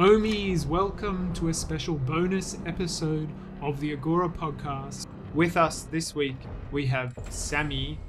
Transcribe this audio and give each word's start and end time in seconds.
Omis, 0.00 0.64
welcome 0.64 1.30
to 1.34 1.50
a 1.50 1.52
special 1.54 1.94
bonus 1.94 2.56
episode 2.64 3.28
of 3.60 3.80
the 3.80 3.92
Agora 3.92 4.30
podcast. 4.30 5.06
With 5.34 5.58
us 5.58 5.82
this 5.82 6.14
week, 6.14 6.38
we 6.72 6.86
have 6.86 7.14
Sammy, 7.28 8.00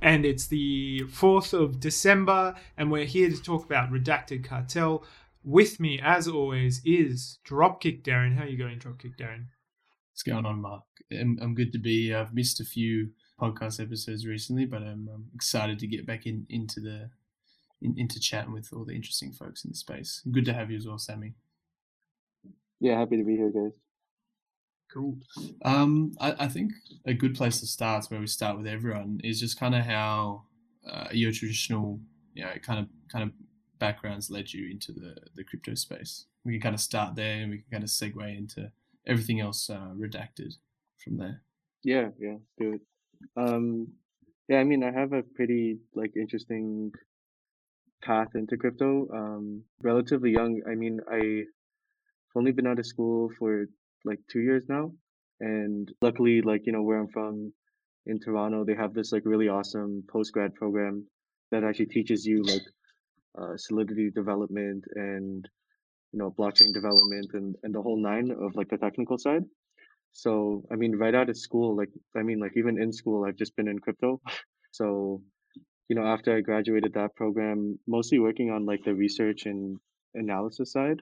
and 0.00 0.24
it's 0.24 0.46
the 0.46 1.02
4th 1.02 1.52
of 1.52 1.80
December, 1.80 2.54
and 2.78 2.90
we're 2.90 3.04
here 3.04 3.28
to 3.28 3.36
talk 3.42 3.66
about 3.66 3.92
Redacted 3.92 4.42
Cartel. 4.42 5.04
With 5.44 5.78
me, 5.78 6.00
as 6.02 6.26
always, 6.26 6.80
is 6.82 7.40
Dropkick 7.46 8.02
Darren. 8.02 8.36
How 8.36 8.44
are 8.44 8.48
you 8.48 8.56
going, 8.56 8.78
Dropkick 8.78 9.18
Darren? 9.18 9.48
What's 10.12 10.22
going 10.22 10.46
on, 10.46 10.62
Mark? 10.62 10.84
I'm, 11.12 11.38
I'm 11.42 11.54
good 11.54 11.74
to 11.74 11.78
be 11.78 12.06
here. 12.06 12.16
I've 12.16 12.32
missed 12.32 12.58
a 12.60 12.64
few 12.64 13.10
podcast 13.38 13.82
episodes 13.82 14.26
recently, 14.26 14.64
but 14.64 14.80
I'm, 14.80 15.10
I'm 15.12 15.26
excited 15.34 15.78
to 15.80 15.86
get 15.86 16.06
back 16.06 16.24
in 16.24 16.46
into 16.48 16.80
the 16.80 17.10
in, 17.84 17.94
into 17.98 18.18
chatting 18.18 18.52
with 18.52 18.70
all 18.72 18.84
the 18.84 18.94
interesting 18.94 19.32
folks 19.32 19.64
in 19.64 19.70
the 19.70 19.76
space. 19.76 20.22
Good 20.32 20.46
to 20.46 20.54
have 20.54 20.70
you 20.70 20.76
as 20.76 20.86
well, 20.86 20.98
Sammy. 20.98 21.34
Yeah, 22.80 22.98
happy 22.98 23.16
to 23.18 23.24
be 23.24 23.36
here, 23.36 23.50
guys. 23.50 23.78
Cool. 24.92 25.18
Um, 25.64 26.12
I, 26.20 26.34
I 26.40 26.48
think 26.48 26.72
a 27.04 27.14
good 27.14 27.34
place 27.34 27.60
to 27.60 27.66
start, 27.66 28.06
where 28.06 28.20
we 28.20 28.26
start 28.26 28.56
with 28.56 28.66
everyone, 28.66 29.20
is 29.22 29.40
just 29.40 29.58
kind 29.58 29.74
of 29.74 29.84
how 29.84 30.44
uh, 30.88 31.08
your 31.12 31.32
traditional, 31.32 32.00
you 32.32 32.44
know, 32.44 32.52
kind 32.62 32.80
of 32.80 32.88
kind 33.10 33.24
of 33.24 33.30
backgrounds 33.78 34.30
led 34.30 34.52
you 34.52 34.70
into 34.70 34.92
the 34.92 35.16
the 35.34 35.44
crypto 35.44 35.74
space. 35.74 36.26
We 36.44 36.52
can 36.52 36.60
kind 36.60 36.74
of 36.74 36.80
start 36.80 37.16
there, 37.16 37.42
and 37.42 37.50
we 37.50 37.58
can 37.58 37.70
kind 37.70 37.84
of 37.84 37.90
segue 37.90 38.38
into 38.38 38.70
everything 39.06 39.40
else 39.40 39.70
uh, 39.70 39.92
redacted 39.96 40.54
from 41.02 41.16
there. 41.16 41.42
Yeah, 41.82 42.08
yeah, 42.18 42.36
do 42.58 42.74
it. 42.74 42.80
Um, 43.36 43.88
yeah, 44.48 44.58
I 44.58 44.64
mean, 44.64 44.84
I 44.84 44.92
have 44.92 45.12
a 45.12 45.22
pretty 45.22 45.78
like 45.94 46.12
interesting 46.16 46.92
path 48.04 48.28
into 48.34 48.56
crypto. 48.56 49.08
Um, 49.12 49.62
relatively 49.82 50.30
young. 50.30 50.60
I 50.70 50.74
mean, 50.74 51.00
I've 51.10 51.46
only 52.36 52.52
been 52.52 52.66
out 52.66 52.78
of 52.78 52.86
school 52.86 53.30
for 53.38 53.66
like 54.04 54.20
two 54.30 54.40
years 54.40 54.64
now, 54.68 54.92
and 55.40 55.90
luckily, 56.02 56.42
like 56.42 56.66
you 56.66 56.72
know, 56.72 56.82
where 56.82 56.98
I'm 57.00 57.08
from 57.08 57.52
in 58.06 58.20
Toronto, 58.20 58.64
they 58.64 58.74
have 58.74 58.94
this 58.94 59.12
like 59.12 59.22
really 59.24 59.48
awesome 59.48 60.04
post 60.10 60.32
grad 60.32 60.54
program 60.54 61.06
that 61.50 61.64
actually 61.64 61.86
teaches 61.86 62.26
you 62.26 62.42
like 62.42 62.62
uh, 63.40 63.56
solidity 63.56 64.10
development 64.10 64.84
and 64.94 65.48
you 66.12 66.18
know 66.18 66.30
blockchain 66.38 66.72
development 66.72 67.30
and 67.34 67.56
and 67.62 67.74
the 67.74 67.82
whole 67.82 68.00
nine 68.02 68.30
of 68.30 68.54
like 68.56 68.68
the 68.70 68.78
technical 68.78 69.18
side. 69.18 69.44
So 70.12 70.64
I 70.72 70.76
mean, 70.76 70.96
right 70.96 71.14
out 71.14 71.30
of 71.30 71.38
school, 71.38 71.76
like 71.76 71.90
I 72.16 72.22
mean, 72.22 72.40
like 72.40 72.52
even 72.56 72.80
in 72.80 72.92
school, 72.92 73.24
I've 73.24 73.36
just 73.36 73.56
been 73.56 73.68
in 73.68 73.78
crypto. 73.78 74.20
So 74.72 75.22
you 75.88 75.96
know, 75.96 76.04
after 76.04 76.36
I 76.36 76.40
graduated 76.40 76.94
that 76.94 77.14
program, 77.14 77.78
mostly 77.86 78.18
working 78.18 78.50
on 78.50 78.66
like 78.66 78.84
the 78.84 78.94
research 78.94 79.46
and 79.46 79.78
analysis 80.14 80.72
side, 80.72 81.00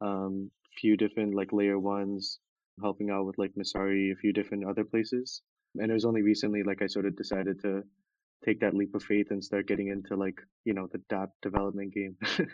um, 0.00 0.50
few 0.78 0.96
different 0.96 1.34
like 1.34 1.52
layer 1.52 1.78
ones, 1.78 2.38
helping 2.80 3.10
out 3.10 3.26
with 3.26 3.38
like 3.38 3.52
Messari, 3.54 4.12
a 4.12 4.16
few 4.16 4.32
different 4.32 4.64
other 4.66 4.84
places. 4.84 5.42
And 5.76 5.90
it 5.90 5.94
was 5.94 6.04
only 6.04 6.22
recently 6.22 6.62
like 6.62 6.82
I 6.82 6.86
sort 6.86 7.06
of 7.06 7.16
decided 7.16 7.60
to 7.62 7.82
take 8.44 8.60
that 8.60 8.74
leap 8.74 8.94
of 8.94 9.02
faith 9.02 9.28
and 9.30 9.42
start 9.42 9.66
getting 9.66 9.88
into 9.88 10.16
like 10.16 10.40
you 10.64 10.74
know 10.74 10.88
the 10.92 10.98
DApp 11.12 11.28
development 11.42 11.92
game. 11.92 12.16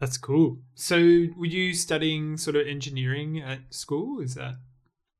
That's 0.00 0.16
cool. 0.16 0.58
So, 0.74 0.96
were 1.36 1.46
you 1.46 1.74
studying 1.74 2.36
sort 2.36 2.54
of 2.54 2.68
engineering 2.68 3.40
at 3.40 3.74
school? 3.74 4.20
Is 4.20 4.36
that? 4.36 4.54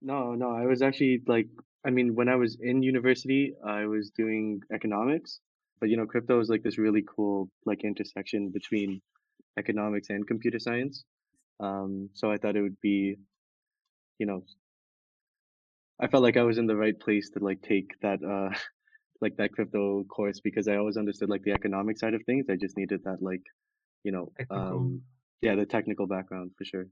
No, 0.00 0.34
no, 0.34 0.52
I 0.52 0.66
was 0.66 0.82
actually 0.82 1.22
like 1.26 1.48
I 1.86 1.90
mean, 1.90 2.14
when 2.14 2.28
I 2.28 2.36
was 2.36 2.58
in 2.60 2.82
university, 2.82 3.54
I 3.64 3.86
was 3.86 4.10
doing 4.10 4.60
economics, 4.72 5.40
but 5.80 5.88
you 5.88 5.96
know, 5.96 6.06
crypto 6.06 6.40
is 6.40 6.48
like 6.48 6.62
this 6.62 6.78
really 6.78 7.04
cool 7.06 7.50
like 7.66 7.84
intersection 7.84 8.50
between 8.50 9.00
economics 9.58 10.10
and 10.10 10.26
computer 10.26 10.58
science. 10.58 11.04
Um, 11.60 12.10
so 12.14 12.32
I 12.32 12.38
thought 12.38 12.56
it 12.56 12.62
would 12.62 12.80
be, 12.80 13.16
you 14.18 14.26
know, 14.26 14.44
I 16.00 16.06
felt 16.08 16.22
like 16.22 16.36
I 16.36 16.42
was 16.42 16.58
in 16.58 16.66
the 16.66 16.76
right 16.76 16.98
place 16.98 17.30
to 17.30 17.40
like 17.40 17.62
take 17.62 17.98
that 18.00 18.22
uh 18.22 18.50
like 19.20 19.36
that 19.36 19.52
crypto 19.52 20.04
course 20.04 20.40
because 20.40 20.68
I 20.68 20.76
always 20.76 20.96
understood 20.96 21.28
like 21.28 21.42
the 21.42 21.52
economic 21.52 21.98
side 21.98 22.14
of 22.14 22.22
things. 22.24 22.46
I 22.48 22.56
just 22.56 22.76
needed 22.76 23.02
that 23.04 23.22
like, 23.22 23.42
you 24.04 24.12
know, 24.12 24.32
um 24.50 24.92
yeah, 25.42 25.54
the 25.56 25.66
technical 25.66 26.06
background 26.06 26.52
for 26.58 26.64
sure. 26.64 26.86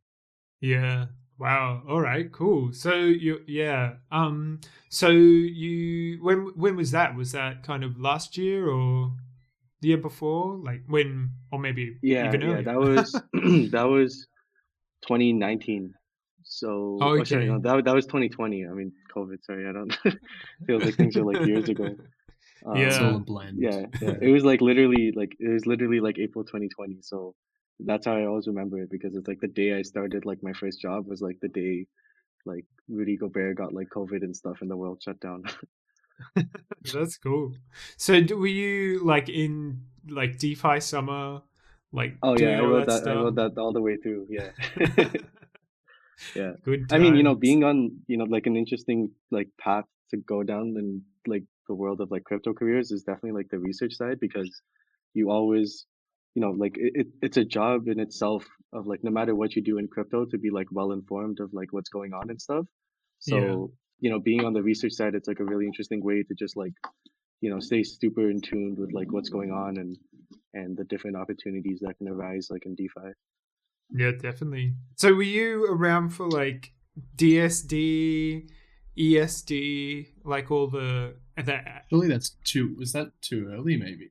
Yeah. 0.61 1.09
Wow. 1.39 1.83
All 1.89 2.01
right. 2.01 2.31
Cool. 2.33 2.73
So 2.73 2.95
you, 2.95 3.41
yeah. 3.47 3.97
Um. 4.11 4.61
So 4.89 5.09
you, 5.11 6.23
when 6.25 6.53
when 6.57 6.77
was 6.77 6.91
that? 6.93 7.15
Was 7.15 7.33
that 7.33 7.63
kind 7.63 7.85
of 7.85 7.99
last 8.01 8.39
year 8.39 8.69
or 8.69 9.13
the 9.81 9.89
year 9.89 9.99
before? 9.99 10.57
Like 10.57 10.83
when, 10.89 11.33
or 11.53 11.59
maybe 11.59 12.01
Yeah, 12.03 12.21
even 12.21 12.43
yeah, 12.43 12.63
earlier? 12.63 12.63
that 12.63 12.77
was 12.77 13.23
that 13.73 13.85
was 13.89 14.27
2019. 15.07 15.95
So, 16.45 17.13
oh, 17.17 17.25
sorry, 17.25 17.47
Okay. 17.47 17.47
no, 17.47 17.59
that 17.61 17.85
that 17.85 17.95
was 17.95 18.07
2020. 18.07 18.67
I 18.67 18.71
mean, 18.71 18.93
COVID. 19.15 19.45
Sorry, 19.45 19.67
I 19.69 19.73
don't 19.73 19.97
feels 20.67 20.85
like 20.85 20.97
things 20.99 21.17
are 21.17 21.25
like 21.25 21.45
years 21.45 21.69
ago. 21.69 21.99
It's 22.75 23.01
Yeah. 23.01 23.01
all 23.01 23.17
a 23.17 23.21
Um, 23.21 23.25
blend. 23.25 23.71
yeah, 23.71 23.87
yeah. 24.01 24.17
It 24.21 24.29
was 24.31 24.45
like 24.45 24.61
literally 24.61 25.13
like 25.17 25.37
it 25.41 25.49
was 25.49 25.67
literally 25.67 26.01
like 26.01 26.19
April 26.19 26.45
2020. 26.45 26.99
So 27.03 27.35
that's 27.81 28.07
how 28.07 28.17
I 28.17 28.27
always 28.27 28.47
remember 28.47 28.81
it 28.81 28.91
because 28.91 29.15
it's 29.15 29.29
like 29.29 29.41
the 29.41 29.49
day 29.49 29.75
I 29.75 29.83
started 29.83 30.25
like 30.25 30.43
my 30.43 30.53
first 30.53 30.81
job 30.81 31.07
was 31.07 31.21
like 31.21 31.39
the 31.41 31.49
day 31.49 31.87
like 32.45 32.65
Rudy 32.89 33.17
Gobert 33.17 33.57
got 33.57 33.75
like 33.75 33.89
COVID 33.91 34.23
and 34.23 34.35
stuff 34.35 34.59
and 34.61 34.71
the 34.71 34.77
world 34.77 35.03
shut 35.03 35.21
down. 35.21 35.45
That's 36.93 37.19
cool. 37.19 37.55
So 37.97 38.21
were 38.31 38.47
you 38.47 39.05
like 39.05 39.29
in 39.29 39.83
like 40.09 40.39
DeFi 40.39 40.81
summer, 40.81 41.43
like 41.93 42.17
Oh 42.23 42.37
yeah, 42.39 42.61
I 42.61 42.65
wrote 42.65 42.87
that 42.87 43.05
that. 43.05 43.11
I 43.11 43.15
wrote 43.15 43.35
that 43.35 43.59
all 43.59 43.73
the 43.73 43.83
way 43.83 43.97
through. 43.97 44.29
Yeah. 44.31 44.51
Yeah. 46.35 46.53
Good. 46.65 46.93
I 46.93 46.99
mean, 46.99 47.17
you 47.17 47.23
know, 47.23 47.35
being 47.35 47.65
on, 47.65 47.99
you 48.07 48.17
know, 48.17 48.25
like 48.25 48.47
an 48.47 48.57
interesting 48.57 49.11
like 49.31 49.49
path 49.59 49.85
to 50.11 50.17
go 50.17 50.43
down 50.43 50.75
in 50.79 51.03
like 51.27 51.45
the 51.69 51.75
world 51.75 52.01
of 52.01 52.11
like 52.11 52.25
crypto 52.25 52.55
careers 52.55 52.91
is 52.91 53.03
definitely 53.03 53.33
like 53.33 53.51
the 53.51 53.59
research 53.59 53.95
side 53.95 54.21
because 54.21 54.63
you 55.15 55.31
always, 55.31 55.87
you 56.37 56.43
know, 56.43 56.51
like 56.51 56.77
it, 56.77 56.93
it 56.95 57.07
it's 57.23 57.39
a 57.39 57.45
job 57.45 57.89
in 57.89 57.99
itself 57.99 58.45
of 58.73 58.87
like 58.87 59.03
no 59.03 59.11
matter 59.11 59.35
what 59.35 59.57
you 59.57 59.63
do 59.63 59.79
in 59.79 59.89
crypto 59.89 60.27
to 60.27 60.37
be 60.39 60.51
like 60.51 60.69
well 60.71 60.93
informed 60.93 61.41
of 61.41 61.49
like 61.55 61.73
what's 61.73 61.89
going 61.89 62.13
on 62.13 62.29
and 62.31 62.41
stuff. 62.41 62.67
So, 63.21 63.37
Yeah. 63.37 63.67
you 64.03 64.11
know, 64.11 64.21
being 64.21 64.45
on 64.45 64.53
the 64.53 64.63
research 64.63 64.93
side, 64.93 65.15
it's 65.15 65.29
like 65.29 65.41
a 65.41 65.45
really 65.45 65.65
interesting 65.65 66.05
way 66.05 66.23
to 66.23 66.35
just 66.35 66.55
like, 66.57 66.75
you 67.41 67.49
know, 67.51 67.59
stay 67.59 67.83
super 67.83 68.29
in 68.31 68.43
tune 68.43 68.77
with 68.79 68.93
like 68.93 69.11
what's 69.15 69.31
going 69.31 69.51
on 69.51 69.79
and 69.79 69.97
and 70.53 70.77
the 70.77 70.85
different 70.85 71.17
opportunities 71.17 71.79
that 71.81 71.97
can 71.99 72.09
arise 72.09 72.49
like 72.51 72.67
in 72.67 72.75
DeFi. 72.75 73.11
Yeah, 73.91 74.13
definitely. 74.21 74.75
So 74.97 75.15
were 75.15 75.23
you 75.39 75.65
around 75.71 76.11
for 76.11 76.29
like 76.29 76.73
DSD, 77.17 78.51
ESD, 78.99 79.51
E 79.53 80.07
like 80.25 80.51
all 80.51 80.69
the 80.69 81.17
that? 81.37 81.85
Surely 81.91 82.09
that's 82.09 82.31
too. 82.45 82.75
Was 82.79 82.93
that 82.93 83.09
too 83.23 83.49
early? 83.53 83.77
Maybe. 83.77 84.11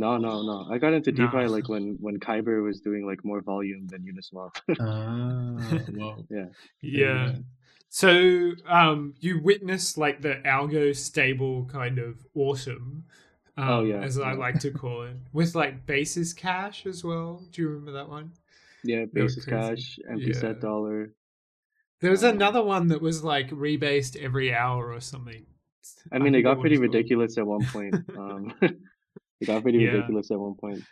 No, 0.00 0.16
no, 0.16 0.42
no. 0.42 0.66
I 0.70 0.78
got 0.78 0.92
into 0.94 1.12
No. 1.12 1.26
DeFi 1.26 1.46
like 1.48 1.68
when 1.74 1.96
when 2.00 2.18
Kyber 2.18 2.62
was 2.62 2.80
doing 2.80 3.06
like 3.06 3.24
more 3.24 3.40
volume 3.42 3.86
than 3.86 4.02
Uniswap. 4.02 4.54
Ah, 4.80 5.80
well. 5.98 6.26
yeah. 6.30 6.46
Yeah. 6.80 7.32
So 7.88 8.52
um, 8.66 9.14
you 9.20 9.40
witnessed 9.42 9.98
like 9.98 10.22
the 10.22 10.36
algo 10.46 10.94
stable 10.96 11.66
kind 11.66 11.98
of 11.98 12.24
autumn. 12.34 13.04
Um, 13.56 13.68
Oh, 13.68 13.82
yeah, 13.84 14.00
as 14.00 14.18
I 14.18 14.32
like 14.32 14.58
to 14.60 14.70
call 14.82 15.02
it, 15.02 15.16
with 15.32 15.54
like 15.54 15.84
basis 15.86 16.32
cash 16.32 16.86
as 16.86 17.04
well. 17.04 17.42
Do 17.52 17.62
you 17.62 17.68
remember 17.68 17.92
that 17.92 18.08
one? 18.08 18.32
Yeah, 18.82 19.04
basis 19.12 19.44
crazy. 19.44 19.76
cash, 19.76 19.98
empty 20.08 20.32
Yeah. 20.32 20.32
set 20.32 20.60
dollar. 20.60 21.12
There 22.00 22.10
was 22.10 22.24
Um, 22.24 22.36
another 22.36 22.62
one 22.62 22.88
that 22.88 23.02
was 23.02 23.22
like 23.22 23.50
rebased 23.50 24.16
every 24.16 24.54
hour 24.54 24.90
or 24.92 25.00
something. 25.00 25.44
I 26.12 26.18
mean, 26.18 26.34
it 26.34 26.38
forget 26.38 26.44
got 26.44 26.58
what 26.58 26.60
pretty 26.62 26.76
it's 26.76 26.80
called. 26.84 26.94
ridiculous 26.94 27.36
at 27.38 27.46
one 27.46 27.64
point. 27.66 27.94
Um, 28.16 28.54
it 29.40 29.46
got 29.46 29.62
pretty 29.62 29.78
Yeah. 29.78 29.90
ridiculous 29.92 30.30
at 30.30 30.38
one 30.38 30.54
point. 30.54 30.82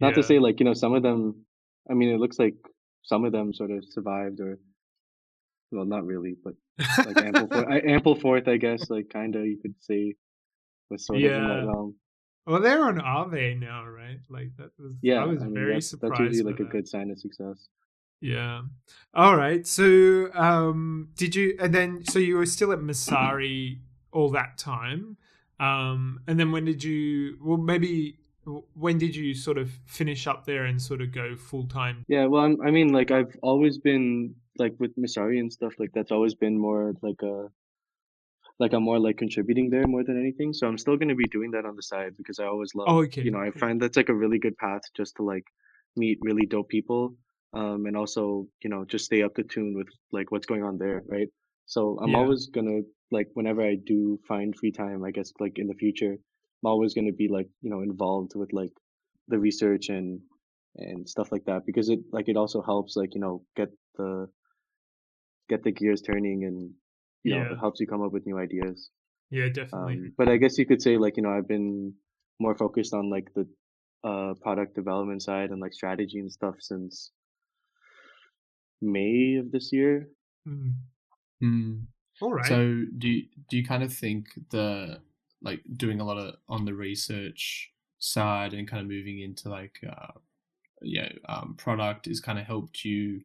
Not 0.00 0.14
to 0.14 0.22
say 0.22 0.38
like 0.38 0.60
you 0.60 0.66
know 0.66 0.74
some 0.74 0.94
of 0.94 1.02
them. 1.02 1.44
I 1.90 1.94
mean, 1.94 2.10
it 2.10 2.18
looks 2.20 2.38
like 2.38 2.54
some 3.02 3.24
of 3.24 3.32
them 3.32 3.54
sort 3.54 3.70
of 3.70 3.84
survived, 3.88 4.40
or 4.40 4.58
well, 5.72 5.84
not 5.86 6.04
really, 6.04 6.36
but 6.44 6.54
like 6.78 7.16
Ampleforth, 7.16 8.48
I 8.54 8.56
guess. 8.56 8.90
Like 8.90 9.08
kind 9.10 9.34
of, 9.36 9.46
you 9.46 9.58
could 9.60 9.74
say 9.80 10.14
was 10.90 11.06
sort 11.06 11.18
of 11.18 11.24
in 11.24 11.30
Yeah. 11.30 11.48
that 11.48 11.66
realm. 11.66 11.94
Well, 12.46 12.60
they're 12.60 12.84
on 12.84 12.98
Aave 12.98 13.58
now, 13.58 13.84
right? 13.86 14.18
Like 14.28 14.50
that 14.58 14.70
was. 14.78 14.94
Yeah, 15.02 15.22
I 15.22 15.24
was 15.26 15.42
mean, 15.42 15.54
very 15.54 15.72
that's, 15.74 15.90
surprised. 15.90 16.12
that's 16.20 16.34
usually 16.34 16.52
like 16.52 16.60
a 16.60 16.64
good 16.64 16.86
sign 16.88 17.10
of 17.10 17.18
success. 17.18 17.68
Yeah. 18.20 18.62
All 19.14 19.36
right. 19.36 19.66
So, 19.66 20.32
um, 20.32 21.08
did 21.16 21.34
you? 21.34 21.56
And 21.60 21.74
then, 21.74 22.04
so 22.04 22.18
you 22.18 22.36
were 22.36 22.46
still 22.46 22.72
at 22.72 22.78
Messari 22.90 23.80
all 24.12 24.30
that 24.30 24.58
time, 24.58 25.16
um, 25.60 26.20
and 26.26 26.38
then 26.38 26.52
when 26.52 26.64
did 26.64 26.82
you? 26.84 27.38
Well, 27.42 27.56
maybe 27.58 28.18
when 28.74 28.98
did 28.98 29.16
you 29.16 29.34
sort 29.34 29.58
of 29.58 29.70
finish 29.86 30.26
up 30.26 30.46
there 30.46 30.64
and 30.64 30.80
sort 30.80 31.00
of 31.00 31.12
go 31.12 31.34
full 31.36 31.66
time? 31.66 32.04
Yeah, 32.08 32.26
well, 32.26 32.44
I'm, 32.44 32.60
I 32.62 32.70
mean, 32.70 32.92
like 32.92 33.10
I've 33.10 33.36
always 33.42 33.78
been 33.78 34.34
like 34.58 34.74
with 34.78 34.96
Messari 34.96 35.38
and 35.40 35.52
stuff 35.52 35.72
like 35.78 35.90
that's 35.92 36.12
always 36.12 36.34
been 36.34 36.58
more 36.58 36.94
like 37.02 37.20
a 37.22 37.48
like 38.58 38.72
I'm 38.72 38.82
more 38.84 38.98
like 38.98 39.18
contributing 39.18 39.70
there 39.70 39.86
more 39.86 40.02
than 40.04 40.18
anything. 40.18 40.52
So 40.52 40.66
I'm 40.66 40.78
still 40.78 40.96
going 40.96 41.08
to 41.08 41.14
be 41.14 41.26
doing 41.30 41.50
that 41.52 41.66
on 41.66 41.76
the 41.76 41.82
side 41.82 42.16
because 42.16 42.38
I 42.38 42.46
always 42.46 42.74
love, 42.74 42.88
Oh, 42.88 42.98
okay. 43.02 43.22
you 43.22 43.30
know, 43.30 43.38
I 43.40 43.50
find 43.50 43.80
that's 43.80 43.96
like 43.96 44.08
a 44.08 44.14
really 44.14 44.38
good 44.38 44.56
path 44.56 44.82
just 44.96 45.16
to 45.16 45.22
like 45.22 45.44
meet 45.96 46.18
really 46.22 46.46
dope 46.46 46.68
people. 46.68 47.16
um, 47.52 47.86
and 47.86 47.96
also 47.96 48.46
you 48.62 48.68
know 48.70 48.84
just 48.84 49.04
stay 49.06 49.22
up 49.22 49.34
to 49.36 49.42
tune 49.42 49.72
with 49.78 49.88
like 50.12 50.30
what's 50.30 50.46
going 50.46 50.62
on 50.64 50.78
there, 50.78 51.02
right? 51.08 51.28
So 51.66 51.98
I'm 52.02 52.10
Yeah. 52.10 52.18
always 52.20 52.48
gonna 52.56 52.80
like 53.10 53.28
whenever 53.34 53.62
I 53.62 53.76
do 53.76 54.18
find 54.26 54.54
free 54.54 54.72
time, 54.72 55.04
I 55.04 55.10
guess 55.10 55.32
like 55.38 55.58
in 55.58 55.68
the 55.68 55.74
future, 55.74 56.12
I'm 56.12 56.70
always 56.70 56.94
gonna 56.94 57.12
be 57.12 57.28
like 57.28 57.48
you 57.62 57.70
know 57.70 57.80
involved 57.82 58.32
with 58.34 58.52
like 58.52 58.72
the 59.28 59.38
research 59.38 59.88
and 59.88 60.20
and 60.76 61.08
stuff 61.08 61.32
like 61.32 61.44
that 61.46 61.64
because 61.66 61.88
it 61.88 62.00
like 62.12 62.28
it 62.28 62.36
also 62.36 62.62
helps 62.62 62.96
like 62.96 63.14
you 63.14 63.20
know 63.20 63.42
get 63.56 63.70
the 63.96 64.28
get 65.48 65.62
the 65.62 65.72
gears 65.72 66.02
turning 66.02 66.44
and 66.44 66.70
you 67.22 67.34
know 67.34 67.52
it 67.52 67.58
helps 67.58 67.80
you 67.80 67.86
come 67.86 68.02
up 68.02 68.12
with 68.12 68.26
new 68.26 68.38
ideas. 68.38 68.90
Yeah, 69.30 69.48
definitely. 69.48 69.94
Um, 69.94 70.12
but 70.16 70.28
I 70.28 70.36
guess 70.36 70.58
you 70.58 70.66
could 70.66 70.82
say 70.82 70.96
like 70.98 71.16
you 71.16 71.22
know 71.22 71.30
I've 71.30 71.48
been 71.48 71.94
more 72.38 72.56
focused 72.56 72.94
on 72.94 73.10
like 73.10 73.28
the 73.34 73.46
uh 74.04 74.34
product 74.42 74.74
development 74.74 75.22
side 75.22 75.50
and 75.50 75.60
like 75.60 75.72
strategy 75.72 76.18
and 76.18 76.30
stuff 76.30 76.56
since 76.60 77.10
May 78.80 79.36
of 79.36 79.50
this 79.50 79.70
year. 79.72 80.08
Mm. 80.46 80.74
Mm. 81.42 81.86
All 82.20 82.32
right. 82.32 82.46
So 82.46 82.84
do 82.98 83.08
you, 83.08 83.26
do 83.48 83.56
you 83.56 83.64
kind 83.64 83.82
of 83.82 83.92
think 83.92 84.28
the 84.50 85.00
like 85.42 85.60
doing 85.76 86.00
a 86.00 86.04
lot 86.04 86.18
of 86.18 86.36
on 86.48 86.64
the 86.64 86.74
research 86.74 87.72
side 87.98 88.54
and 88.54 88.68
kind 88.68 88.80
of 88.80 88.88
moving 88.88 89.20
into 89.20 89.48
like 89.48 89.80
uh, 89.88 90.12
yeah 90.82 91.10
um, 91.28 91.54
product 91.58 92.06
is 92.06 92.20
kind 92.20 92.38
of 92.38 92.46
helped 92.46 92.84
you 92.84 93.22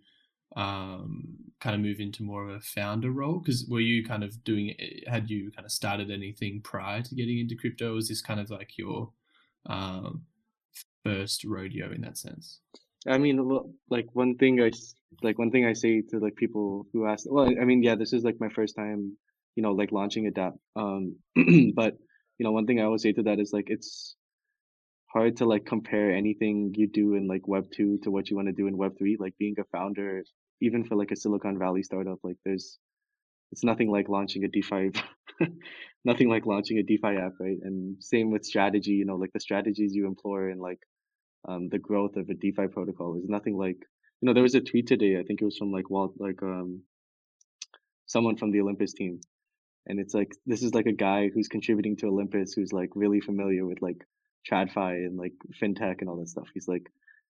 um, 0.55 1.37
kind 1.59 1.75
of 1.75 1.81
move 1.81 1.99
into 1.99 2.23
more 2.23 2.47
of 2.47 2.55
a 2.55 2.59
founder 2.59 3.11
role? 3.11 3.39
Because 3.39 3.65
were 3.67 3.79
you 3.79 4.05
kind 4.05 4.23
of 4.23 4.43
doing? 4.43 4.75
Had 5.07 5.29
you 5.29 5.51
kind 5.51 5.65
of 5.65 5.71
started 5.71 6.11
anything 6.11 6.61
prior 6.61 7.01
to 7.01 7.15
getting 7.15 7.39
into 7.39 7.55
crypto? 7.55 7.95
Was 7.95 8.09
this 8.09 8.21
kind 8.21 8.39
of 8.39 8.49
like 8.49 8.77
your 8.77 9.11
um, 9.65 10.25
first 11.03 11.43
rodeo 11.45 11.91
in 11.91 12.01
that 12.01 12.17
sense? 12.17 12.59
I 13.07 13.17
mean, 13.17 13.49
like 13.89 14.07
one 14.13 14.37
thing 14.37 14.61
I 14.61 14.71
like 15.23 15.39
one 15.39 15.51
thing 15.51 15.65
I 15.65 15.73
say 15.73 16.01
to 16.09 16.19
like 16.19 16.35
people 16.35 16.85
who 16.93 17.07
ask. 17.07 17.25
Well, 17.27 17.47
I 17.59 17.65
mean, 17.65 17.81
yeah, 17.81 17.95
this 17.95 18.13
is 18.13 18.23
like 18.23 18.39
my 18.39 18.49
first 18.49 18.75
time, 18.75 19.17
you 19.55 19.63
know, 19.63 19.71
like 19.71 19.91
launching 19.91 20.27
a 20.27 20.31
DApp. 20.31 20.53
Um, 20.75 21.15
but 21.75 21.97
you 22.37 22.43
know, 22.43 22.51
one 22.51 22.67
thing 22.67 22.79
I 22.79 22.83
always 22.83 23.01
say 23.01 23.11
to 23.13 23.23
that 23.23 23.39
is 23.39 23.53
like 23.53 23.65
it's 23.69 24.15
hard 25.07 25.37
to 25.37 25.45
like 25.45 25.65
compare 25.65 26.11
anything 26.11 26.73
you 26.75 26.87
do 26.87 27.15
in 27.15 27.27
like 27.27 27.47
Web 27.47 27.71
two 27.71 27.97
to 28.03 28.11
what 28.11 28.29
you 28.29 28.35
want 28.35 28.47
to 28.49 28.53
do 28.53 28.67
in 28.67 28.77
Web 28.77 28.97
three. 28.97 29.17
Like 29.19 29.35
being 29.39 29.55
a 29.59 29.63
founder, 29.75 30.23
even 30.61 30.83
for 30.85 30.95
like 30.95 31.11
a 31.11 31.15
Silicon 31.15 31.57
Valley 31.57 31.81
startup, 31.83 32.19
like 32.23 32.37
there's 32.45 32.77
it's 33.51 33.63
nothing 33.63 33.89
like 33.89 34.09
launching 34.09 34.43
a 34.45 34.47
DeFi, 34.47 34.91
nothing 36.05 36.29
like 36.29 36.45
launching 36.45 36.77
a 36.77 36.83
DeFi 36.83 37.17
app, 37.17 37.33
right? 37.39 37.57
And 37.63 38.01
same 38.01 38.31
with 38.31 38.45
strategy. 38.45 38.91
You 38.91 39.05
know, 39.05 39.15
like 39.15 39.33
the 39.33 39.39
strategies 39.39 39.95
you 39.95 40.05
employ 40.05 40.51
and 40.51 40.61
like 40.61 40.79
um, 41.47 41.69
the 41.69 41.79
growth 41.79 42.15
of 42.17 42.29
a 42.29 42.33
DeFi 42.33 42.67
protocol 42.67 43.17
is 43.17 43.29
nothing 43.29 43.57
like 43.57 43.77
you 44.21 44.27
know 44.27 44.33
there 44.33 44.43
was 44.43 44.55
a 44.55 44.61
tweet 44.61 44.87
today 44.87 45.17
I 45.19 45.23
think 45.23 45.41
it 45.41 45.45
was 45.45 45.57
from 45.57 45.71
like 45.71 45.89
Walt 45.89 46.13
like 46.19 46.41
um 46.43 46.81
someone 48.11 48.37
from 48.37 48.51
the 48.51 48.61
Olympus 48.61 48.93
team. 48.93 49.21
And 49.87 49.99
it's 49.99 50.13
like 50.13 50.35
this 50.45 50.61
is 50.61 50.73
like 50.75 50.85
a 50.85 50.91
guy 50.91 51.29
who's 51.33 51.47
contributing 51.47 51.95
to 51.97 52.07
Olympus 52.07 52.53
who's 52.53 52.71
like 52.71 52.89
really 52.93 53.21
familiar 53.21 53.65
with 53.65 53.81
like 53.81 54.05
TradFi 54.49 55.05
and 55.05 55.17
like 55.17 55.33
fintech 55.61 56.01
and 56.01 56.09
all 56.09 56.17
that 56.17 56.29
stuff. 56.29 56.47
He's 56.53 56.67
like 56.67 56.91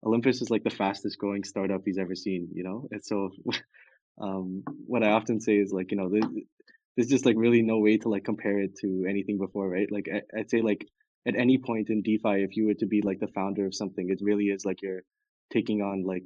Olympus 0.05 0.41
is 0.41 0.49
like 0.49 0.63
the 0.63 0.69
fastest 0.69 1.17
growing 1.17 1.45
startup 1.45 1.81
he's 1.85 1.97
ever 1.97 2.15
seen 2.15 2.49
you 2.53 2.63
know? 2.63 2.87
And 2.91 3.03
so 3.05 3.29
um 4.21 4.63
what 4.85 5.03
I 5.03 5.11
often 5.11 5.39
say 5.39 5.57
is 5.57 5.71
like 5.71 5.91
you 5.91 5.97
know 5.97 6.09
there's, 6.09 6.25
there's 6.95 7.09
just 7.09 7.25
like 7.25 7.37
really 7.37 7.61
no 7.61 7.79
way 7.79 7.97
to 7.97 8.09
like 8.09 8.25
compare 8.25 8.59
it 8.59 8.75
to 8.81 9.05
anything 9.07 9.37
before 9.37 9.69
right? 9.69 9.89
Like 9.89 10.09
I, 10.13 10.39
I'd 10.39 10.49
say 10.49 10.61
like 10.61 10.85
at 11.27 11.35
any 11.35 11.57
point 11.57 11.89
in 11.89 12.01
DeFi, 12.01 12.43
if 12.43 12.55
you 12.57 12.65
were 12.67 12.73
to 12.75 12.85
be 12.85 13.01
like 13.01 13.19
the 13.19 13.27
founder 13.27 13.65
of 13.65 13.75
something, 13.75 14.09
it 14.09 14.19
really 14.21 14.45
is 14.45 14.65
like 14.65 14.81
you're 14.81 15.03
taking 15.51 15.81
on 15.81 16.03
like 16.03 16.25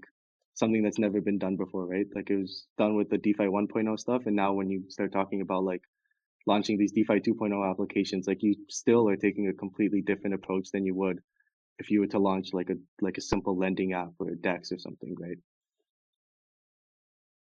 something 0.55 0.83
that's 0.83 0.99
never 0.99 1.21
been 1.21 1.37
done 1.37 1.55
before, 1.57 1.85
right? 1.85 2.07
Like 2.15 2.29
it 2.29 2.37
was 2.37 2.67
done 2.77 2.95
with 2.95 3.09
the 3.09 3.17
DeFi 3.17 3.45
1.0 3.45 3.99
stuff, 3.99 4.23
and 4.25 4.35
now 4.35 4.53
when 4.53 4.69
you 4.69 4.83
start 4.89 5.11
talking 5.11 5.41
about 5.41 5.63
like 5.63 5.83
launching 6.47 6.77
these 6.77 6.91
DeFi 6.93 7.19
2.0 7.21 7.69
applications, 7.69 8.27
like 8.27 8.43
you 8.43 8.55
still 8.69 9.07
are 9.09 9.17
taking 9.17 9.47
a 9.49 9.53
completely 9.53 10.01
different 10.01 10.35
approach 10.35 10.69
than 10.71 10.85
you 10.85 10.95
would 10.95 11.19
if 11.79 11.91
you 11.91 11.99
were 12.01 12.07
to 12.07 12.19
launch 12.19 12.53
like 12.53 12.69
a 12.69 12.75
like 13.01 13.17
a 13.17 13.21
simple 13.21 13.57
lending 13.57 13.93
app 13.93 14.13
or 14.19 14.29
a 14.29 14.37
DEX 14.37 14.71
or 14.71 14.79
something, 14.79 15.15
right? 15.19 15.37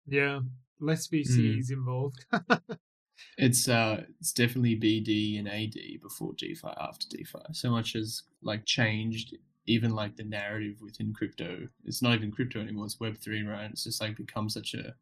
yeah, 0.06 0.40
less 0.80 1.08
Mm. 1.08 1.08
VCs 1.08 1.70
involved. 1.70 2.24
It's 3.38 3.68
uh, 3.68 4.04
it's 4.20 4.32
definitely 4.32 4.76
BD 4.76 5.38
and 5.38 5.48
AD 5.48 6.00
before 6.02 6.32
DeFi, 6.36 6.68
after 6.78 7.06
DeFi. 7.08 7.38
So 7.52 7.70
much 7.70 7.92
has 7.94 8.22
like 8.42 8.64
changed. 8.64 9.36
Even 9.66 9.94
like 9.94 10.14
the 10.14 10.24
narrative 10.24 10.82
within 10.82 11.14
crypto, 11.14 11.66
it's 11.86 12.02
not 12.02 12.14
even 12.14 12.30
crypto 12.30 12.60
anymore. 12.60 12.84
It's 12.84 13.00
Web 13.00 13.16
three, 13.16 13.42
right? 13.42 13.70
It's 13.70 13.84
just 13.84 14.00
like 14.00 14.16
become 14.16 14.50
such 14.50 14.74
a. 14.74 14.94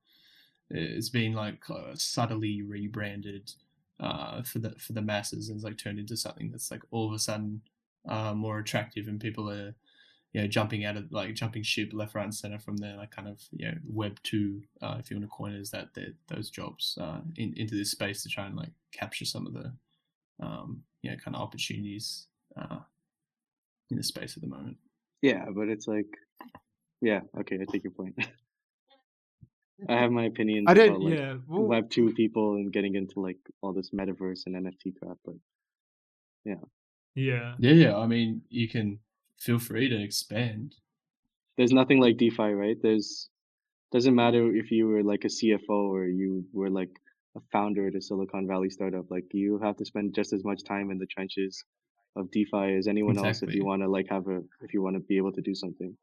It's 0.70 1.08
been 1.08 1.32
like 1.34 1.68
uh, 1.68 1.94
subtly 1.94 2.62
rebranded 2.62 3.52
uh, 3.98 4.42
for 4.42 4.60
the 4.60 4.70
for 4.78 4.92
the 4.92 5.02
masses, 5.02 5.48
and 5.48 5.56
it's 5.56 5.64
like 5.64 5.78
turned 5.78 5.98
into 5.98 6.16
something 6.16 6.50
that's 6.50 6.70
like 6.70 6.82
all 6.92 7.08
of 7.08 7.12
a 7.14 7.18
sudden 7.18 7.62
uh, 8.08 8.34
more 8.34 8.58
attractive, 8.60 9.08
and 9.08 9.20
people 9.20 9.50
are 9.50 9.74
you 10.32 10.40
know, 10.40 10.46
jumping 10.46 10.84
out 10.84 10.96
of 10.96 11.12
like 11.12 11.34
jumping 11.34 11.62
ship 11.62 11.90
left, 11.93 12.14
right, 12.14 12.25
and 12.25 12.34
center 12.34 12.58
from 12.58 12.79
there, 12.79 12.96
like 12.96 13.11
kind 13.11 13.29
of 13.29 13.40
you 13.52 13.67
know, 13.67 13.75
Web 13.87 14.19
two, 14.23 14.62
uh, 14.81 14.96
if 14.99 15.11
you 15.11 15.17
want 15.17 15.25
to 15.29 15.37
coin 15.37 15.52
it 15.52 15.61
as 15.61 15.70
that, 15.70 15.93
that 15.94 16.14
those 16.29 16.49
jobs 16.49 16.96
uh, 17.00 17.20
in, 17.37 17.52
into 17.56 17.75
this 17.75 17.90
space 17.90 18.23
to 18.23 18.29
try 18.29 18.46
and 18.46 18.56
like 18.56 18.70
capture 18.93 19.26
some 19.26 19.46
of 19.46 19.52
the, 19.52 19.73
um, 20.40 20.82
you 21.02 21.11
know, 21.11 21.17
kind 21.19 21.37
of 21.37 21.43
opportunities 21.43 22.29
uh, 22.56 22.79
in 23.90 23.96
the 23.96 24.02
space 24.02 24.37
at 24.37 24.43
the 24.43 24.49
moment. 24.49 24.76
Yeah, 25.20 25.44
but 25.55 25.69
it's 25.69 25.87
like, 25.87 26.06
yeah, 27.02 27.20
okay, 27.40 27.58
I 27.61 27.70
take 27.70 27.84
your 27.84 27.93
point. 27.93 28.14
I 29.88 29.94
have 29.94 30.12
my 30.12 30.26
opinions 30.26 30.67
I 30.69 30.75
don't. 30.75 30.90
about 30.90 31.02
like 31.02 31.19
yeah. 31.19 31.34
Well, 31.46 31.62
Web 31.62 31.90
two 31.90 32.12
people 32.14 32.55
and 32.55 32.73
getting 32.73 32.94
into 32.94 33.20
like 33.20 33.38
all 33.61 33.73
this 33.73 33.90
metaverse 33.90 34.46
and 34.46 34.55
NFT 34.55 34.96
crap, 34.99 35.19
but 35.25 35.34
yeah, 36.44 36.55
yeah. 37.14 37.55
Yeah, 37.58 37.73
yeah. 37.73 37.96
I 37.96 38.06
mean, 38.06 38.43
you 38.49 38.69
can 38.69 38.99
feel 39.42 39.58
free 39.58 39.88
to 39.88 40.02
expand. 40.02 40.76
there's 41.56 41.72
nothing 41.72 42.00
like 42.00 42.16
DeFi, 42.16 42.50
right? 42.64 42.76
There's 42.80 43.28
doesn't 43.92 44.14
matter 44.14 44.54
if 44.56 44.70
you 44.70 44.88
were 44.88 45.02
like 45.02 45.24
a 45.24 45.28
CFO 45.28 45.80
or 45.94 46.06
you 46.06 46.44
were 46.52 46.70
like 46.70 46.88
a 47.36 47.40
founder 47.52 47.88
at 47.88 47.94
a 47.94 48.00
Silicon 48.00 48.46
Valley 48.48 48.70
startup. 48.70 49.10
Like 49.10 49.26
you 49.32 49.58
have 49.62 49.76
to 49.76 49.84
spend 49.84 50.14
just 50.14 50.32
as 50.32 50.44
much 50.44 50.64
time 50.64 50.90
in 50.90 50.98
the 50.98 51.06
trenches 51.06 51.62
of 52.16 52.30
DeFi 52.30 52.76
as 52.78 52.88
anyone 52.88 53.18
else 53.18 53.42
if 53.42 53.54
you 53.54 53.64
want 53.64 53.82
to 53.82 53.88
like 53.88 54.06
have 54.08 54.26
a 54.28 54.38
if 54.62 54.72
you 54.72 54.82
want 54.82 54.96
to 54.96 55.00
be 55.00 55.19
able 55.19 55.32
to 55.32 55.43
do 55.43 55.55
something. 55.55 55.96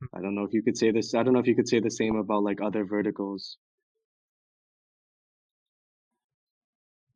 Hmm. 0.00 0.18
I 0.18 0.20
don't 0.22 0.34
know 0.34 0.44
if 0.44 0.52
you 0.52 0.62
could 0.62 0.76
say 0.76 0.90
this. 0.90 1.14
I 1.14 1.22
don't 1.22 1.34
know 1.34 1.40
if 1.40 1.46
you 1.46 1.54
could 1.54 1.68
say 1.68 1.80
the 1.80 1.90
same 1.90 2.16
about 2.16 2.42
like 2.42 2.60
other 2.60 2.84
verticals. 2.84 3.58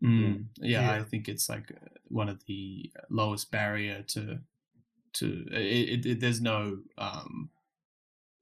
Mm, 0.03 0.47
yeah, 0.59 0.81
Yeah. 0.81 1.01
I 1.01 1.03
think 1.03 1.29
it's 1.29 1.49
like 1.49 1.73
one 2.09 2.29
of 2.29 2.45
the 2.47 2.93
lowest 3.11 3.51
barrier 3.51 4.05
to 4.09 4.41
to 5.15 5.47
it, 5.53 5.89
it, 6.05 6.07
it- 6.07 6.21
there's 6.21 6.41
no 6.41 6.79
um 6.99 7.51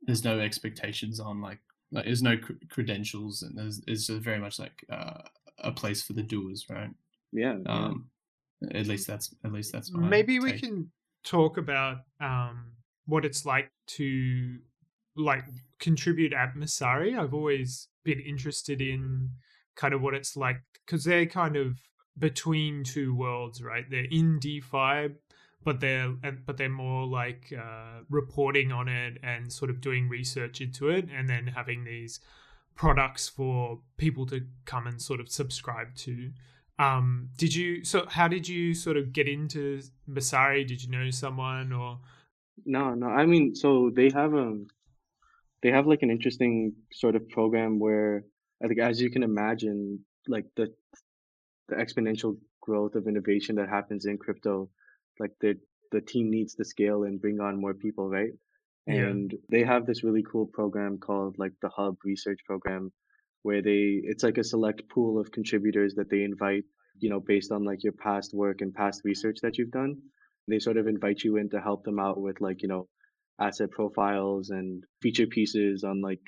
there's 0.03 0.25
no 0.25 0.39
expectations 0.41 1.19
on 1.21 1.41
like, 1.41 1.59
like 1.91 2.05
there's 2.05 2.23
no 2.23 2.37
cr- 2.37 2.53
credentials 2.69 3.43
and 3.43 3.57
there's 3.59 3.83
it's 3.87 4.07
just 4.07 4.21
very 4.23 4.39
much 4.39 4.59
like 4.59 4.85
uh, 4.91 5.23
a 5.59 5.73
place 5.73 6.03
for 6.03 6.13
the 6.13 6.23
doers, 6.23 6.67
right? 6.71 6.91
Yeah. 7.33 7.57
yeah. 7.65 7.73
Um, 7.73 8.11
at 8.73 8.87
least 8.87 9.07
that's 9.07 9.35
at 9.45 9.53
least 9.53 9.73
that's 9.73 9.91
my 9.91 10.09
Maybe 10.09 10.39
we 10.39 10.53
take. 10.53 10.63
can 10.63 10.91
talk 11.25 11.57
about 11.59 11.99
um, 12.21 12.73
what 13.07 13.25
it's 13.25 13.45
like 13.45 13.71
to 13.89 14.59
like 15.17 15.45
contribute 15.81 16.33
at 16.33 16.55
Messari. 16.55 17.19
I've 17.19 17.35
always 17.35 17.89
been 18.05 18.21
interested 18.21 18.81
in 18.81 19.31
kind 19.75 19.93
of 19.95 20.03
what 20.03 20.15
it's 20.15 20.37
like 20.37 20.61
because 20.87 21.05
they're 21.05 21.27
kind 21.27 21.57
of 21.57 21.79
between 22.19 22.85
two 22.85 23.15
worlds, 23.15 23.63
right? 23.63 23.85
They're 23.91 24.07
in 24.11 24.39
DeFi, 24.39 25.15
but 25.67 25.81
they're 25.81 26.13
but 26.47 26.57
they're 26.57 26.69
more 26.69 27.05
like 27.05 27.53
uh, 27.53 27.99
reporting 28.09 28.71
on 28.71 28.87
it 28.87 29.19
and 29.25 29.53
sort 29.53 29.69
of 29.69 29.81
doing 29.81 30.09
research 30.09 30.61
into 30.61 30.89
it, 30.89 31.09
and 31.13 31.29
then 31.29 31.49
having 31.49 31.85
these 31.85 32.21
products 32.77 33.29
for 33.29 33.81
people 33.97 34.25
to 34.27 34.43
come 34.65 34.87
and 34.87 35.03
sort 35.03 35.19
of 35.19 35.29
subscribe 35.29 35.93
to. 35.97 36.31
Um, 36.79 37.31
did 37.37 37.53
you 37.53 37.85
so 37.85 38.07
how 38.09 38.29
did 38.29 38.49
you 38.49 38.75
sort 38.75 38.97
of 38.97 39.13
get 39.13 39.27
into 39.27 39.83
Messari? 40.09 40.65
Did 40.65 40.85
you 40.85 40.91
know 40.91 41.11
someone 41.11 41.73
or 41.73 41.99
No, 42.65 42.95
no. 42.95 43.09
I 43.09 43.27
mean, 43.27 43.57
so 43.57 43.91
they 43.93 44.09
have 44.11 44.35
um 44.35 44.69
they 45.63 45.73
have 45.73 45.89
like 45.89 46.03
an 46.03 46.11
interesting 46.11 46.75
sort 46.93 47.17
of 47.17 47.29
program 47.29 47.81
where 47.81 48.25
I 48.63 48.69
think 48.69 48.79
as 48.79 49.01
you 49.01 49.11
can 49.11 49.25
imagine, 49.25 50.05
like 50.29 50.47
the 50.55 50.73
the 51.69 51.75
exponential 51.75 52.37
growth 52.61 52.95
of 52.95 53.09
innovation 53.09 53.57
that 53.57 53.69
happens 53.69 54.07
in 54.07 54.17
crypto, 54.17 54.71
like 55.19 55.33
the 55.41 55.57
the 55.93 56.01
team 56.01 56.31
needs 56.31 56.55
to 56.55 56.65
scale 56.65 57.05
and 57.05 57.21
bring 57.21 57.41
on 57.41 57.61
more 57.61 57.75
people, 57.75 58.09
right? 58.09 58.33
Yeah. 58.87 58.95
And 58.95 59.35
they 59.51 59.63
have 59.63 59.87
this 59.87 60.05
really 60.05 60.25
cool 60.31 60.47
program 60.47 60.99
called 60.99 61.37
like 61.39 61.53
the 61.63 61.69
Hub 61.69 61.97
Research 62.05 62.41
Program, 62.47 62.93
where 63.43 63.63
they 63.63 64.01
it's 64.03 64.23
like 64.23 64.39
a 64.39 64.45
select 64.45 64.89
pool 64.89 65.21
of 65.21 65.33
contributors 65.33 65.95
that 65.95 66.11
they 66.11 66.23
invite, 66.23 66.65
you 66.99 67.11
know, 67.11 67.21
based 67.21 67.53
on 67.53 67.65
like 67.65 67.83
your 67.83 67.93
past 67.93 68.35
work 68.35 68.61
and 68.61 68.75
past 68.75 69.03
research 69.05 69.39
that 69.43 69.59
you've 69.59 69.71
done. 69.71 69.97
They 70.49 70.61
sort 70.61 70.77
of 70.77 70.87
invite 70.87 71.23
you 71.25 71.37
in 71.39 71.51
to 71.51 71.61
help 71.61 71.85
them 71.85 71.99
out 71.99 72.21
with 72.21 72.41
like, 72.41 72.63
you 72.63 72.69
know, 72.69 72.89
asset 73.41 73.71
profiles 73.71 74.51
and 74.51 74.85
feature 75.03 75.27
pieces 75.27 75.85
on 75.85 76.01
like 76.01 76.23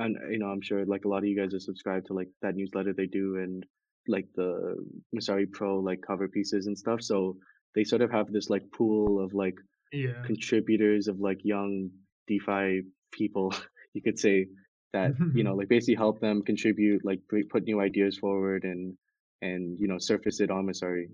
and 0.00 0.16
you 0.32 0.38
know 0.40 0.46
i'm 0.46 0.60
sure 0.60 0.84
like 0.84 1.04
a 1.04 1.08
lot 1.08 1.18
of 1.18 1.26
you 1.26 1.40
guys 1.40 1.54
are 1.54 1.60
subscribed 1.60 2.06
to 2.06 2.12
like 2.12 2.26
that 2.42 2.56
newsletter 2.56 2.92
they 2.92 3.06
do 3.06 3.36
and 3.36 3.64
like 4.08 4.26
the 4.34 4.76
Messari 5.14 5.50
Pro 5.50 5.80
like 5.80 6.00
cover 6.06 6.28
pieces 6.28 6.66
and 6.66 6.76
stuff. 6.76 7.02
So 7.02 7.36
they 7.74 7.84
sort 7.84 8.02
of 8.02 8.10
have 8.10 8.30
this 8.32 8.50
like 8.50 8.70
pool 8.72 9.22
of 9.24 9.34
like 9.34 9.56
Yeah. 9.92 10.22
contributors 10.24 11.08
of 11.08 11.20
like 11.20 11.40
young 11.44 11.90
DeFi 12.28 12.82
people, 13.12 13.52
you 13.94 14.02
could 14.02 14.18
say 14.18 14.46
that 14.92 15.12
you 15.34 15.44
know 15.44 15.54
like 15.58 15.68
basically 15.68 15.94
help 15.96 16.20
them 16.20 16.42
contribute, 16.42 17.04
like 17.04 17.20
put 17.50 17.64
new 17.64 17.80
ideas 17.80 18.18
forward 18.18 18.64
and 18.64 18.96
and 19.42 19.78
you 19.80 19.88
know 19.88 19.98
surface 19.98 20.40
it 20.40 20.50
on 20.50 20.66
Messari. 20.66 21.08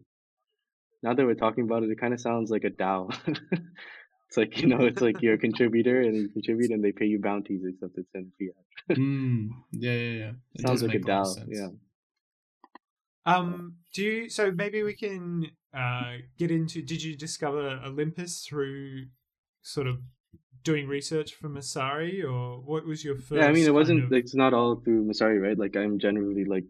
Now 1.02 1.14
that 1.14 1.24
we're 1.26 1.34
talking 1.34 1.64
about 1.64 1.82
it, 1.84 1.90
it 1.90 2.00
kind 2.00 2.14
of 2.14 2.20
sounds 2.20 2.50
like 2.50 2.64
a 2.64 2.70
DAO. 2.70 3.10
it's 4.28 4.36
like 4.36 4.60
you 4.60 4.66
know 4.66 4.80
it's 4.86 5.00
like 5.00 5.22
you're 5.22 5.34
a 5.34 5.38
contributor 5.38 6.00
and 6.00 6.16
you 6.16 6.28
contribute 6.28 6.70
and 6.70 6.82
they 6.82 6.92
pay 6.92 7.06
you 7.06 7.20
bounties 7.20 7.62
except 7.64 7.96
it's 7.98 8.14
in 8.14 8.32
fiat. 8.38 8.98
Mm, 8.98 9.48
yeah, 9.72 9.92
yeah, 9.92 10.10
yeah. 10.22 10.32
It 10.54 10.62
Sounds 10.66 10.82
like 10.82 10.94
a 10.94 10.98
DAO. 10.98 11.44
Yeah. 11.48 11.68
Um, 13.26 13.74
do 13.92 14.02
you? 14.02 14.28
So 14.30 14.52
maybe 14.52 14.82
we 14.82 14.94
can 14.94 15.50
uh 15.74 16.18
get 16.38 16.50
into. 16.50 16.82
Did 16.82 17.02
you 17.02 17.16
discover 17.16 17.80
Olympus 17.84 18.46
through 18.48 19.06
sort 19.62 19.86
of 19.86 19.98
doing 20.62 20.88
research 20.88 21.34
for 21.34 21.48
Messari, 21.48 22.24
or 22.24 22.60
what 22.60 22.86
was 22.86 23.04
your 23.04 23.16
first? 23.16 23.40
Yeah, 23.40 23.46
I 23.46 23.52
mean, 23.52 23.66
it 23.66 23.74
wasn't. 23.74 24.04
of 24.04 24.12
It's 24.12 24.34
not 24.34 24.54
all 24.54 24.76
through 24.76 25.04
Messari, 25.04 25.40
right? 25.40 25.58
Like, 25.58 25.76
I'm 25.76 25.98
generally 25.98 26.44
like 26.44 26.64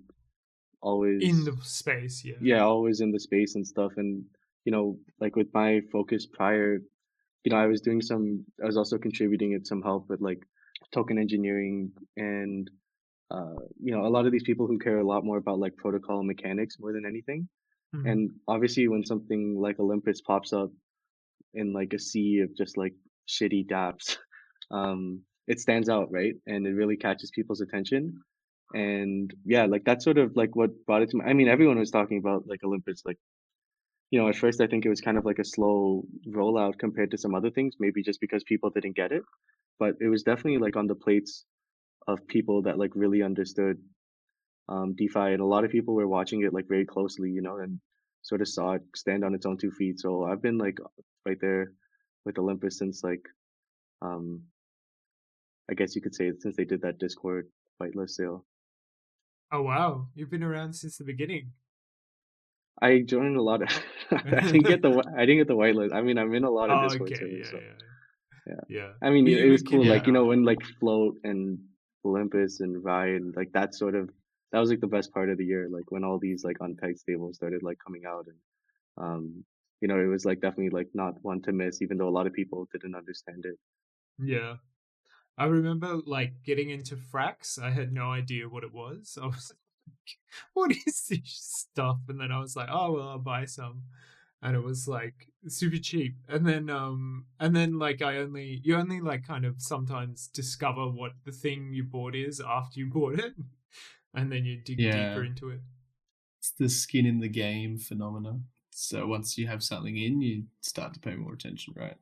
always 0.81 1.23
in 1.23 1.45
the 1.45 1.57
space. 1.63 2.23
Yeah. 2.25 2.35
yeah, 2.41 2.63
always 2.65 3.01
in 3.01 3.11
the 3.13 3.21
space 3.21 3.55
and 3.55 3.67
stuff. 3.67 3.93
And 3.97 4.25
you 4.65 4.73
know, 4.73 4.99
like 5.21 5.37
with 5.37 5.49
my 5.53 5.81
focus 5.93 6.27
prior, 6.27 6.79
you 7.45 7.51
know, 7.51 7.57
I 7.57 7.67
was 7.67 7.81
doing 7.81 8.01
some. 8.01 8.45
I 8.63 8.67
was 8.67 8.77
also 8.77 8.99
contributing 8.99 9.55
at 9.55 9.67
some 9.67 9.83
help 9.83 10.09
with 10.09 10.21
like 10.21 10.43
token 10.93 11.19
engineering 11.19 11.93
and 12.17 12.71
uh, 13.31 13.55
you 13.83 13.93
know, 13.95 14.07
a 14.07 14.09
lot 14.09 14.27
of 14.27 14.33
these 14.33 14.45
people 14.45 14.67
who 14.67 14.79
care 14.79 14.99
a 14.99 15.07
lot 15.07 15.25
more 15.25 15.39
about 15.39 15.59
like 15.59 15.77
protocol 15.77 16.23
mechanics 16.23 16.79
more 16.79 16.93
than 16.93 17.07
anything. 17.07 17.49
Mhm. 17.95 18.11
And 18.11 18.31
obviously, 18.47 18.89
when 18.89 19.05
something 19.05 19.57
like 19.59 19.81
Olympus 19.81 20.21
pops 20.21 20.53
up 20.53 20.71
in 21.55 21.73
like 21.73 21.93
a 21.93 21.99
sea 21.99 22.41
of 22.41 22.57
just 22.57 22.77
like 22.77 22.95
shitty 23.29 23.67
dApps, 23.67 24.19
um, 24.71 25.23
it 25.47 25.61
stands 25.61 25.89
out, 25.89 26.11
right? 26.11 26.35
And 26.47 26.67
it 26.67 26.75
really 26.75 26.97
catches 26.97 27.31
people's 27.31 27.61
attention. 27.61 28.21
And 28.75 29.33
yeah, 29.45 29.67
like 29.67 29.85
that's 29.85 30.05
sort 30.05 30.19
of 30.19 30.37
like 30.37 30.55
what 30.57 30.71
brought 30.87 31.03
it 31.03 31.11
to 31.11 31.19
me. 31.19 31.25
I 31.25 31.33
mean, 31.33 31.49
everyone 31.49 31.79
was 31.79 31.91
talking 31.91 32.19
about 32.19 32.47
like 32.47 32.65
Olympus, 32.65 33.03
like, 33.05 33.19
you 34.11 34.21
know, 34.21 34.29
at 34.29 34.37
first 34.37 34.61
I 34.61 34.67
think 34.67 34.85
it 34.85 34.89
was 34.89 35.01
kind 35.01 35.19
of 35.19 35.25
like 35.25 35.39
a 35.39 35.45
slow 35.45 36.05
rollout 36.29 36.79
compared 36.79 37.11
to 37.13 37.19
some 37.19 37.35
other 37.35 37.51
things, 37.51 37.75
maybe 37.79 38.03
just 38.03 38.21
because 38.21 38.45
people 38.45 38.71
didn't 38.71 38.97
get 38.97 39.13
it. 39.13 39.23
But 39.79 39.95
it 40.01 40.09
was 40.09 40.23
definitely 40.23 40.59
like 40.59 40.77
on 40.77 40.87
the 40.87 40.95
plates 40.95 41.45
of 42.07 42.27
people 42.27 42.63
that 42.63 42.79
like 42.79 42.93
really 42.95 43.23
understood 43.23 43.79
um, 44.69 44.95
DeFi, 44.97 45.33
and 45.35 45.41
a 45.41 45.47
lot 45.47 45.65
of 45.65 45.71
people 45.71 45.95
were 45.95 46.09
watching 46.09 46.43
it 46.43 46.53
like 46.53 46.67
very 46.69 46.85
closely, 46.85 47.31
you 47.31 47.43
know, 47.43 47.59
and 47.59 47.81
sort 48.23 48.41
of 48.41 48.49
saw 48.49 48.73
it 48.73 48.83
stand 48.95 49.25
on 49.25 49.35
its 49.35 49.47
own 49.47 49.57
two 49.59 49.71
feet. 49.71 49.99
So 50.01 50.25
I've 50.25 50.43
been 50.43 50.59
like 50.59 50.79
right 51.25 51.39
there 51.41 51.73
with 52.25 52.39
Olympus 52.39 52.79
since 52.79 53.03
like, 53.05 53.23
um, 54.03 54.43
I 55.71 55.75
guess 55.75 55.95
you 55.95 56.03
could 56.03 56.15
say 56.15 56.33
since 56.39 56.57
they 56.57 56.65
did 56.65 56.83
that 56.83 56.99
Discord 56.99 57.49
whitelist 57.81 58.11
sale. 58.11 58.45
Oh 59.53 59.63
wow, 59.63 60.09
you've 60.15 60.31
been 60.31 60.43
around 60.43 60.73
since 60.75 60.97
the 60.99 61.05
beginning. 61.05 61.53
I 62.83 63.01
joined 63.07 63.37
a 63.37 63.43
lot 63.43 63.63
of. 63.63 63.69
I 64.11 64.41
didn't 64.41 64.65
get 64.67 64.83
the 64.83 64.91
I 65.17 65.21
didn't 65.21 65.39
get 65.39 65.49
the 65.49 65.57
whitelist. 65.57 65.95
I 65.95 66.03
mean, 66.03 66.19
I'm 66.19 66.35
in 66.35 66.45
a 66.45 66.51
lot 66.51 66.71
of 66.71 66.79
Oh, 66.81 66.89
Discord 66.89 67.13
okay. 67.13 67.21
servers. 67.21 67.39
Yeah, 67.45 67.51
So 67.51 67.59
yeah. 67.59 67.73
yeah. 68.47 68.61
Yeah. 68.69 68.89
I 69.03 69.11
mean, 69.11 69.25
We 69.25 69.41
it, 69.41 69.51
was 69.51 69.63
cool. 69.63 69.85
Like 69.85 70.07
you 70.07 70.13
know 70.13 70.25
when 70.27 70.45
like 70.45 70.63
Float 70.81 71.17
and 71.25 71.59
Olympus 72.05 72.61
and 72.61 72.83
Rai, 72.85 73.19
like 73.35 73.53
that 73.53 73.75
sort 73.75 73.95
of 73.95 74.11
that 74.53 74.61
was 74.61 74.71
like 74.71 74.81
the 74.81 74.87
best 74.87 75.13
part 75.13 75.31
of 75.31 75.39
the 75.39 75.45
year. 75.45 75.69
Like 75.71 75.91
when 75.91 76.05
all 76.05 76.19
these 76.19 76.45
like 76.45 76.59
unpegged 76.59 76.99
stables 76.99 77.37
started 77.37 77.63
like 77.63 77.79
coming 77.85 78.05
out 78.07 78.27
and 78.27 78.37
um 78.99 79.45
you 79.81 79.89
know 79.89 80.01
it 80.01 80.07
was 80.07 80.25
like 80.25 80.41
definitely 80.41 80.71
like 80.71 80.89
not 80.95 81.15
one 81.23 81.43
to 81.43 81.53
miss, 81.53 81.83
even 81.83 81.99
though 81.99 82.09
a 82.09 82.17
lot 82.17 82.27
of 82.27 82.33
people 82.33 82.69
didn't 82.73 82.95
understand 82.95 83.45
it. 83.45 83.59
Yeah. 84.19 84.57
I 85.39 85.45
remember 85.47 86.01
like 86.07 86.43
getting 86.45 86.71
into 86.71 86.97
Frax. 86.97 87.61
I 87.63 87.71
had 87.71 87.93
no 87.93 88.11
idea 88.11 88.49
what 88.49 88.65
it 88.65 88.73
was. 88.73 89.19
I 89.23 89.27
was 89.27 89.53
like, 89.53 90.19
what 90.55 90.73
is 90.73 91.07
this 91.09 91.21
stuff? 91.25 91.99
And 92.09 92.21
then 92.21 92.33
I 92.33 92.39
was 92.39 92.57
like, 92.57 92.69
oh 92.71 92.93
well 92.93 93.09
I'll 93.09 93.19
buy 93.19 93.45
some. 93.45 93.83
And 94.43 94.55
it 94.55 94.63
was 94.63 94.87
like 94.87 95.29
super 95.49 95.79
cheap. 95.79 96.17
And 96.29 96.47
then 96.47 96.71
um 96.71 97.27
and 97.41 97.57
then 97.57 97.79
like 97.79 98.03
I 98.03 98.19
only 98.19 98.61
you 98.63 98.77
only 98.77 99.01
like 99.01 99.27
kind 99.27 99.45
of 99.45 99.61
sometimes 99.61 100.29
discover 100.29 100.89
what 100.89 101.13
the 101.25 101.33
thing 101.33 101.73
you 101.73 101.85
bought 101.85 102.15
is 102.15 102.41
after 102.41 102.81
you 102.81 102.87
bought 102.93 103.19
it. 103.19 103.35
And 104.15 104.31
then 104.31 104.45
you 104.45 104.59
dig 104.63 104.79
Yeah. 104.79 104.93
deeper 104.93 105.25
into 105.25 105.51
it. 105.51 105.61
It's 106.39 106.53
the 106.53 106.69
skin 106.69 107.07
in 107.07 107.21
the 107.21 107.29
game 107.29 107.79
phenomena. 107.79 108.41
So 108.71 109.07
once 109.07 109.39
you 109.39 109.47
have 109.47 109.63
something 109.63 109.97
in, 109.97 110.21
you 110.21 110.45
start 110.61 110.93
to 110.95 111.01
pay 111.01 111.17
more 111.17 111.33
attention, 111.33 111.75
right? 111.77 111.97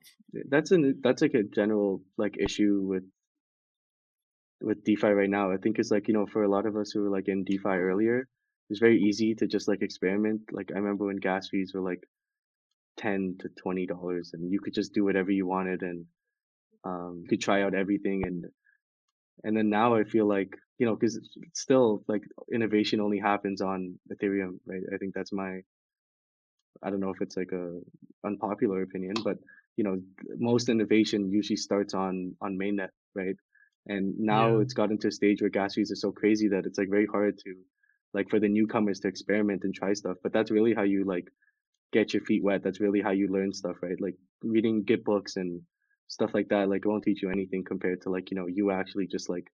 That's 0.48 0.72
an 0.72 1.00
that's 1.02 1.22
like 1.22 1.34
a 1.34 1.44
general 1.44 2.02
like 2.16 2.36
issue 2.38 2.80
with 2.82 3.04
with 4.60 4.84
DeFi 4.84 5.08
right 5.08 5.30
now. 5.30 5.50
I 5.52 5.56
think 5.56 5.78
it's 5.78 5.90
like 5.90 6.08
you 6.08 6.14
know 6.14 6.26
for 6.26 6.42
a 6.42 6.48
lot 6.48 6.66
of 6.66 6.76
us 6.76 6.90
who 6.90 7.02
were 7.02 7.10
like 7.10 7.28
in 7.28 7.44
DeFi 7.44 7.68
earlier, 7.68 8.28
it's 8.70 8.80
very 8.80 9.00
easy 9.00 9.34
to 9.36 9.46
just 9.46 9.68
like 9.68 9.82
experiment. 9.82 10.42
Like 10.52 10.72
I 10.74 10.78
remember 10.78 11.06
when 11.06 11.16
gas 11.16 11.48
fees 11.48 11.72
were 11.74 11.80
like 11.80 12.02
ten 12.96 13.36
to 13.40 13.48
twenty 13.50 13.86
dollars, 13.86 14.32
and 14.34 14.50
you 14.52 14.60
could 14.60 14.74
just 14.74 14.94
do 14.94 15.04
whatever 15.04 15.30
you 15.30 15.46
wanted, 15.46 15.82
and 15.82 16.06
um, 16.84 17.20
you 17.22 17.28
could 17.28 17.42
try 17.42 17.62
out 17.62 17.74
everything. 17.74 18.24
And 18.26 18.46
and 19.44 19.56
then 19.56 19.70
now 19.70 19.94
I 19.94 20.04
feel 20.04 20.26
like 20.26 20.54
you 20.78 20.86
know 20.86 20.94
because 20.96 21.20
still 21.54 22.04
like 22.08 22.22
innovation 22.52 23.00
only 23.00 23.18
happens 23.18 23.60
on 23.60 23.98
Ethereum, 24.12 24.58
right? 24.66 24.82
I 24.92 24.98
think 24.98 25.14
that's 25.14 25.32
my 25.32 25.60
I 26.82 26.90
don't 26.90 27.00
know 27.00 27.10
if 27.10 27.20
it's 27.20 27.36
like 27.36 27.52
a 27.52 27.80
unpopular 28.24 28.82
opinion, 28.82 29.14
but 29.24 29.38
you 29.76 29.84
know 29.84 30.00
most 30.38 30.68
innovation 30.68 31.30
usually 31.30 31.56
starts 31.56 31.94
on 31.94 32.36
on 32.40 32.58
mainnet, 32.58 32.90
right? 33.14 33.36
And 33.86 34.18
now 34.18 34.58
Yeah. 34.58 34.60
it's 34.60 34.74
gotten 34.74 34.98
to 34.98 35.08
a 35.08 35.12
stage 35.12 35.40
where 35.42 35.50
gas 35.50 35.74
fees 35.74 35.92
are 35.92 35.96
so 35.96 36.12
crazy 36.12 36.48
that 36.48 36.66
it's 36.66 36.78
like 36.78 36.88
very 36.90 37.06
hard 37.06 37.38
to 37.38 37.54
like 38.14 38.30
for 38.30 38.40
the 38.40 38.48
newcomers 38.48 39.00
to 39.00 39.08
experiment 39.08 39.64
and 39.64 39.74
try 39.74 39.92
stuff. 39.94 40.16
But 40.22 40.32
that's 40.32 40.50
really 40.50 40.74
how 40.74 40.82
you 40.84 41.04
like 41.04 41.28
get 41.94 42.12
your 42.12 42.24
feet 42.24 42.42
wet. 42.42 42.62
That's 42.62 42.80
really 42.80 43.00
how 43.00 43.12
you 43.12 43.28
learn 43.28 43.52
stuff, 43.54 43.76
right? 43.82 44.00
Like 44.06 44.16
reading 44.42 44.84
good 44.84 45.04
books 45.04 45.36
and 45.36 45.62
stuff 46.08 46.32
like 46.34 46.48
that. 46.48 46.68
Like 46.68 46.82
it 46.84 46.88
won't 46.88 47.04
teach 47.04 47.22
you 47.22 47.30
anything 47.30 47.64
compared 47.64 48.02
to 48.02 48.10
like 48.10 48.30
you 48.30 48.36
know 48.36 48.46
you 48.46 48.70
actually 48.70 49.06
just 49.06 49.28
like 49.30 49.46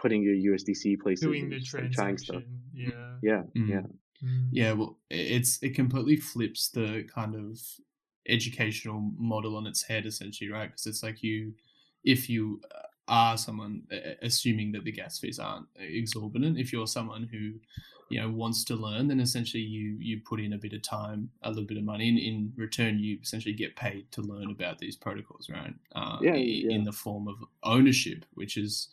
putting 0.00 0.22
your 0.22 0.54
USDC 0.54 1.00
places 1.00 1.26
Doing 1.26 1.42
and 1.44 1.52
the 1.52 1.58
just, 1.58 1.74
like, 1.74 1.92
trying 1.92 2.18
stuff. 2.18 2.42
Yeah. 2.74 2.90
Yeah, 3.22 3.42
Mm. 3.56 3.68
yeah, 3.68 3.86
Mm. 4.24 4.48
Yeah, 4.50 4.72
well, 4.72 4.98
it's 5.10 5.62
it 5.62 5.74
completely 5.74 6.16
flips 6.16 6.68
the 6.70 7.04
kind 7.14 7.34
of 7.34 7.60
educational 8.28 9.00
model 9.18 9.56
on 9.56 9.66
its 9.66 9.82
head, 9.82 10.06
essentially, 10.06 10.50
right? 10.50 10.70
Because 10.70 10.86
it's 10.86 11.02
like 11.02 11.22
you, 11.22 11.54
if 12.04 12.30
you 12.30 12.60
uh, 12.74 12.85
are 13.08 13.36
someone 13.38 13.86
uh, 13.92 14.14
assuming 14.22 14.72
that 14.72 14.84
the 14.84 14.92
gas 14.92 15.18
fees 15.18 15.38
aren't 15.38 15.68
exorbitant, 15.76 16.58
if 16.58 16.72
you're 16.72 16.86
someone 16.86 17.24
who, 17.24 17.60
you 18.08 18.20
know, 18.20 18.30
wants 18.30 18.64
to 18.64 18.76
learn, 18.76 19.08
then 19.08 19.20
essentially 19.20 19.62
you 19.62 19.96
you 20.00 20.20
put 20.24 20.40
in 20.40 20.52
a 20.52 20.58
bit 20.58 20.72
of 20.72 20.82
time, 20.82 21.30
a 21.42 21.48
little 21.50 21.64
bit 21.64 21.76
of 21.78 21.84
money, 21.84 22.08
and 22.08 22.18
in 22.18 22.52
return 22.56 22.98
you 22.98 23.18
essentially 23.22 23.54
get 23.54 23.76
paid 23.76 24.10
to 24.12 24.22
learn 24.22 24.50
about 24.50 24.78
these 24.78 24.96
protocols, 24.96 25.48
right? 25.50 25.74
Uh, 25.94 26.18
Yeah, 26.22 26.34
yeah. 26.34 26.70
In 26.70 26.84
the 26.84 26.92
form 26.92 27.28
of 27.28 27.44
ownership, 27.62 28.24
which 28.34 28.56
is 28.56 28.88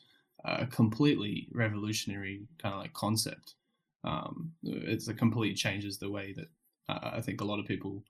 a 0.46 0.65
completely 0.67 1.48
revolutionary 1.51 2.48
kind 2.58 2.74
of 2.75 2.82
like 2.82 2.93
concept 2.93 3.55
um, 4.03 4.53
it's 4.63 5.08
a 5.08 5.13
completely 5.13 5.55
changes 5.55 5.98
the 5.98 6.10
way 6.12 6.34
that 6.34 6.48
uh, 6.89 7.12
I 7.13 7.22
think 7.22 7.39
a 7.39 7.46
lot 7.46 7.60
of 7.60 7.65
people 7.65 8.03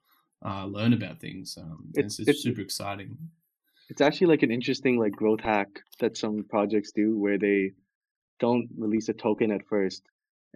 uh, 0.44 0.66
learn 0.66 0.92
about 0.92 1.20
things. 1.20 1.56
Um, 1.56 1.92
and 1.96 2.06
It's- 2.06 2.18
it's, 2.18 2.28
it's 2.28 2.28
it's- 2.28 2.42
super 2.42 2.60
exciting. 2.60 3.30
It's 3.94 4.00
actually 4.00 4.26
like 4.26 4.42
an 4.42 4.50
interesting 4.50 4.98
like 4.98 5.12
growth 5.12 5.40
hack 5.40 5.68
that 6.00 6.16
some 6.16 6.44
projects 6.50 6.90
do 6.90 7.16
where 7.16 7.38
they 7.38 7.74
don't 8.40 8.68
release 8.76 9.08
a 9.08 9.12
token 9.12 9.52
at 9.52 9.64
first 9.68 10.02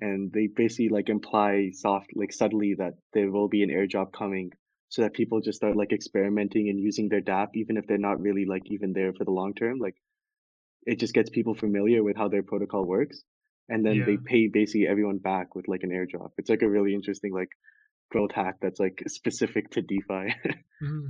and 0.01 0.33
they 0.33 0.49
basically 0.49 0.89
like 0.89 1.09
imply 1.09 1.71
soft 1.73 2.11
like 2.17 2.33
subtly 2.33 2.75
that 2.75 2.95
there 3.13 3.31
will 3.31 3.47
be 3.47 3.63
an 3.63 3.71
airdrop 3.71 4.13
coming 4.13 4.51
so 4.89 5.03
that 5.03 5.15
people 5.15 5.41
just 5.41 5.59
start 5.59 5.77
like 5.77 5.93
experimenting 5.93 6.69
and 6.69 6.81
using 6.81 7.09
their 7.09 7.21
DApp 7.21 7.51
even 7.55 7.77
if 7.77 7.87
they're 7.87 7.97
not 7.97 8.21
really 8.21 8.45
like 8.45 8.65
even 8.67 8.93
there 8.93 9.13
for 9.13 9.25
the 9.25 9.31
long 9.31 9.55
term 9.55 9.79
like 9.79 9.95
it 10.85 10.99
just 10.99 11.15
gets 11.15 11.31
people 11.31 11.55
familiar 11.55 12.03
with 12.03 12.17
how 12.17 12.27
their 12.27 12.43
protocol 12.43 12.85
works 12.85 13.23
and 13.69 13.87
then 13.87 14.05
they 14.05 14.17
pay 14.17 14.49
basically 14.49 14.89
everyone 14.89 15.19
back 15.19 15.55
with 15.55 15.69
like 15.69 15.83
an 15.83 15.91
airdrop. 15.91 16.31
It's 16.39 16.51
like 16.51 16.63
a 16.63 16.69
really 16.69 16.95
interesting 16.95 17.33
like 17.33 17.51
growth 18.11 18.33
hack 18.33 18.57
that's 18.61 18.81
like 18.81 19.03
specific 19.07 19.71
to 19.73 19.83
DeFi. 19.83 20.35
Mm. 20.81 21.09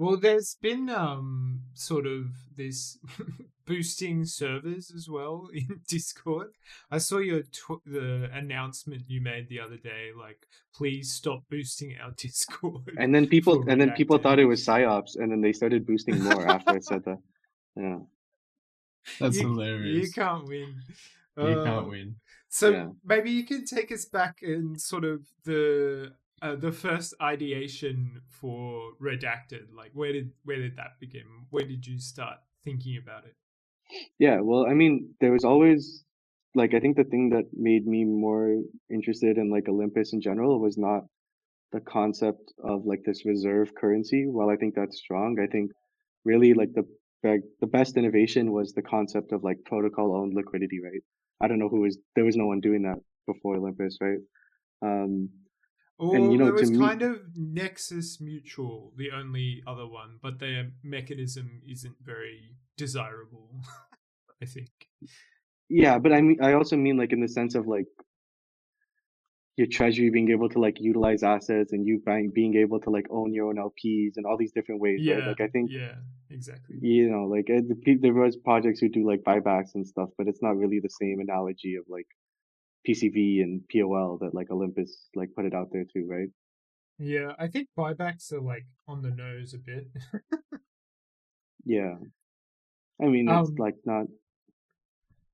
Well, 0.00 0.16
there's 0.16 0.56
been 0.62 0.88
um 0.88 1.60
sort 1.74 2.06
of 2.06 2.24
this 2.56 2.98
boosting 3.66 4.24
servers 4.24 4.90
as 4.96 5.10
well 5.10 5.50
in 5.54 5.82
Discord. 5.86 6.48
I 6.90 6.96
saw 6.98 7.18
your 7.18 7.42
tw- 7.42 7.84
the 7.84 8.30
announcement 8.32 9.02
you 9.08 9.20
made 9.20 9.50
the 9.50 9.60
other 9.60 9.76
day, 9.76 10.04
like 10.18 10.46
please 10.74 11.12
stop 11.12 11.40
boosting 11.50 11.96
our 12.02 12.12
Discord. 12.16 12.94
And 12.96 13.14
then 13.14 13.26
people 13.26 13.68
and 13.68 13.78
then 13.78 13.90
people 13.90 14.18
Redacted. 14.18 14.22
thought 14.22 14.38
it 14.38 14.46
was 14.46 14.64
psyops, 14.66 15.16
and 15.16 15.30
then 15.30 15.42
they 15.42 15.52
started 15.52 15.86
boosting 15.86 16.18
more 16.24 16.48
after 16.48 16.70
I 16.72 16.78
said 16.80 17.04
that. 17.04 17.18
Yeah. 17.76 17.98
That's 19.20 19.36
you, 19.38 19.48
hilarious. 19.48 20.06
You 20.06 20.12
can't 20.12 20.46
win. 20.46 20.74
You 21.36 21.44
Uh, 21.44 21.64
can't 21.64 21.88
win. 21.90 22.16
So 22.48 22.70
Yeah. 22.70 22.88
maybe 23.04 23.30
you 23.30 23.44
can 23.44 23.66
take 23.66 23.92
us 23.92 24.06
back 24.06 24.38
in 24.42 24.78
sort 24.78 25.04
of 25.04 25.26
the 25.44 26.14
uh, 26.42 26.56
the 26.56 26.72
first 26.72 27.14
ideation 27.20 28.22
for 28.28 28.92
redacted. 29.00 29.72
Like 29.76 29.90
where 29.94 30.12
did 30.12 30.30
where 30.44 30.58
did 30.58 30.76
that 30.76 30.98
begin? 31.00 31.24
Where 31.50 31.64
did 31.64 31.86
you 31.86 31.98
start 31.98 32.38
thinking 32.64 32.98
about 33.02 33.24
it? 33.24 33.34
Yeah, 34.18 34.40
well, 34.40 34.66
I 34.66 34.74
mean, 34.74 35.14
there 35.20 35.32
was 35.32 35.44
always 35.44 36.04
like 36.54 36.74
I 36.74 36.80
think 36.80 36.96
the 36.96 37.04
thing 37.04 37.30
that 37.30 37.44
made 37.52 37.86
me 37.86 38.04
more 38.04 38.56
interested 38.90 39.38
in 39.38 39.50
like 39.50 39.68
Olympus 39.68 40.12
in 40.12 40.20
general 40.20 40.60
was 40.60 40.78
not 40.78 41.04
the 41.72 41.80
concept 41.80 42.52
of 42.64 42.84
like 42.84 43.02
this 43.04 43.24
reserve 43.24 43.74
currency. 43.74 44.26
While 44.26 44.50
I 44.50 44.56
think 44.56 44.74
that's 44.74 44.98
strong, 44.98 45.38
I 45.42 45.46
think 45.46 45.70
really 46.24 46.54
like 46.54 46.72
the 46.72 46.84
the 47.22 47.66
best 47.66 47.96
innovation 47.96 48.50
was 48.52 48.72
the 48.72 48.82
concept 48.82 49.32
of 49.32 49.44
like 49.44 49.58
protocol 49.66 50.16
owned 50.16 50.34
liquidity, 50.34 50.80
right? 50.82 51.02
I 51.40 51.48
don't 51.48 51.58
know 51.58 51.68
who 51.68 51.80
was 51.80 51.98
there 52.16 52.24
was 52.24 52.36
no 52.36 52.46
one 52.46 52.60
doing 52.60 52.82
that 52.82 52.98
before 53.26 53.56
Olympus, 53.56 53.98
right? 54.00 54.18
Um, 54.82 55.28
Or 56.00 56.16
you 56.16 56.38
know, 56.38 56.46
there 56.46 56.54
was 56.54 56.70
me- 56.70 56.78
kind 56.78 57.02
of 57.02 57.20
Nexus 57.36 58.20
Mutual, 58.20 58.92
the 58.96 59.10
only 59.10 59.62
other 59.66 59.86
one, 59.86 60.18
but 60.22 60.38
their 60.38 60.70
mechanism 60.82 61.60
isn't 61.68 61.96
very 62.02 62.56
desirable. 62.78 63.50
I 64.42 64.46
think. 64.46 64.70
Yeah, 65.68 65.98
but 65.98 66.12
I 66.12 66.20
mean, 66.22 66.38
I 66.42 66.54
also 66.54 66.76
mean 66.76 66.96
like 66.96 67.12
in 67.12 67.20
the 67.20 67.28
sense 67.28 67.54
of 67.54 67.66
like 67.66 67.84
your 69.56 69.66
treasury 69.66 70.08
being 70.10 70.30
able 70.30 70.48
to 70.48 70.58
like 70.58 70.76
utilize 70.80 71.22
assets 71.22 71.72
and 71.74 71.86
you 71.86 72.00
buying, 72.06 72.30
being 72.34 72.56
able 72.56 72.80
to 72.80 72.88
like 72.90 73.06
own 73.10 73.34
your 73.34 73.48
own 73.48 73.56
LPs 73.56 74.12
and 74.16 74.24
all 74.24 74.38
these 74.38 74.52
different 74.52 74.80
ways, 74.80 75.00
Yeah. 75.02 75.16
right? 75.16 75.28
Like 75.28 75.40
I 75.42 75.48
think 75.48 75.70
Yeah. 75.70 75.96
Exactly. 76.30 76.76
you 76.80 77.10
know, 77.10 77.24
like 77.24 77.50
uh, 77.50 77.60
the 77.68 77.96
there 78.00 78.14
was 78.14 78.36
projects 78.38 78.80
who 78.80 78.88
do 78.88 79.06
like 79.06 79.20
buybacks 79.22 79.74
and 79.74 79.86
stuff, 79.86 80.08
but 80.16 80.28
it's 80.28 80.40
not 80.40 80.56
really 80.56 80.80
the 80.80 80.88
same 80.88 81.18
analogy 81.20 81.74
of 81.74 81.84
like 81.88 82.06
PCV 82.88 83.42
and 83.42 83.62
POL 83.72 84.18
that 84.22 84.34
like 84.34 84.50
Olympus 84.50 85.08
like 85.14 85.30
put 85.34 85.44
it 85.44 85.54
out 85.54 85.68
there 85.72 85.84
too, 85.92 86.06
right? 86.08 86.28
Yeah, 86.98 87.32
I 87.38 87.46
think 87.48 87.68
buybacks 87.78 88.32
are 88.32 88.40
like 88.40 88.66
on 88.88 89.02
the 89.02 89.10
nose 89.10 89.54
a 89.54 89.58
bit. 89.58 89.86
Yeah, 91.66 91.94
I 93.02 93.06
mean 93.06 93.28
it's 93.28 93.50
Um, 93.50 93.54
like 93.58 93.74
not 93.84 94.06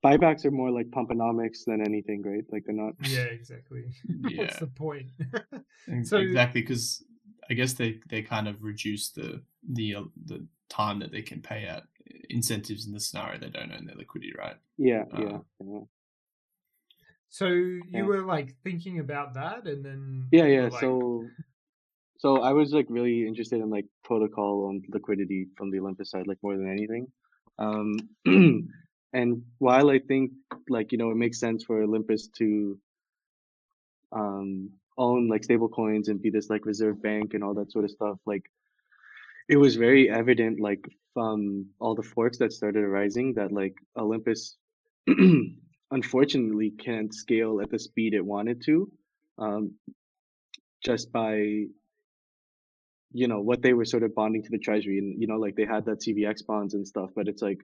buybacks 0.04 0.44
are 0.44 0.50
more 0.50 0.70
like 0.70 0.88
pumponomics 0.90 1.64
than 1.66 1.80
anything, 1.80 2.22
right? 2.22 2.44
Like 2.50 2.64
they're 2.66 2.74
not. 2.74 2.94
yeah, 3.08 3.24
exactly. 3.24 3.84
What's 4.22 4.34
Yeah. 4.36 4.58
the 4.60 4.66
point? 4.66 5.10
So- 6.04 6.18
exactly 6.18 6.62
because 6.62 7.04
I 7.48 7.54
guess 7.54 7.74
they 7.74 8.00
they 8.08 8.22
kind 8.22 8.48
of 8.48 8.62
reduce 8.64 9.10
the 9.10 9.42
the 9.72 9.94
uh, 9.94 10.02
the 10.24 10.46
time 10.68 10.98
that 10.98 11.12
they 11.12 11.22
can 11.22 11.40
pay 11.40 11.68
out 11.68 11.84
incentives 12.28 12.86
in 12.86 12.92
the 12.92 12.98
scenario 13.00 13.38
they 13.38 13.50
don't 13.50 13.70
own 13.72 13.86
their 13.86 13.94
liquidity, 13.96 14.32
right? 14.36 14.56
Yeah, 14.78 15.04
Uh, 15.12 15.20
yeah, 15.22 15.38
yeah. 15.64 15.80
So 17.28 17.46
you 17.48 17.84
Yeah. 17.92 18.06
were 18.06 18.22
like 18.22 18.54
thinking 18.62 18.98
about 18.98 19.34
that, 19.34 19.66
and 19.66 19.84
then 19.84 20.30
Yeah, 20.30 20.46
yeah. 20.46 20.68
like, 20.68 20.80
So, 20.80 21.30
so 22.18 22.40
I 22.42 22.52
was 22.52 22.72
like 22.72 22.86
really 22.88 23.26
interested 23.26 23.60
in 23.60 23.70
like 23.70 23.86
protocol 24.04 24.70
and 24.70 24.84
liquidity 24.88 25.46
from 25.56 25.70
the 25.70 25.80
Olympus 25.80 26.10
side, 26.10 26.26
like 26.26 26.38
more 26.42 26.56
than 26.56 26.70
anything. 26.70 27.06
Um, 27.58 27.96
and 29.12 29.42
while 29.58 29.90
I 29.90 29.98
think 29.98 30.32
like 30.68 30.92
you 30.92 30.98
know 30.98 31.10
it 31.10 31.16
makes 31.16 31.38
sense 31.40 31.64
for 31.64 31.82
Olympus 31.82 32.28
to 32.38 32.78
um 34.12 34.70
own 34.98 35.28
like 35.28 35.44
stable 35.44 35.68
coins 35.68 36.08
and 36.08 36.22
be 36.22 36.30
this 36.30 36.48
like 36.48 36.64
reserve 36.64 37.02
bank 37.02 37.34
and 37.34 37.44
all 37.44 37.54
that 37.54 37.70
sort 37.70 37.84
of 37.84 37.90
stuff, 37.90 38.18
like 38.26 38.44
it 39.48 39.56
was 39.56 39.76
very 39.76 40.10
evident 40.10 40.60
like 40.60 40.84
from 41.14 41.66
all 41.78 41.94
the 41.94 42.02
forks 42.02 42.38
that 42.38 42.52
started 42.52 42.82
arising 42.82 43.34
that 43.34 43.52
like 43.52 43.74
Olympus 43.96 44.56
unfortunately 45.90 46.70
can't 46.70 47.14
scale 47.14 47.60
at 47.60 47.70
the 47.70 47.78
speed 47.78 48.14
it 48.14 48.24
wanted 48.24 48.62
to. 48.66 48.90
Um, 49.38 49.74
just 50.84 51.12
by 51.12 51.64
you 53.12 53.28
know 53.28 53.40
what 53.40 53.62
they 53.62 53.72
were 53.72 53.84
sort 53.84 54.02
of 54.02 54.14
bonding 54.14 54.42
to 54.42 54.50
the 54.50 54.58
treasury 54.58 54.98
and 54.98 55.20
you 55.20 55.26
know 55.26 55.36
like 55.36 55.56
they 55.56 55.64
had 55.64 55.84
that 55.84 56.00
cvx 56.00 56.44
bonds 56.46 56.74
and 56.74 56.86
stuff 56.86 57.10
but 57.14 57.28
it's 57.28 57.42
like 57.42 57.60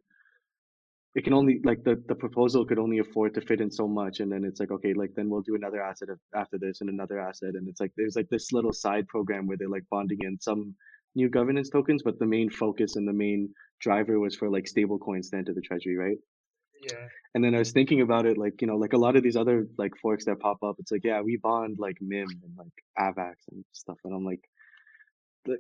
it 1.14 1.24
can 1.24 1.34
only 1.34 1.60
like 1.64 1.84
the 1.84 2.02
the 2.08 2.14
proposal 2.14 2.64
could 2.64 2.78
only 2.78 2.98
afford 2.98 3.34
to 3.34 3.40
fit 3.40 3.60
in 3.60 3.70
so 3.70 3.86
much 3.86 4.20
and 4.20 4.32
then 4.32 4.44
it's 4.44 4.60
like 4.60 4.70
okay 4.70 4.94
like 4.94 5.10
then 5.14 5.28
we'll 5.28 5.42
do 5.42 5.54
another 5.54 5.82
asset 5.82 6.08
after 6.34 6.58
this 6.58 6.80
and 6.80 6.88
another 6.88 7.20
asset 7.20 7.54
and 7.54 7.68
it's 7.68 7.80
like 7.80 7.92
there's 7.96 8.16
like 8.16 8.28
this 8.30 8.52
little 8.52 8.72
side 8.72 9.06
program 9.08 9.46
where 9.46 9.56
they're 9.56 9.68
like 9.68 9.84
bonding 9.90 10.18
in 10.22 10.38
some 10.40 10.74
new 11.14 11.28
governance 11.28 11.68
tokens 11.68 12.02
but 12.02 12.18
the 12.18 12.26
main 12.26 12.48
focus 12.48 12.96
and 12.96 13.06
the 13.06 13.12
main 13.12 13.48
driver 13.80 14.18
was 14.18 14.34
for 14.34 14.48
like 14.48 14.66
stable 14.66 14.98
coins 14.98 15.28
to 15.28 15.36
enter 15.36 15.52
the 15.52 15.60
treasury 15.60 15.96
right 15.96 16.16
yeah, 16.82 17.08
and 17.34 17.42
then 17.42 17.54
I 17.54 17.58
was 17.58 17.72
thinking 17.72 18.02
about 18.02 18.26
it, 18.26 18.36
like, 18.36 18.60
you 18.60 18.66
know, 18.66 18.76
like 18.76 18.92
a 18.92 18.98
lot 18.98 19.16
of 19.16 19.22
these 19.22 19.36
other 19.36 19.66
like 19.78 19.96
forks 19.96 20.26
that 20.26 20.40
pop 20.40 20.62
up, 20.62 20.76
it's 20.78 20.92
like, 20.92 21.04
yeah, 21.04 21.20
we 21.22 21.36
bond 21.36 21.78
like 21.78 21.96
MIM 22.00 22.28
and 22.42 22.56
like 22.58 22.84
AVAX 22.98 23.34
and 23.50 23.64
stuff. 23.72 23.98
And 24.04 24.14
I'm 24.14 24.24
like, 24.24 24.42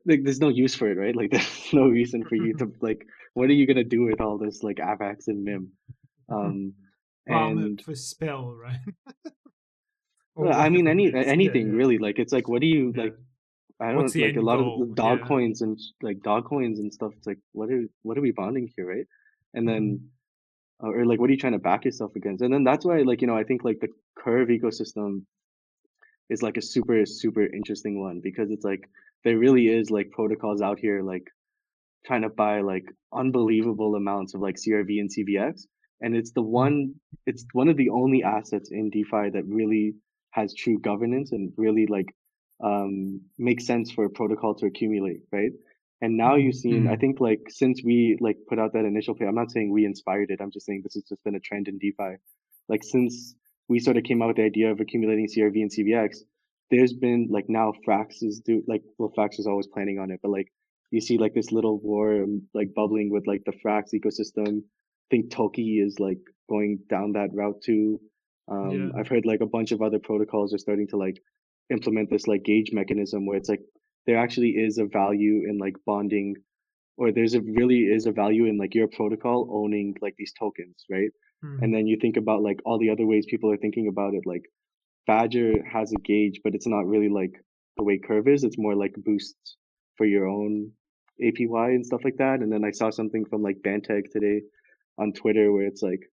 like, 0.06 0.22
there's 0.24 0.40
no 0.40 0.48
use 0.48 0.74
for 0.74 0.90
it, 0.90 0.98
right? 0.98 1.16
Like, 1.16 1.30
there's 1.32 1.72
no 1.72 1.86
reason 1.88 2.24
for 2.24 2.36
you 2.36 2.54
to, 2.54 2.72
like, 2.80 3.06
what 3.34 3.48
are 3.48 3.54
you 3.54 3.66
going 3.66 3.76
to 3.78 3.84
do 3.84 4.04
with 4.04 4.20
all 4.20 4.38
this 4.38 4.62
like 4.62 4.76
AVAX 4.78 5.28
and 5.28 5.44
MIM? 5.44 5.72
Um, 6.30 6.74
and 7.26 7.80
for 7.80 7.94
spell, 7.94 8.52
right? 8.52 8.80
Well, 10.34 10.52
I 10.54 10.68
mean, 10.70 10.88
any 10.88 11.06
is. 11.06 11.12
Yeah, 11.14 11.20
anything 11.22 11.68
yeah, 11.68 11.76
really. 11.76 11.98
Like, 11.98 12.18
it's 12.18 12.32
like, 12.32 12.48
what 12.48 12.60
do 12.60 12.66
you 12.66 12.92
yeah. 12.96 13.04
like? 13.04 13.14
I 13.80 13.92
don't 13.92 13.96
What's 14.02 14.12
the 14.12 14.26
like 14.26 14.36
a 14.36 14.40
lot 14.40 14.58
goal? 14.58 14.82
of 14.82 14.94
dog 14.94 15.24
coins 15.26 15.60
and 15.62 15.78
like 16.02 16.22
dog 16.22 16.46
coins 16.46 16.78
and 16.78 16.92
stuff. 16.92 17.12
It's 17.16 17.26
like, 17.26 17.38
what 17.52 17.70
are 17.70 17.84
what 18.02 18.16
are 18.18 18.22
we 18.22 18.30
bonding 18.32 18.70
here, 18.76 18.88
right? 18.88 19.06
And 19.54 19.68
then 19.68 19.82
Mm-hmm. 19.82 20.06
Uh, 20.82 20.88
or 20.88 21.04
like 21.04 21.20
what 21.20 21.28
are 21.28 21.32
you 21.32 21.38
trying 21.38 21.52
to 21.52 21.58
back 21.58 21.84
yourself 21.84 22.16
against? 22.16 22.42
And 22.42 22.52
then 22.52 22.64
that's 22.64 22.84
why 22.84 23.02
like 23.02 23.20
you 23.20 23.26
know 23.26 23.36
i 23.36 23.44
think 23.44 23.64
like 23.64 23.80
the 23.80 23.88
curve 24.16 24.48
ecosystem 24.48 25.22
is 26.30 26.42
like 26.42 26.56
a 26.56 26.62
super 26.62 27.04
super 27.06 27.44
interesting 27.44 28.00
one 28.00 28.20
because 28.22 28.50
it's 28.50 28.64
like 28.64 28.88
there 29.24 29.38
really 29.38 29.68
is 29.68 29.90
like 29.90 30.10
protocols 30.10 30.60
out 30.60 30.78
here 30.78 31.02
like 31.02 31.26
trying 32.06 32.22
to 32.22 32.28
buy 32.28 32.60
like 32.60 32.84
unbelievable 33.12 33.94
amounts 33.94 34.34
of 34.34 34.40
like 34.40 34.56
crv 34.56 35.00
and 35.00 35.10
cvx 35.10 35.62
and 36.00 36.16
it's 36.16 36.32
the 36.32 36.42
one 36.42 36.94
it's 37.26 37.44
one 37.52 37.68
of 37.68 37.76
the 37.76 37.90
only 37.90 38.22
assets 38.22 38.70
in 38.72 38.90
defi 38.90 39.30
that 39.30 39.44
really 39.46 39.94
has 40.30 40.54
true 40.54 40.78
governance 40.80 41.32
and 41.32 41.52
really 41.56 41.86
like 41.86 42.14
um 42.64 43.20
makes 43.38 43.66
sense 43.66 43.90
for 43.90 44.04
a 44.06 44.10
protocol 44.10 44.54
to 44.54 44.66
accumulate 44.66 45.20
right 45.32 45.52
and 46.02 46.16
now 46.16 46.34
you've 46.42 46.54
seen 46.66 46.86
i 46.88 46.96
Mhm. 46.96 47.00
think 47.02 47.20
like 47.20 47.40
since 47.48 47.82
we 47.90 47.96
like 48.20 48.38
put 48.48 48.58
out 48.58 48.72
that 48.74 48.84
initial 48.84 49.14
play 49.14 49.26
i'm 49.26 49.40
not 49.42 49.50
saying 49.52 49.70
we 49.72 49.84
inspired 49.92 50.30
it 50.30 50.40
i'm 50.42 50.50
just 50.56 50.66
saying 50.66 50.82
this 50.84 50.94
has 50.98 51.04
just 51.12 51.24
been 51.24 51.36
a 51.40 51.40
trend 51.48 51.68
in 51.68 51.78
defi 51.84 52.12
like 52.68 52.84
since 52.84 53.34
we 53.68 53.78
sort 53.78 53.96
of 53.96 54.04
came 54.04 54.20
out 54.22 54.28
with 54.28 54.36
the 54.40 54.44
idea 54.52 54.70
of 54.70 54.80
accumulating 54.80 55.26
crv 55.34 55.62
and 55.66 55.70
cvx 55.76 56.18
there's 56.70 56.92
been 57.06 57.28
like 57.36 57.48
now 57.48 57.72
frax 57.86 58.22
is 58.22 58.40
do 58.48 58.62
like 58.72 58.82
well 58.98 59.12
frax 59.16 59.38
was 59.38 59.46
always 59.46 59.68
planning 59.74 59.98
on 59.98 60.10
it 60.10 60.20
but 60.22 60.30
like 60.38 60.48
you 60.90 61.00
see 61.00 61.16
like 61.24 61.34
this 61.34 61.52
little 61.52 61.78
war 61.90 62.26
like 62.54 62.74
bubbling 62.74 63.08
with 63.10 63.26
like 63.26 63.42
the 63.46 63.56
frax 63.64 63.84
ecosystem 63.98 64.58
i 64.58 65.08
think 65.10 65.30
toki 65.30 65.70
is 65.86 65.98
like 66.00 66.18
going 66.48 66.78
down 66.94 67.12
that 67.12 67.30
route 67.40 67.60
too 67.62 68.00
um 68.48 68.70
Yeah. 68.72 68.88
i've 68.98 69.08
heard 69.12 69.26
like 69.32 69.40
a 69.42 69.46
bunch 69.56 69.70
of 69.72 69.82
other 69.82 70.00
protocols 70.08 70.52
are 70.54 70.58
starting 70.66 70.88
to 70.88 70.96
like 70.96 71.18
implement 71.76 72.10
this 72.10 72.26
like 72.26 72.42
gauge 72.42 72.70
mechanism 72.72 73.24
where 73.26 73.38
it's 73.38 73.48
like 73.54 73.62
there 74.06 74.18
actually 74.18 74.50
is 74.50 74.78
a 74.78 74.84
value 74.86 75.44
in 75.48 75.58
like 75.58 75.76
bonding 75.86 76.36
or 76.96 77.12
there's 77.12 77.34
a 77.34 77.40
really 77.40 77.80
is 77.96 78.06
a 78.06 78.12
value 78.12 78.46
in 78.46 78.58
like 78.58 78.74
your 78.74 78.88
protocol 78.88 79.48
owning 79.50 79.94
like 80.02 80.14
these 80.16 80.32
tokens 80.38 80.84
right 80.90 81.10
Mm. 81.44 81.60
and 81.62 81.74
then 81.74 81.88
you 81.88 81.96
think 82.00 82.16
about 82.16 82.40
like 82.42 82.60
all 82.64 82.78
the 82.78 82.90
other 82.90 83.04
ways 83.04 83.26
people 83.28 83.50
are 83.50 83.56
thinking 83.56 83.88
about 83.88 84.14
it 84.14 84.22
like 84.26 84.44
badger 85.08 85.54
has 85.64 85.92
a 85.92 85.96
gauge 85.96 86.40
but 86.44 86.54
it's 86.54 86.68
not 86.68 86.86
really 86.86 87.08
like 87.08 87.32
the 87.76 87.82
way 87.82 87.98
curve 87.98 88.28
is 88.28 88.44
it's 88.44 88.58
more 88.58 88.76
like 88.76 88.94
boosts 89.04 89.56
for 89.96 90.06
your 90.06 90.28
own 90.28 90.70
apy 91.20 91.74
and 91.74 91.84
stuff 91.84 92.04
like 92.04 92.16
that 92.18 92.38
and 92.40 92.52
then 92.52 92.64
i 92.64 92.70
saw 92.70 92.90
something 92.90 93.24
from 93.24 93.42
like 93.42 93.56
banteg 93.66 94.08
today 94.12 94.40
on 94.98 95.12
twitter 95.12 95.50
where 95.50 95.66
it's 95.66 95.82
like 95.82 96.08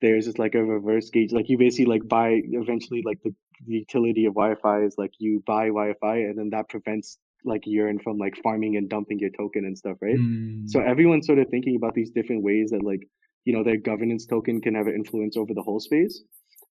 there's 0.00 0.24
just 0.26 0.38
like 0.38 0.54
a 0.54 0.64
reverse 0.64 1.10
gauge 1.10 1.32
like 1.32 1.48
you 1.48 1.58
basically 1.58 1.86
like 1.86 2.06
buy 2.08 2.40
eventually 2.52 3.02
like 3.04 3.18
the, 3.22 3.34
the 3.66 3.74
utility 3.74 4.26
of 4.26 4.34
wi-fi 4.34 4.82
is 4.82 4.94
like 4.98 5.12
you 5.18 5.42
buy 5.46 5.66
wi-fi 5.66 6.16
and 6.16 6.38
then 6.38 6.50
that 6.50 6.68
prevents 6.68 7.18
like 7.44 7.62
yearn 7.66 7.98
from 7.98 8.16
like 8.18 8.34
farming 8.42 8.76
and 8.76 8.88
dumping 8.88 9.18
your 9.18 9.30
token 9.30 9.64
and 9.64 9.76
stuff 9.76 9.96
right 10.00 10.16
Mm, 10.16 10.68
so 10.68 10.80
everyone's 10.80 11.26
sort 11.26 11.38
of 11.38 11.48
thinking 11.48 11.76
about 11.76 11.94
these 11.94 12.10
different 12.10 12.42
ways 12.42 12.70
that 12.70 12.82
like 12.82 13.00
you 13.44 13.52
know 13.52 13.62
their 13.62 13.76
governance 13.76 14.26
token 14.26 14.60
can 14.60 14.74
have 14.74 14.86
an 14.86 14.94
influence 14.94 15.36
over 15.36 15.52
the 15.54 15.62
whole 15.62 15.80
space 15.80 16.22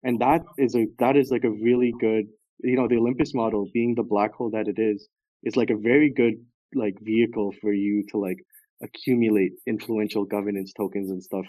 and 0.03 0.19
that 0.19 0.41
is 0.57 0.75
a 0.75 0.87
that 0.99 1.15
is 1.15 1.29
like 1.29 1.43
a 1.43 1.49
really 1.49 1.93
good 1.99 2.25
you 2.63 2.75
know 2.75 2.87
the 2.87 2.97
olympus 2.97 3.33
model 3.33 3.67
being 3.73 3.93
the 3.95 4.03
black 4.03 4.33
hole 4.33 4.49
that 4.49 4.67
it 4.67 4.79
is 4.79 5.07
is 5.43 5.55
like 5.55 5.69
a 5.69 5.77
very 5.77 6.09
good 6.09 6.35
like 6.75 6.95
vehicle 7.01 7.53
for 7.61 7.73
you 7.73 8.03
to 8.09 8.17
like 8.17 8.39
accumulate 8.81 9.53
influential 9.67 10.25
governance 10.25 10.73
tokens 10.73 11.09
and 11.09 11.23
stuff 11.23 11.45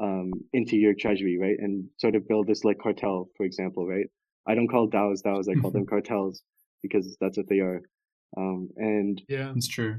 um, 0.00 0.32
into 0.52 0.76
your 0.76 0.94
treasury, 0.98 1.38
right? 1.40 1.56
And 1.58 1.88
sort 1.98 2.14
of 2.14 2.28
build 2.28 2.46
this 2.46 2.64
like 2.64 2.78
cartel, 2.78 3.28
for 3.36 3.46
example, 3.46 3.86
right? 3.86 4.06
I 4.46 4.54
don't 4.54 4.68
call 4.68 4.88
DAOs 4.88 5.22
DAOs, 5.22 5.48
I 5.50 5.60
call 5.60 5.70
them 5.70 5.86
cartels 5.90 6.42
because 6.82 7.16
that's 7.20 7.36
what 7.36 7.48
they 7.48 7.60
are. 7.60 7.80
Um, 8.36 8.68
and 8.76 9.22
Yeah. 9.28 9.52
It's 9.56 9.68
true. 9.68 9.98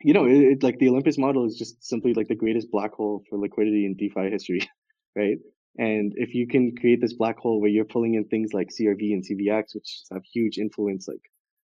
you 0.00 0.12
know, 0.14 0.26
it, 0.26 0.38
it, 0.38 0.62
like 0.62 0.78
the 0.78 0.88
Olympus 0.88 1.18
model 1.18 1.46
is 1.46 1.56
just 1.56 1.84
simply 1.84 2.14
like 2.14 2.28
the 2.28 2.34
greatest 2.34 2.70
black 2.70 2.92
hole 2.92 3.24
for 3.28 3.38
liquidity 3.38 3.84
in 3.86 3.96
DeFi 3.96 4.30
history, 4.30 4.60
right? 5.16 5.38
And 5.78 6.12
if 6.16 6.34
you 6.34 6.46
can 6.48 6.74
create 6.76 7.00
this 7.00 7.14
black 7.14 7.38
hole 7.38 7.60
where 7.60 7.70
you're 7.70 7.84
pulling 7.84 8.14
in 8.14 8.24
things 8.24 8.52
like 8.52 8.68
CRV 8.68 9.12
and 9.12 9.24
CVX, 9.24 9.74
which 9.74 10.02
have 10.12 10.22
huge 10.24 10.58
influence, 10.58 11.06
like 11.06 11.20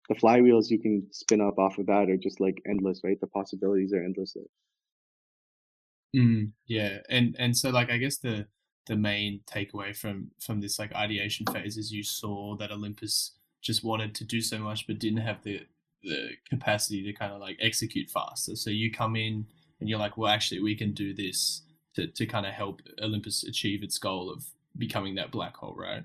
the 0.09 0.15
flywheels 0.15 0.69
you 0.69 0.79
can 0.79 1.05
spin 1.11 1.41
up 1.41 1.59
off 1.59 1.77
of 1.77 1.85
that 1.85 2.09
are 2.09 2.17
just 2.17 2.39
like 2.39 2.59
endless, 2.67 3.01
right? 3.03 3.19
The 3.21 3.27
possibilities 3.27 3.93
are 3.93 4.03
endless. 4.03 4.33
There. 4.33 6.23
Mm, 6.23 6.53
yeah, 6.67 6.97
and 7.07 7.35
and 7.37 7.55
so 7.55 7.69
like 7.69 7.91
I 7.91 7.97
guess 7.97 8.17
the 8.17 8.47
the 8.89 8.95
main 8.95 9.39
takeaway 9.45 9.95
from 9.95 10.31
from 10.41 10.59
this 10.59 10.79
like 10.79 10.93
ideation 10.95 11.45
phase 11.53 11.77
is 11.77 11.91
you 11.91 12.03
saw 12.03 12.55
that 12.57 12.71
Olympus 12.71 13.33
just 13.61 13.83
wanted 13.83 14.15
to 14.15 14.25
do 14.25 14.41
so 14.41 14.57
much 14.57 14.87
but 14.87 14.97
didn't 14.97 15.19
have 15.19 15.43
the 15.43 15.61
the 16.03 16.29
capacity 16.49 17.03
to 17.03 17.13
kind 17.13 17.31
of 17.31 17.39
like 17.39 17.57
execute 17.61 18.09
faster. 18.09 18.55
So 18.55 18.69
you 18.71 18.91
come 18.91 19.15
in 19.15 19.45
and 19.79 19.87
you're 19.87 19.99
like, 19.99 20.17
well, 20.17 20.31
actually, 20.31 20.61
we 20.61 20.75
can 20.75 20.93
do 20.93 21.13
this 21.13 21.61
to 21.95 22.07
to 22.07 22.25
kind 22.25 22.47
of 22.47 22.53
help 22.53 22.81
Olympus 23.01 23.43
achieve 23.43 23.83
its 23.83 23.99
goal 23.99 24.31
of 24.31 24.43
becoming 24.77 25.15
that 25.15 25.31
black 25.31 25.55
hole, 25.55 25.75
right? 25.77 26.03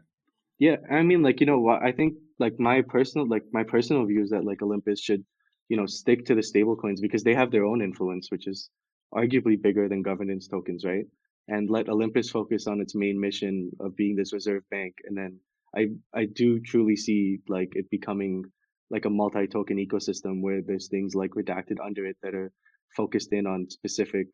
Yeah, 0.58 0.76
I 0.90 1.02
mean, 1.02 1.22
like 1.22 1.40
you 1.40 1.46
know 1.46 1.60
what? 1.60 1.82
I 1.82 1.90
think 1.90 2.14
like 2.38 2.60
my 2.60 2.82
personal 2.82 3.26
like 3.26 3.44
my 3.52 3.64
personal 3.64 4.04
view 4.04 4.22
is 4.22 4.30
that 4.30 4.44
like 4.44 4.60
Olympus 4.60 5.00
should, 5.00 5.24
you 5.70 5.78
know, 5.78 5.86
stick 5.86 6.26
to 6.26 6.34
the 6.34 6.42
stable 6.42 6.76
coins 6.76 7.00
because 7.00 7.24
they 7.24 7.34
have 7.34 7.50
their 7.50 7.64
own 7.64 7.80
influence, 7.80 8.30
which 8.30 8.46
is 8.46 8.68
arguably 9.14 9.60
bigger 9.60 9.88
than 9.88 10.02
governance 10.02 10.48
tokens, 10.48 10.84
right? 10.84 11.06
And 11.48 11.68
let 11.68 11.88
Olympus 11.88 12.30
focus 12.30 12.66
on 12.66 12.80
its 12.80 12.94
main 12.94 13.20
mission 13.20 13.70
of 13.80 13.96
being 13.96 14.16
this 14.16 14.32
reserve 14.32 14.62
bank. 14.70 14.94
And 15.04 15.16
then 15.16 15.40
I 15.76 15.88
I 16.14 16.24
do 16.26 16.60
truly 16.60 16.96
see 16.96 17.40
like 17.48 17.72
it 17.74 17.90
becoming 17.90 18.44
like 18.90 19.04
a 19.04 19.10
multi-token 19.10 19.76
ecosystem 19.76 20.40
where 20.42 20.62
there's 20.62 20.88
things 20.88 21.14
like 21.14 21.30
redacted 21.32 21.78
under 21.84 22.06
it 22.06 22.16
that 22.22 22.34
are 22.34 22.52
focused 22.96 23.32
in 23.32 23.46
on 23.46 23.68
specific 23.70 24.28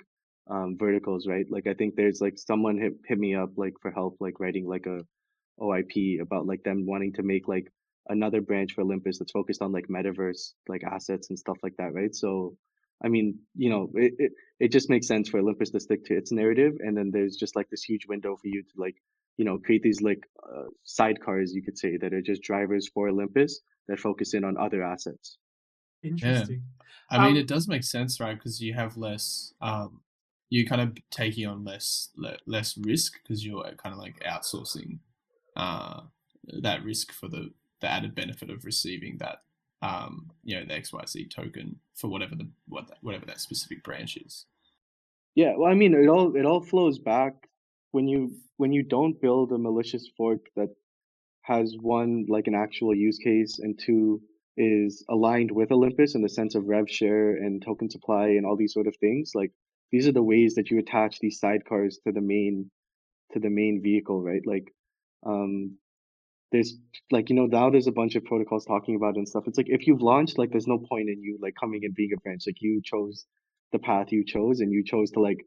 um, 0.50 0.76
verticals, 0.78 1.26
right? 1.26 1.46
Like 1.50 1.66
I 1.66 1.74
think 1.74 1.94
there's 1.96 2.20
like 2.20 2.38
someone 2.38 2.78
hit 2.78 2.94
hit 3.06 3.18
me 3.18 3.34
up 3.34 3.50
like 3.56 3.74
for 3.80 3.90
help, 3.90 4.16
like 4.20 4.40
writing 4.40 4.66
like 4.66 4.86
a 4.86 5.00
OIP 5.60 6.20
about 6.20 6.46
like 6.46 6.62
them 6.64 6.86
wanting 6.86 7.12
to 7.14 7.22
make 7.22 7.48
like 7.48 7.70
another 8.08 8.40
branch 8.40 8.72
for 8.74 8.82
Olympus 8.82 9.18
that's 9.18 9.32
focused 9.32 9.62
on 9.62 9.72
like 9.72 9.86
metaverse 9.88 10.52
like 10.68 10.82
assets 10.84 11.30
and 11.30 11.38
stuff 11.38 11.58
like 11.62 11.76
that, 11.78 11.94
right? 11.94 12.14
So 12.14 12.56
I 13.02 13.08
mean, 13.08 13.38
you 13.56 13.70
know, 13.70 13.90
it, 13.94 14.12
it, 14.18 14.32
it 14.58 14.72
just 14.72 14.90
makes 14.90 15.06
sense 15.06 15.28
for 15.28 15.38
Olympus 15.38 15.70
to 15.70 15.80
stick 15.80 16.04
to 16.06 16.16
its 16.16 16.32
narrative, 16.32 16.74
and 16.80 16.96
then 16.96 17.10
there's 17.10 17.36
just 17.36 17.56
like 17.56 17.68
this 17.70 17.82
huge 17.82 18.06
window 18.06 18.36
for 18.36 18.48
you 18.48 18.62
to 18.62 18.74
like, 18.76 18.96
you 19.36 19.44
know, 19.44 19.58
create 19.58 19.82
these 19.82 20.02
like 20.02 20.22
uh, 20.42 20.64
sidecars, 20.86 21.50
you 21.52 21.62
could 21.62 21.78
say, 21.78 21.96
that 21.96 22.12
are 22.12 22.20
just 22.22 22.42
drivers 22.42 22.88
for 22.92 23.08
Olympus 23.08 23.60
that 23.88 23.98
focus 23.98 24.34
in 24.34 24.44
on 24.44 24.56
other 24.58 24.82
assets. 24.82 25.38
Interesting. 26.02 26.62
I 27.10 27.18
mean, 27.18 27.36
Um, 27.36 27.36
it 27.36 27.46
does 27.48 27.68
make 27.68 27.84
sense, 27.84 28.20
right? 28.20 28.36
Because 28.36 28.60
you 28.60 28.74
have 28.74 28.96
less, 28.96 29.52
um, 29.60 30.00
you're 30.48 30.66
kind 30.66 30.80
of 30.80 30.96
taking 31.10 31.46
on 31.46 31.64
less 31.64 32.10
le- 32.16 32.38
less 32.46 32.76
risk 32.76 33.14
because 33.22 33.44
you're 33.44 33.64
kind 33.76 33.94
of 33.94 33.98
like 33.98 34.20
outsourcing 34.24 34.98
uh, 35.56 36.02
that 36.60 36.84
risk 36.84 37.12
for 37.12 37.28
the 37.28 37.50
the 37.80 37.88
added 37.88 38.14
benefit 38.14 38.50
of 38.50 38.64
receiving 38.64 39.16
that, 39.18 39.38
um, 39.82 40.30
you 40.44 40.56
know, 40.56 40.64
the 40.64 40.74
XYZ 40.74 41.30
token 41.30 41.76
for 41.94 42.08
whatever 42.08 42.34
the 42.34 42.48
what 42.68 42.88
that, 42.88 42.98
whatever 43.02 43.26
that 43.26 43.40
specific 43.40 43.82
branch 43.82 44.16
is. 44.16 44.46
Yeah, 45.34 45.54
well, 45.56 45.70
I 45.70 45.74
mean, 45.74 45.94
it 45.94 46.08
all 46.08 46.36
it 46.36 46.44
all 46.44 46.62
flows 46.62 46.98
back 46.98 47.34
when 47.92 48.08
you 48.08 48.32
when 48.56 48.72
you 48.72 48.82
don't 48.82 49.20
build 49.20 49.52
a 49.52 49.58
malicious 49.58 50.08
fork 50.16 50.40
that 50.56 50.68
has 51.42 51.74
one 51.80 52.26
like 52.28 52.46
an 52.46 52.54
actual 52.54 52.94
use 52.94 53.18
case 53.18 53.58
and 53.58 53.78
two 53.78 54.20
is 54.56 55.04
aligned 55.08 55.50
with 55.50 55.72
Olympus 55.72 56.14
in 56.14 56.22
the 56.22 56.28
sense 56.28 56.54
of 56.54 56.66
rev 56.66 56.88
share 56.88 57.30
and 57.36 57.62
token 57.62 57.88
supply 57.88 58.28
and 58.28 58.44
all 58.44 58.56
these 58.56 58.74
sort 58.74 58.86
of 58.86 58.94
things. 58.96 59.32
Like 59.34 59.52
these 59.90 60.06
are 60.06 60.12
the 60.12 60.22
ways 60.22 60.54
that 60.54 60.70
you 60.70 60.78
attach 60.78 61.18
these 61.18 61.40
sidecars 61.40 61.94
to 62.04 62.12
the 62.12 62.20
main 62.20 62.70
to 63.32 63.40
the 63.40 63.48
main 63.48 63.80
vehicle, 63.82 64.22
right? 64.22 64.42
Like 64.44 64.72
um 65.24 65.78
there's 66.52 66.74
like 67.10 67.30
you 67.30 67.36
know 67.36 67.46
now 67.46 67.70
there's 67.70 67.86
a 67.86 67.92
bunch 67.92 68.16
of 68.16 68.24
protocols 68.24 68.64
talking 68.64 68.96
about 68.96 69.16
and 69.16 69.28
stuff. 69.28 69.44
It's 69.46 69.58
like 69.58 69.68
if 69.68 69.86
you've 69.86 70.02
launched, 70.02 70.38
like 70.38 70.50
there's 70.50 70.66
no 70.66 70.78
point 70.78 71.08
in 71.08 71.22
you 71.22 71.38
like 71.40 71.54
coming 71.58 71.80
and 71.84 71.94
being 71.94 72.10
a 72.12 72.20
branch. 72.20 72.44
Like 72.46 72.60
you 72.60 72.80
chose 72.84 73.24
the 73.72 73.78
path 73.78 74.10
you 74.10 74.24
chose 74.24 74.60
and 74.60 74.72
you 74.72 74.82
chose 74.84 75.10
to 75.12 75.20
like 75.20 75.38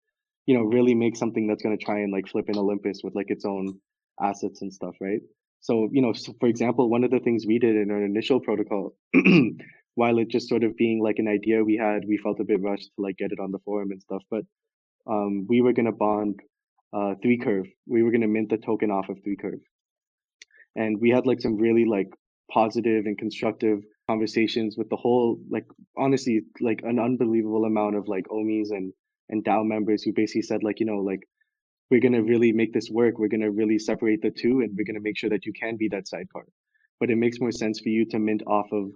you 0.45 0.55
know 0.55 0.63
really 0.63 0.95
make 0.95 1.17
something 1.17 1.47
that's 1.47 1.61
gonna 1.61 1.77
try 1.77 1.99
and 1.99 2.11
like 2.11 2.27
flip 2.27 2.49
in 2.49 2.57
Olympus 2.57 3.01
with 3.03 3.15
like 3.15 3.29
its 3.29 3.45
own 3.45 3.79
assets 4.21 4.61
and 4.61 4.73
stuff, 4.73 4.95
right? 5.01 5.19
So 5.59 5.89
you 5.91 6.01
know, 6.01 6.13
so 6.13 6.33
for 6.39 6.47
example, 6.47 6.89
one 6.89 7.03
of 7.03 7.11
the 7.11 7.19
things 7.19 7.45
we 7.45 7.59
did 7.59 7.75
in 7.75 7.91
our 7.91 8.03
initial 8.03 8.39
protocol, 8.39 8.95
while 9.95 10.17
it 10.19 10.29
just 10.29 10.49
sort 10.49 10.63
of 10.63 10.75
being 10.77 11.01
like 11.01 11.19
an 11.19 11.27
idea 11.27 11.63
we 11.63 11.77
had, 11.77 12.03
we 12.07 12.17
felt 12.17 12.39
a 12.39 12.45
bit 12.45 12.61
rushed 12.61 12.91
to 12.95 13.01
like 13.01 13.17
get 13.17 13.31
it 13.31 13.39
on 13.39 13.51
the 13.51 13.59
forum 13.59 13.91
and 13.91 14.01
stuff. 14.01 14.23
But 14.29 14.43
um, 15.07 15.45
we 15.49 15.61
were 15.61 15.73
gonna 15.73 15.91
bond 15.91 16.39
uh, 16.93 17.15
three 17.21 17.37
curve. 17.37 17.65
We 17.87 18.03
were 18.03 18.11
gonna 18.11 18.27
mint 18.27 18.49
the 18.49 18.57
token 18.57 18.91
off 18.91 19.09
of 19.09 19.17
three 19.23 19.37
curve 19.37 19.59
and 20.75 20.99
we 20.99 21.09
had 21.09 21.25
like 21.25 21.41
some 21.41 21.57
really 21.57 21.85
like 21.85 22.09
positive 22.51 23.05
and 23.05 23.17
constructive 23.17 23.79
conversations 24.09 24.75
with 24.77 24.89
the 24.89 24.95
whole 24.95 25.39
like 25.49 25.65
honestly 25.97 26.41
like 26.59 26.81
an 26.83 26.99
unbelievable 26.99 27.65
amount 27.65 27.95
of 27.95 28.07
like 28.07 28.27
omis 28.27 28.71
and 28.71 28.93
and 29.29 29.43
DAO 29.45 29.65
members 29.65 30.03
who 30.03 30.11
basically 30.13 30.41
said 30.41 30.63
like 30.63 30.79
you 30.79 30.85
know 30.85 30.97
like 30.97 31.21
we're 31.89 32.01
gonna 32.01 32.23
really 32.23 32.51
make 32.51 32.73
this 32.73 32.89
work. 32.89 33.19
We're 33.19 33.27
gonna 33.27 33.51
really 33.51 33.77
separate 33.77 34.21
the 34.21 34.31
two 34.31 34.61
and 34.61 34.75
we're 34.75 34.85
gonna 34.85 35.01
make 35.01 35.17
sure 35.17 35.29
that 35.29 35.45
you 35.45 35.53
can 35.53 35.77
be 35.77 35.89
that 35.89 36.07
sidecar. 36.07 36.45
But 36.99 37.11
it 37.11 37.17
makes 37.17 37.39
more 37.39 37.51
sense 37.51 37.79
for 37.79 37.89
you 37.89 38.05
to 38.07 38.19
mint 38.19 38.43
off 38.47 38.67
of 38.71 38.91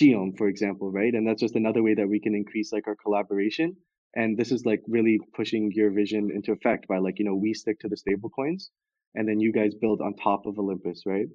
gOHM 0.00 0.36
for 0.38 0.48
example 0.48 0.90
right? 0.90 1.14
And 1.14 1.26
that's 1.26 1.40
just 1.40 1.56
another 1.56 1.82
way 1.82 1.94
that 1.94 2.08
we 2.08 2.20
can 2.20 2.34
increase 2.34 2.72
like 2.72 2.88
our 2.88 2.96
collaboration. 2.96 3.76
And 4.14 4.36
this 4.36 4.52
is 4.52 4.66
like 4.66 4.80
really 4.88 5.20
pushing 5.34 5.70
your 5.72 5.90
vision 5.90 6.30
into 6.34 6.52
effect 6.52 6.88
by 6.88 6.98
like 6.98 7.18
you 7.18 7.24
know 7.24 7.34
we 7.36 7.54
stick 7.54 7.78
to 7.80 7.88
the 7.88 7.96
stable 7.96 8.30
coins 8.30 8.70
and 9.14 9.28
then 9.28 9.40
you 9.40 9.52
guys 9.52 9.74
build 9.74 10.00
on 10.00 10.14
top 10.16 10.46
of 10.46 10.58
Olympus, 10.58 11.02
right? 11.06 11.26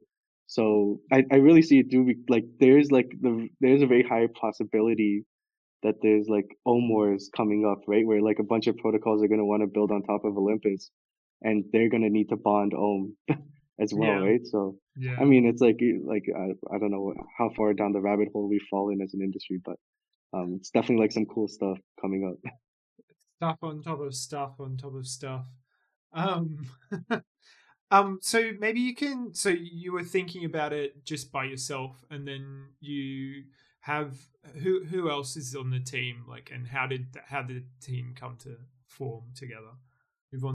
So 0.48 1.02
I, 1.12 1.26
I 1.32 1.36
really 1.38 1.62
see 1.62 1.80
it 1.80 1.90
do 1.90 2.06
be, 2.06 2.16
like 2.30 2.46
there's 2.60 2.92
like 2.92 3.10
the 3.22 3.50
there's 3.60 3.82
a 3.82 3.88
very 3.88 4.04
high 4.04 4.28
possibility 4.40 5.26
that 5.84 5.96
there's 6.02 6.28
like 6.28 6.48
OMORs 6.68 7.26
coming 7.36 7.66
up, 7.66 7.80
right? 7.88 8.06
Where 8.06 8.22
like 8.22 8.40
a 8.40 8.44
bunch 8.44 8.68
of 8.68 8.78
protocols 8.78 9.22
are 9.24 9.28
gonna 9.28 9.46
want 9.46 9.62
to 9.64 9.68
build 9.68 9.92
on 9.92 10.04
top 10.04 10.24
of 10.26 10.38
Olympus, 10.38 10.90
and 11.42 11.66
they're 11.72 11.90
gonna 11.90 12.10
need 12.10 12.30
to 12.30 12.38
bond 12.38 12.72
OHM 12.74 13.12
as 13.80 13.94
well, 13.94 14.10
Yeah. 14.10 14.30
right? 14.30 14.46
So 14.46 14.78
Yeah. 14.96 15.18
I 15.20 15.26
mean, 15.26 15.46
it's 15.46 15.62
like 15.62 15.80
like 16.06 16.24
I, 16.36 16.52
I 16.74 16.80
don't 16.80 16.92
know 16.92 17.14
how 17.38 17.50
far 17.56 17.74
down 17.74 17.92
the 17.92 18.02
rabbit 18.02 18.30
hole 18.34 18.48
we've 18.50 18.62
fallen 18.72 19.02
as 19.02 19.14
an 19.14 19.22
industry, 19.22 19.60
but 19.64 19.76
um, 20.34 20.56
it's 20.60 20.72
definitely 20.72 21.04
like 21.04 21.12
some 21.12 21.26
cool 21.26 21.48
stuff 21.48 21.78
coming 22.02 22.24
up. 22.26 22.54
stuff 23.38 23.58
on 23.62 23.82
top 23.84 24.00
of 24.00 24.16
stuff 24.16 24.54
on 24.60 24.78
top 24.78 24.96
of 24.96 25.06
stuff. 25.08 25.46
Um, 26.14 26.58
um. 27.92 28.20
So 28.22 28.52
maybe 28.60 28.80
you 28.80 28.96
can. 28.96 29.34
So 29.34 29.50
you 29.50 29.92
were 29.94 30.04
thinking 30.04 30.46
about 30.46 30.74
it 30.74 31.04
just 31.04 31.32
by 31.32 31.46
yourself, 31.46 32.06
and 32.10 32.28
then 32.28 32.68
you 32.80 33.44
have 33.82 34.18
who? 34.62 34.84
Who 34.86 35.10
else 35.10 35.36
is 35.38 35.56
on 35.56 35.70
the 35.72 35.80
team? 35.80 36.26
Like, 36.28 36.52
and 36.54 36.68
how 36.68 36.88
did 36.88 37.08
how 37.28 37.42
did 37.42 37.64
the 37.64 37.86
team 37.86 38.14
come 38.16 38.38
to 38.44 38.58
form 38.88 39.26
together? 39.36 39.72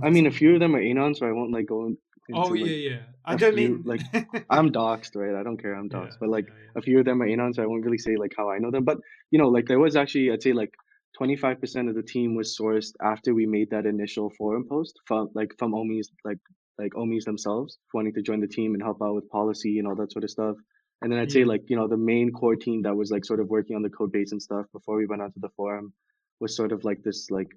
I 0.02 0.10
mean, 0.10 0.26
a 0.26 0.30
few 0.30 0.54
of 0.54 0.60
them 0.60 0.76
are 0.76 0.80
Anon, 0.80 1.14
so 1.14 1.26
I 1.26 1.32
won't 1.32 1.52
like 1.52 1.66
go 1.66 1.86
into 1.86 1.98
Oh 2.34 2.48
like, 2.48 2.60
yeah, 2.60 2.90
yeah. 2.90 2.98
I 3.24 3.36
don't 3.36 3.54
few, 3.54 3.68
mean 3.68 3.82
like, 3.84 4.00
I'm 4.50 4.70
doxxed, 4.70 5.16
right? 5.16 5.38
I 5.38 5.42
don't 5.42 5.56
care. 5.56 5.74
I'm 5.74 5.88
Yeah, 5.90 5.98
doxxed, 5.98 6.18
but 6.20 6.28
like 6.28 6.46
yeah, 6.48 6.54
yeah. 6.64 6.78
a 6.78 6.82
few 6.82 6.98
of 6.98 7.04
them 7.04 7.22
are 7.22 7.26
Anon, 7.26 7.54
so 7.54 7.62
I 7.62 7.66
won't 7.66 7.84
really 7.84 7.98
say 7.98 8.16
like 8.16 8.32
how 8.36 8.50
I 8.50 8.58
know 8.58 8.70
them. 8.70 8.84
But 8.84 8.98
you 9.30 9.38
know, 9.38 9.48
like 9.48 9.66
there 9.66 9.78
was 9.78 9.96
actually, 9.96 10.30
I'd 10.30 10.42
say 10.42 10.52
like 10.52 10.74
25% 11.20 11.88
of 11.88 11.94
the 11.94 12.02
team 12.02 12.36
was 12.36 12.56
sourced 12.58 12.92
after 13.02 13.34
we 13.34 13.46
made 13.46 13.70
that 13.70 13.86
initial 13.86 14.30
forum 14.30 14.66
post 14.68 14.98
from 15.06 15.30
like 15.34 15.54
from 15.58 15.72
Omis, 15.72 16.06
like 16.24 16.38
like 16.82 16.92
Omis 16.94 17.24
themselves 17.24 17.78
wanting 17.94 18.14
to 18.14 18.22
join 18.22 18.40
the 18.40 18.46
team 18.46 18.74
and 18.74 18.82
help 18.82 19.00
out 19.02 19.14
with 19.14 19.30
policy 19.30 19.78
and 19.78 19.86
all 19.86 19.94
that 19.96 20.12
sort 20.12 20.24
of 20.24 20.30
stuff. 20.30 20.56
And 21.00 21.10
then 21.10 21.18
I'd 21.18 21.32
say 21.32 21.44
like 21.44 21.62
you 21.68 21.76
know 21.76 21.88
the 21.88 21.96
main 21.96 22.30
core 22.32 22.56
team 22.56 22.82
that 22.82 22.96
was 22.96 23.10
like 23.10 23.24
sort 23.24 23.40
of 23.40 23.48
working 23.48 23.76
on 23.76 23.82
the 23.82 23.90
code 23.90 24.12
base 24.12 24.32
and 24.32 24.42
stuff 24.42 24.66
before 24.72 24.96
we 24.96 25.06
went 25.06 25.22
onto 25.22 25.40
the 25.40 25.54
forum 25.56 25.92
was 26.40 26.56
sort 26.56 26.72
of 26.72 26.84
like 26.84 27.02
this 27.02 27.30
like 27.30 27.48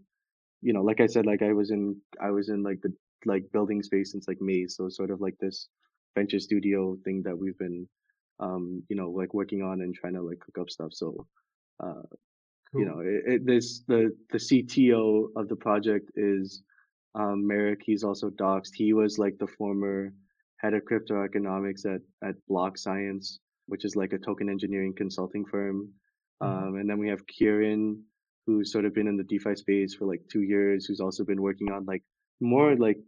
you 0.61 0.73
know 0.73 0.83
like 0.89 1.01
I 1.01 1.07
said 1.07 1.25
like 1.25 1.41
I 1.41 1.53
was 1.53 1.71
in 1.71 1.95
I 2.21 2.31
was 2.31 2.49
in 2.49 2.63
like 2.63 2.81
the 2.81 2.93
like 3.25 3.51
building 3.51 3.81
space 3.83 4.11
since 4.11 4.27
like 4.27 4.41
May, 4.41 4.67
so 4.67 4.89
sort 4.89 5.11
of 5.11 5.21
like 5.21 5.37
this 5.39 5.67
venture 6.15 6.39
studio 6.39 6.97
thing 7.03 7.23
that 7.23 7.37
we've 7.37 7.57
been 7.57 7.87
um 8.39 8.83
you 8.89 8.95
know 8.95 9.09
like 9.09 9.33
working 9.33 9.61
on 9.61 9.81
and 9.81 9.93
trying 9.93 10.13
to 10.13 10.21
like 10.21 10.39
cook 10.39 10.57
up 10.61 10.69
stuff 10.69 10.91
so 10.91 11.25
uh 11.83 12.03
Cool. 12.71 12.81
you 12.81 12.87
know 12.87 12.99
it, 12.99 13.33
it, 13.33 13.45
this 13.45 13.83
the 13.87 14.15
the 14.31 14.37
cto 14.37 15.27
of 15.35 15.47
the 15.47 15.55
project 15.55 16.11
is 16.15 16.63
um 17.15 17.47
merrick 17.47 17.81
he's 17.85 18.03
also 18.03 18.29
doxed 18.31 18.71
he 18.75 18.93
was 18.93 19.17
like 19.19 19.37
the 19.39 19.47
former 19.47 20.13
head 20.57 20.73
of 20.75 20.85
crypto 20.85 21.23
economics 21.23 21.85
at 21.85 22.01
at 22.23 22.35
BlockScience 22.49 23.39
which 23.67 23.85
is 23.85 23.95
like 23.95 24.13
a 24.13 24.19
token 24.19 24.49
engineering 24.49 24.93
consulting 24.95 25.45
firm 25.45 25.89
Um, 26.41 26.75
and 26.77 26.89
then 26.89 26.99
we 26.99 27.09
have 27.09 27.25
Kieran, 27.27 28.03
who's 28.45 28.71
sort 28.71 28.85
of 28.85 28.93
been 28.93 29.07
in 29.07 29.17
the 29.17 29.23
DeFi 29.23 29.55
space 29.55 29.95
for 29.95 30.05
like 30.05 30.21
two 30.31 30.43
years, 30.43 30.85
who's 30.85 31.01
also 31.01 31.23
been 31.25 31.41
working 31.41 31.71
on 31.71 31.85
like 31.85 32.03
more 32.41 32.75
like 32.77 32.99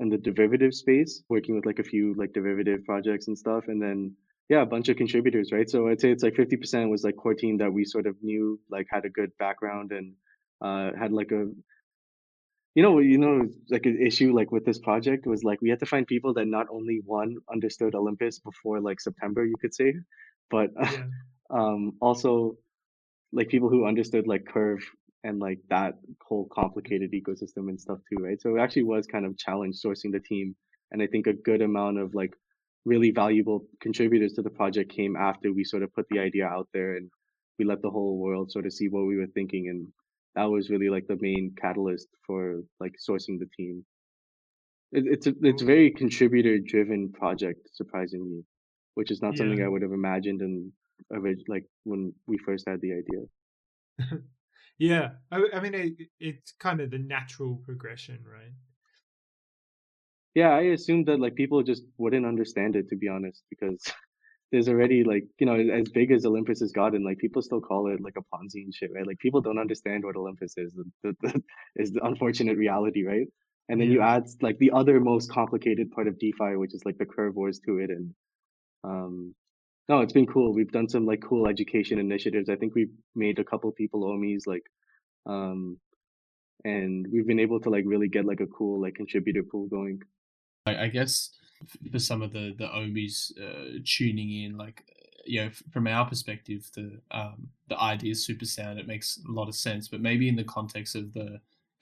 in 0.00 0.08
the 0.08 0.18
derivative 0.18 0.74
space, 0.74 1.22
working 1.28 1.54
with 1.54 1.66
like 1.66 1.78
a 1.78 1.84
few 1.84 2.14
like 2.16 2.32
derivative 2.32 2.84
projects 2.84 3.28
and 3.28 3.38
stuff. 3.38 3.64
And 3.68 3.80
then 3.82 4.16
yeah, 4.48 4.62
a 4.62 4.66
bunch 4.66 4.88
of 4.88 4.96
contributors, 4.96 5.52
right? 5.52 5.68
So 5.70 5.88
I'd 5.88 6.00
say 6.00 6.10
it's 6.10 6.24
like 6.24 6.34
50% 6.34 6.90
was 6.90 7.04
like 7.04 7.16
core 7.16 7.34
team 7.34 7.58
that 7.58 7.72
we 7.72 7.84
sort 7.84 8.06
of 8.06 8.16
knew, 8.22 8.60
like 8.70 8.86
had 8.90 9.04
a 9.04 9.10
good 9.10 9.30
background 9.38 9.92
and 9.92 10.14
uh, 10.64 10.90
had 10.98 11.12
like 11.12 11.32
a 11.32 11.46
you 12.74 12.82
know 12.82 12.98
you 12.98 13.18
know 13.18 13.48
like 13.70 13.86
an 13.86 14.00
issue 14.00 14.32
like 14.32 14.52
with 14.52 14.64
this 14.64 14.78
project 14.78 15.26
was 15.26 15.42
like 15.44 15.60
we 15.60 15.70
had 15.70 15.80
to 15.80 15.86
find 15.86 16.06
people 16.06 16.32
that 16.34 16.46
not 16.46 16.66
only 16.70 17.00
one 17.04 17.36
understood 17.52 17.94
olympus 17.94 18.38
before 18.38 18.80
like 18.80 19.00
september 19.00 19.44
you 19.44 19.56
could 19.60 19.74
say 19.74 19.94
but 20.50 20.70
Yeah. 20.78 21.04
um 21.50 21.92
also 22.00 22.56
like 23.32 23.48
people 23.48 23.68
who 23.68 23.86
understood 23.86 24.26
like 24.26 24.44
curve 24.46 24.80
and 25.24 25.40
like 25.40 25.58
that 25.68 25.94
whole 26.22 26.48
complicated 26.52 27.12
ecosystem 27.12 27.68
and 27.68 27.80
stuff 27.80 27.98
too 28.08 28.22
right 28.22 28.40
so 28.40 28.56
it 28.56 28.60
actually 28.60 28.84
was 28.84 29.06
kind 29.06 29.26
of 29.26 29.36
challenge 29.36 29.76
sourcing 29.84 30.12
the 30.12 30.20
team 30.20 30.54
and 30.92 31.02
i 31.02 31.06
think 31.06 31.26
a 31.26 31.32
good 31.32 31.62
amount 31.62 31.98
of 31.98 32.14
like 32.14 32.34
really 32.86 33.10
valuable 33.10 33.66
contributors 33.80 34.32
to 34.34 34.42
the 34.42 34.50
project 34.50 34.90
came 34.92 35.16
after 35.16 35.52
we 35.52 35.64
sort 35.64 35.82
of 35.82 35.92
put 35.94 36.06
the 36.10 36.18
idea 36.18 36.46
out 36.46 36.68
there 36.72 36.96
and 36.96 37.10
we 37.58 37.64
let 37.64 37.82
the 37.82 37.90
whole 37.90 38.18
world 38.18 38.50
sort 38.50 38.66
of 38.66 38.72
see 38.72 38.88
what 38.88 39.06
we 39.06 39.16
were 39.16 39.26
thinking 39.26 39.68
and 39.68 39.86
that 40.34 40.44
was 40.44 40.70
really 40.70 40.88
like 40.88 41.06
the 41.06 41.18
main 41.20 41.54
catalyst 41.60 42.08
for 42.26 42.60
like 42.78 42.94
sourcing 43.08 43.38
the 43.38 43.48
team 43.56 43.84
it, 44.92 45.04
it's 45.06 45.26
a, 45.26 45.34
it's 45.42 45.62
a 45.62 45.66
very 45.66 45.90
contributor 45.90 46.58
driven 46.58 47.12
project 47.12 47.68
surprisingly 47.72 48.44
which 48.94 49.10
is 49.10 49.22
not 49.22 49.36
something 49.36 49.62
i 49.62 49.68
would 49.68 49.82
have 49.82 49.92
imagined 49.92 50.40
in 50.42 50.72
like 51.48 51.64
when 51.84 52.12
we 52.26 52.38
first 52.38 52.68
had 52.68 52.80
the 52.80 52.92
idea 52.92 54.20
Yeah. 54.80 55.10
I, 55.30 55.44
I 55.52 55.60
mean, 55.60 55.74
it, 55.74 55.92
it's 56.18 56.52
kind 56.52 56.80
of 56.80 56.90
the 56.90 56.98
natural 56.98 57.56
progression, 57.56 58.24
right? 58.24 58.52
yeah 60.34 60.50
i 60.50 60.60
assumed 60.60 61.06
that 61.06 61.20
like 61.20 61.34
people 61.34 61.62
just 61.62 61.82
wouldn't 61.98 62.26
understand 62.26 62.76
it 62.76 62.88
to 62.88 62.96
be 62.96 63.08
honest 63.08 63.42
because 63.50 63.82
there's 64.52 64.68
already 64.68 65.04
like 65.04 65.24
you 65.38 65.46
know 65.46 65.54
as 65.54 65.88
big 65.88 66.10
as 66.10 66.24
olympus 66.24 66.60
has 66.60 66.72
gotten 66.72 67.04
like 67.04 67.18
people 67.18 67.42
still 67.42 67.60
call 67.60 67.92
it 67.92 68.00
like 68.00 68.16
a 68.16 68.34
ponzi 68.34 68.64
and 68.64 68.74
shit 68.74 68.90
right? 68.94 69.06
Like 69.06 69.18
people 69.18 69.40
don't 69.40 69.58
understand 69.58 70.04
what 70.04 70.16
olympus 70.16 70.54
is 70.56 70.74
the, 71.02 71.16
the, 71.20 71.42
is 71.76 71.92
the 71.92 72.04
unfortunate 72.04 72.56
reality 72.56 73.04
right? 73.04 73.26
And 73.68 73.80
then 73.80 73.92
you 73.92 74.00
add 74.02 74.26
like 74.42 74.58
the 74.58 74.72
other 74.72 74.98
most 74.98 75.30
complicated 75.30 75.92
part 75.92 76.08
of 76.08 76.18
defi 76.18 76.56
which 76.56 76.74
is 76.74 76.84
like 76.84 76.98
the 76.98 77.06
curve 77.06 77.36
wars 77.36 77.60
to 77.66 77.78
it 77.78 77.90
and 77.90 78.14
um 78.82 79.34
no 79.88 80.00
it's 80.00 80.12
been 80.12 80.26
cool. 80.26 80.52
We've 80.52 80.72
done 80.72 80.88
some 80.88 81.06
like 81.06 81.22
cool 81.22 81.46
education 81.46 81.98
initiatives. 81.98 82.48
I 82.48 82.56
think 82.56 82.74
we've 82.74 82.92
made 83.14 83.38
a 83.38 83.44
couple 83.44 83.70
people 83.72 84.04
omis 84.04 84.46
like 84.46 84.64
um 85.26 85.78
and 86.64 87.06
we've 87.12 87.26
been 87.26 87.40
able 87.40 87.60
to 87.60 87.70
like 87.70 87.84
really 87.86 88.08
get 88.08 88.24
like 88.24 88.40
a 88.40 88.46
cool 88.46 88.80
like 88.80 88.94
contributor 88.94 89.42
pool 89.42 89.66
going. 89.68 90.00
I, 90.66 90.84
I 90.84 90.88
guess 90.88 91.30
for 91.90 91.98
some 91.98 92.22
of 92.22 92.32
the 92.32 92.54
the 92.58 92.66
Omis 92.66 93.32
uh, 93.38 93.78
tuning 93.84 94.44
in, 94.44 94.56
like 94.56 94.84
you 95.24 95.44
know, 95.44 95.50
from 95.72 95.86
our 95.86 96.06
perspective, 96.06 96.70
the 96.74 97.00
um, 97.10 97.48
the 97.68 97.78
idea 97.80 98.12
is 98.12 98.24
super 98.24 98.44
sound. 98.44 98.78
It 98.78 98.86
makes 98.86 99.18
a 99.28 99.32
lot 99.32 99.48
of 99.48 99.54
sense, 99.54 99.88
but 99.88 100.00
maybe 100.00 100.28
in 100.28 100.36
the 100.36 100.44
context 100.44 100.94
of 100.96 101.12
the 101.12 101.40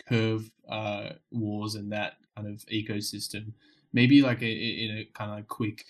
curve 0.09 0.51
uh, 0.69 1.11
wars 1.31 1.75
and 1.75 1.93
that 1.93 2.15
kind 2.37 2.49
of 2.49 2.65
ecosystem, 2.67 3.53
maybe 3.93 4.23
like 4.23 4.43
a, 4.43 4.51
in 4.51 4.99
a 4.99 5.05
kind 5.19 5.39
of 5.39 5.49
quick 5.49 5.85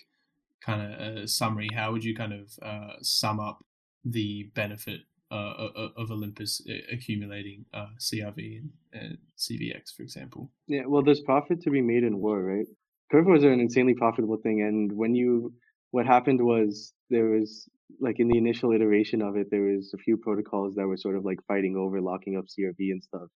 kind 0.61 0.81
of 0.81 0.99
uh, 0.99 1.27
summary, 1.27 1.69
how 1.73 1.91
would 1.91 2.03
you 2.03 2.15
kind 2.15 2.33
of 2.33 2.59
uh, 2.61 2.93
sum 3.01 3.39
up 3.39 3.63
the 4.05 4.43
benefit 4.55 5.01
uh, 5.31 5.69
of 5.95 6.11
Olympus 6.11 6.61
uh, 6.69 6.73
accumulating 6.91 7.65
uh, 7.73 7.87
CRV 7.99 8.59
and, 8.59 8.69
and 8.93 9.17
CVX, 9.37 9.95
for 9.95 10.03
example? 10.03 10.51
Yeah, 10.67 10.85
well, 10.87 11.03
there's 11.03 11.21
profit 11.21 11.61
to 11.61 11.69
be 11.69 11.81
made 11.81 12.03
in 12.03 12.17
war, 12.17 12.41
right? 12.41 12.67
Curve 13.11 13.27
are 13.27 13.51
an 13.51 13.59
insanely 13.59 13.95
profitable 13.95 14.37
thing, 14.37 14.61
and 14.61 14.91
when 14.91 15.15
you, 15.15 15.53
what 15.91 16.05
happened 16.05 16.41
was 16.43 16.93
there 17.09 17.25
was 17.25 17.67
like 17.99 18.19
in 18.19 18.27
the 18.27 18.37
initial 18.37 18.71
iteration 18.71 19.21
of 19.21 19.35
it, 19.35 19.47
there 19.49 19.63
was 19.63 19.91
a 19.95 19.97
few 19.97 20.17
protocols 20.17 20.75
that 20.75 20.87
were 20.87 20.97
sort 20.97 21.15
of 21.15 21.25
like 21.25 21.39
fighting 21.47 21.75
over 21.75 22.01
locking 22.01 22.37
up 22.37 22.45
CRV 22.45 22.91
and 22.91 23.03
stuff, 23.03 23.29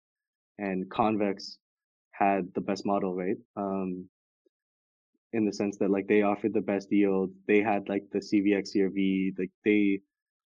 and 0.59 0.89
Convex 0.89 1.57
had 2.11 2.49
the 2.53 2.61
best 2.61 2.85
model, 2.85 3.15
right? 3.15 3.37
Um, 3.55 4.09
in 5.33 5.45
the 5.45 5.53
sense 5.53 5.77
that 5.77 5.89
like 5.91 6.07
they 6.07 6.23
offered 6.23 6.53
the 6.53 6.61
best 6.61 6.91
yield, 6.91 7.31
they 7.47 7.61
had 7.61 7.87
like 7.89 8.03
the 8.11 8.19
CVX 8.19 8.75
CRV, 8.75 9.33
like 9.39 9.51
they 9.65 10.01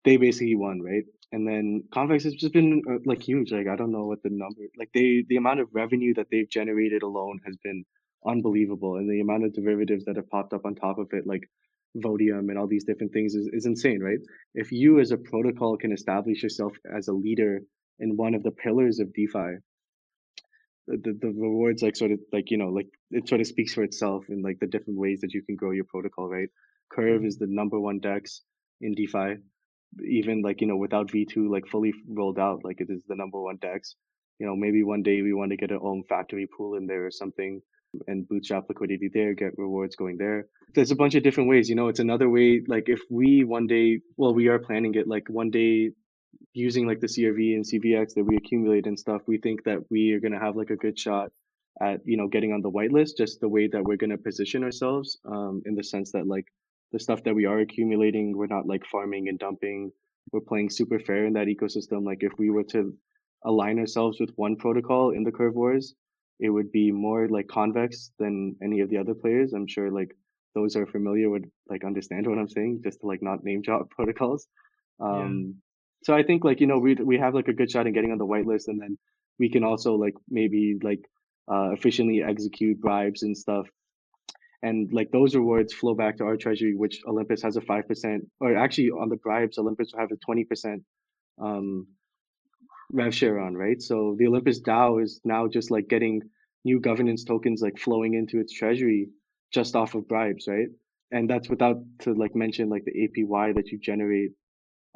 they 0.04 0.18
basically 0.18 0.56
won, 0.56 0.82
right? 0.82 1.04
And 1.32 1.48
then 1.48 1.84
Convex 1.94 2.24
has 2.26 2.34
just 2.34 2.54
been 2.54 2.82
uh, 2.90 2.98
like 3.06 3.22
huge. 3.22 3.52
Like 3.52 3.68
I 3.68 3.76
don't 3.76 3.92
know 3.92 4.06
what 4.06 4.24
the 4.24 4.30
number, 4.32 4.62
like 4.78 4.90
they 4.94 5.24
the 5.30 5.38
amount 5.38 5.60
of 5.60 5.70
revenue 5.74 6.14
that 6.16 6.28
they've 6.32 6.50
generated 6.50 7.04
alone 7.04 7.40
has 7.46 7.56
been 7.64 7.86
unbelievable, 8.26 8.98
and 8.98 9.10
the 9.10 9.22
amount 9.22 9.46
of 9.46 9.54
derivatives 9.54 10.06
that 10.06 10.16
have 10.18 10.30
popped 10.30 10.54
up 10.54 10.66
on 10.66 10.76
top 10.76 10.98
of 11.00 11.10
it, 11.14 11.28
like 11.28 11.50
Votium 11.98 12.50
and 12.50 12.58
all 12.58 12.68
these 12.68 12.86
different 12.86 13.14
things, 13.14 13.36
is, 13.36 13.50
is 13.54 13.66
insane, 13.66 14.02
right? 14.02 14.20
If 14.56 14.72
you 14.72 15.00
as 15.00 15.12
a 15.12 15.18
protocol 15.18 15.78
can 15.78 15.92
establish 15.92 16.44
yourself 16.44 16.74
as 16.96 17.08
a 17.08 17.14
leader 17.14 17.62
in 18.00 18.18
one 18.18 18.34
of 18.36 18.44
the 18.44 18.52
pillars 18.52 19.00
of 19.00 19.14
DeFi, 19.14 19.58
the, 20.88 21.18
the, 21.22 21.28
rewards 21.30 21.82
like 21.84 21.96
sort 21.96 22.12
of 22.12 22.20
like 22.34 22.52
you 22.52 22.58
know 22.58 22.70
like 22.70 22.88
it 23.12 23.30
sort 23.30 23.40
of 23.40 23.48
speaks 23.48 23.74
for 23.74 23.84
itself 23.84 24.26
in 24.30 24.42
like 24.42 24.60
the 24.60 24.68
different 24.68 25.00
ways 25.00 25.22
that 25.22 25.34
you 25.34 25.42
can 25.44 25.56
grow 25.56 25.72
your 25.72 25.86
protocol, 25.86 26.28
right? 26.30 26.50
Curve 26.92 27.24
is 27.26 27.38
Mhm. 27.38 27.40
the 27.40 27.48
number 27.48 27.80
one 27.80 28.00
dex 28.00 28.42
in 28.82 28.94
DeFi 28.94 29.38
even 30.06 30.42
like 30.42 30.62
you 30.62 30.68
know 30.68 30.78
without 30.78 31.10
v2 31.12 31.50
like 31.50 31.68
fully 31.68 31.94
rolled 32.08 32.40
out 32.40 32.64
like 32.64 32.80
it 32.82 32.90
is 32.90 33.04
the 33.08 33.16
number 33.16 33.42
one 33.42 33.58
dex 33.58 33.96
you 34.40 34.46
know 34.46 34.56
maybe 34.56 34.84
one 34.84 35.04
day 35.04 35.22
we 35.22 35.34
want 35.34 35.52
to 35.52 35.58
get 35.58 35.72
our 35.72 35.84
own 35.84 36.04
factory 36.08 36.48
pool 36.48 36.76
in 36.76 36.88
there 36.88 37.06
or 37.06 37.12
something 37.12 37.62
and 38.08 38.28
bootstrap 38.28 38.66
liquidity 38.70 39.10
there 39.14 39.34
get 39.34 39.58
rewards 39.58 39.96
going 39.96 40.18
there. 40.18 40.48
There's 40.74 40.92
a 40.92 40.96
bunch 40.96 41.16
of 41.16 41.24
different 41.24 41.50
ways 41.50 41.70
you 41.70 41.76
know 41.76 41.90
it's 41.90 42.00
another 42.00 42.30
way 42.30 42.62
like 42.68 42.88
if 42.88 43.02
we 43.10 43.44
one 43.44 43.68
day 43.68 44.02
well 44.18 44.34
we 44.34 44.48
are 44.48 44.60
planning 44.60 44.96
it 44.96 45.08
like 45.08 45.28
one 45.28 45.50
day 45.50 45.92
using 46.54 46.88
like 46.88 47.00
the 47.00 47.08
crv 47.08 47.56
and 47.56 47.66
cvx 47.66 48.14
that 48.14 48.24
we 48.24 48.38
accumulate 48.38 48.88
and 48.88 48.98
stuff 48.98 49.22
we 49.28 49.38
think 49.38 49.64
that 49.64 49.80
we 49.90 50.12
are 50.14 50.20
going 50.20 50.32
to 50.32 50.40
have 50.40 50.56
like 50.56 50.70
a 50.70 50.76
good 50.76 50.98
shot 50.98 51.30
at 51.82 52.00
you 52.06 52.18
know 52.18 52.28
getting 52.28 52.54
on 52.54 52.62
the 52.62 52.72
whitelist 52.72 53.18
just 53.18 53.40
the 53.40 53.48
way 53.48 53.68
that 53.68 53.84
we're 53.84 53.98
going 53.98 54.10
to 54.10 54.18
position 54.18 54.64
ourselves 54.64 55.20
um 55.26 55.62
in 55.66 55.76
the 55.76 55.84
sense 55.84 56.12
that 56.12 56.28
like 56.28 56.46
the 56.92 57.00
stuff 57.00 57.24
that 57.24 57.36
we 57.36 57.46
are 57.46 57.60
accumulating 57.60 58.36
we're 58.36 58.48
not 58.48 58.68
like 58.68 58.86
farming 58.86 59.28
and 59.30 59.40
dumping 59.40 59.92
we're 60.32 60.42
playing 60.42 60.70
super 60.70 61.00
fair 61.00 61.26
in 61.26 61.34
that 61.34 61.48
ecosystem 61.48 62.06
like 62.06 62.20
if 62.22 62.32
we 62.38 62.50
were 62.50 62.64
to 62.64 62.94
align 63.46 63.80
ourselves 63.80 64.20
with 64.20 64.30
one 64.36 64.56
protocol 64.56 65.12
in 65.12 65.24
the 65.24 65.32
curve 65.32 65.56
wars 65.56 65.96
it 66.42 66.50
would 66.50 66.72
be 66.72 66.92
more 66.92 67.30
like 67.30 67.48
convex 67.48 68.12
than 68.20 68.56
any 68.62 68.82
of 68.82 68.90
the 68.90 68.98
other 68.98 69.14
players. 69.14 69.54
I'm 69.54 69.68
sure 69.68 69.92
like 69.92 70.12
those 70.56 70.74
who 70.74 70.82
are 70.82 70.88
familiar 70.88 71.30
would 71.30 71.50
like 71.70 71.84
understand 71.86 72.28
what 72.28 72.38
i'm 72.38 72.50
saying 72.50 72.82
just 72.84 73.00
to 73.00 73.08
like 73.08 73.22
not 73.22 73.44
name 73.44 73.62
drop 73.62 73.90
protocols. 73.98 74.48
Yeah. 75.00 75.08
um 75.08 75.56
so 76.04 76.14
i 76.14 76.24
think 76.24 76.44
like 76.44 76.60
you 76.60 76.68
know 76.68 76.80
we 76.80 76.96
we 76.96 77.18
have 77.18 77.34
like 77.34 77.48
a 77.48 77.54
good 77.54 77.72
shot 77.72 77.88
in 77.88 77.94
getting 77.94 78.12
on 78.12 78.18
the 78.18 78.26
whitelist 78.26 78.68
and 78.68 78.82
then 78.82 78.98
we 79.40 79.50
can 79.50 79.64
also 79.64 79.96
like 79.96 80.14
maybe 80.30 80.78
like 80.84 81.04
uh 81.52 81.72
efficiently 81.72 82.24
execute 82.24 82.80
bribes 82.80 83.24
and 83.24 83.38
stuff. 83.38 83.68
And 84.64 84.94
like 84.94 85.10
those 85.12 85.34
rewards 85.34 85.74
flow 85.74 85.96
back 85.96 86.18
to 86.18 86.24
our 86.24 86.38
treasury, 86.38 86.76
which 86.76 87.02
Olympus 87.08 87.42
has 87.42 87.56
a 87.56 87.62
five 87.62 87.88
percent, 87.88 88.28
or 88.40 88.56
actually 88.56 88.92
on 88.92 89.10
the 89.10 89.16
bribes, 89.16 89.58
Olympus 89.58 89.90
will 89.92 90.02
have 90.02 90.12
a 90.12 90.18
twenty 90.18 90.44
percent 90.44 90.84
um, 91.42 91.88
rev 92.92 93.14
share 93.14 93.40
on, 93.40 93.56
right? 93.56 93.82
So 93.82 94.16
the 94.18 94.28
Olympus 94.28 94.62
DAO 94.62 95.02
is 95.04 95.22
now 95.24 95.48
just 95.48 95.72
like 95.72 95.88
getting 95.88 96.22
new 96.64 96.80
governance 96.80 97.24
tokens 97.24 97.62
like 97.62 97.78
flowing 97.80 98.14
into 98.14 98.40
its 98.40 98.54
treasury 98.54 99.10
just 99.54 99.76
off 99.76 99.96
of 99.96 100.08
bribes, 100.08 100.48
right? 100.48 100.68
And 101.12 101.30
that's 101.30 101.50
without 101.50 101.78
to 102.00 102.14
like 102.14 102.36
mention 102.36 102.70
like 102.70 102.86
the 102.86 102.94
APY 102.94 103.56
that 103.56 103.68
you 103.68 103.80
generate 103.80 104.32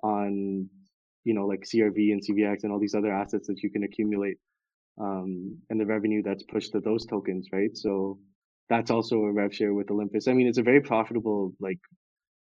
on, 0.03 0.69
you 1.23 1.33
know, 1.33 1.45
like 1.45 1.61
CRV 1.61 2.11
and 2.13 2.21
CVX 2.21 2.63
and 2.63 2.71
all 2.71 2.79
these 2.79 2.95
other 2.95 3.11
assets 3.11 3.47
that 3.47 3.61
you 3.63 3.69
can 3.69 3.83
accumulate 3.83 4.37
um, 4.99 5.57
and 5.69 5.79
the 5.79 5.85
revenue 5.85 6.21
that's 6.23 6.43
pushed 6.43 6.71
to 6.71 6.79
those 6.79 7.05
tokens, 7.05 7.47
right? 7.51 7.75
So 7.75 8.19
that's 8.69 8.91
also 8.91 9.17
a 9.23 9.31
rev 9.31 9.53
share 9.53 9.73
with 9.73 9.91
Olympus. 9.91 10.27
I 10.27 10.33
mean, 10.33 10.47
it's 10.47 10.57
a 10.57 10.63
very 10.63 10.81
profitable 10.81 11.53
like 11.59 11.79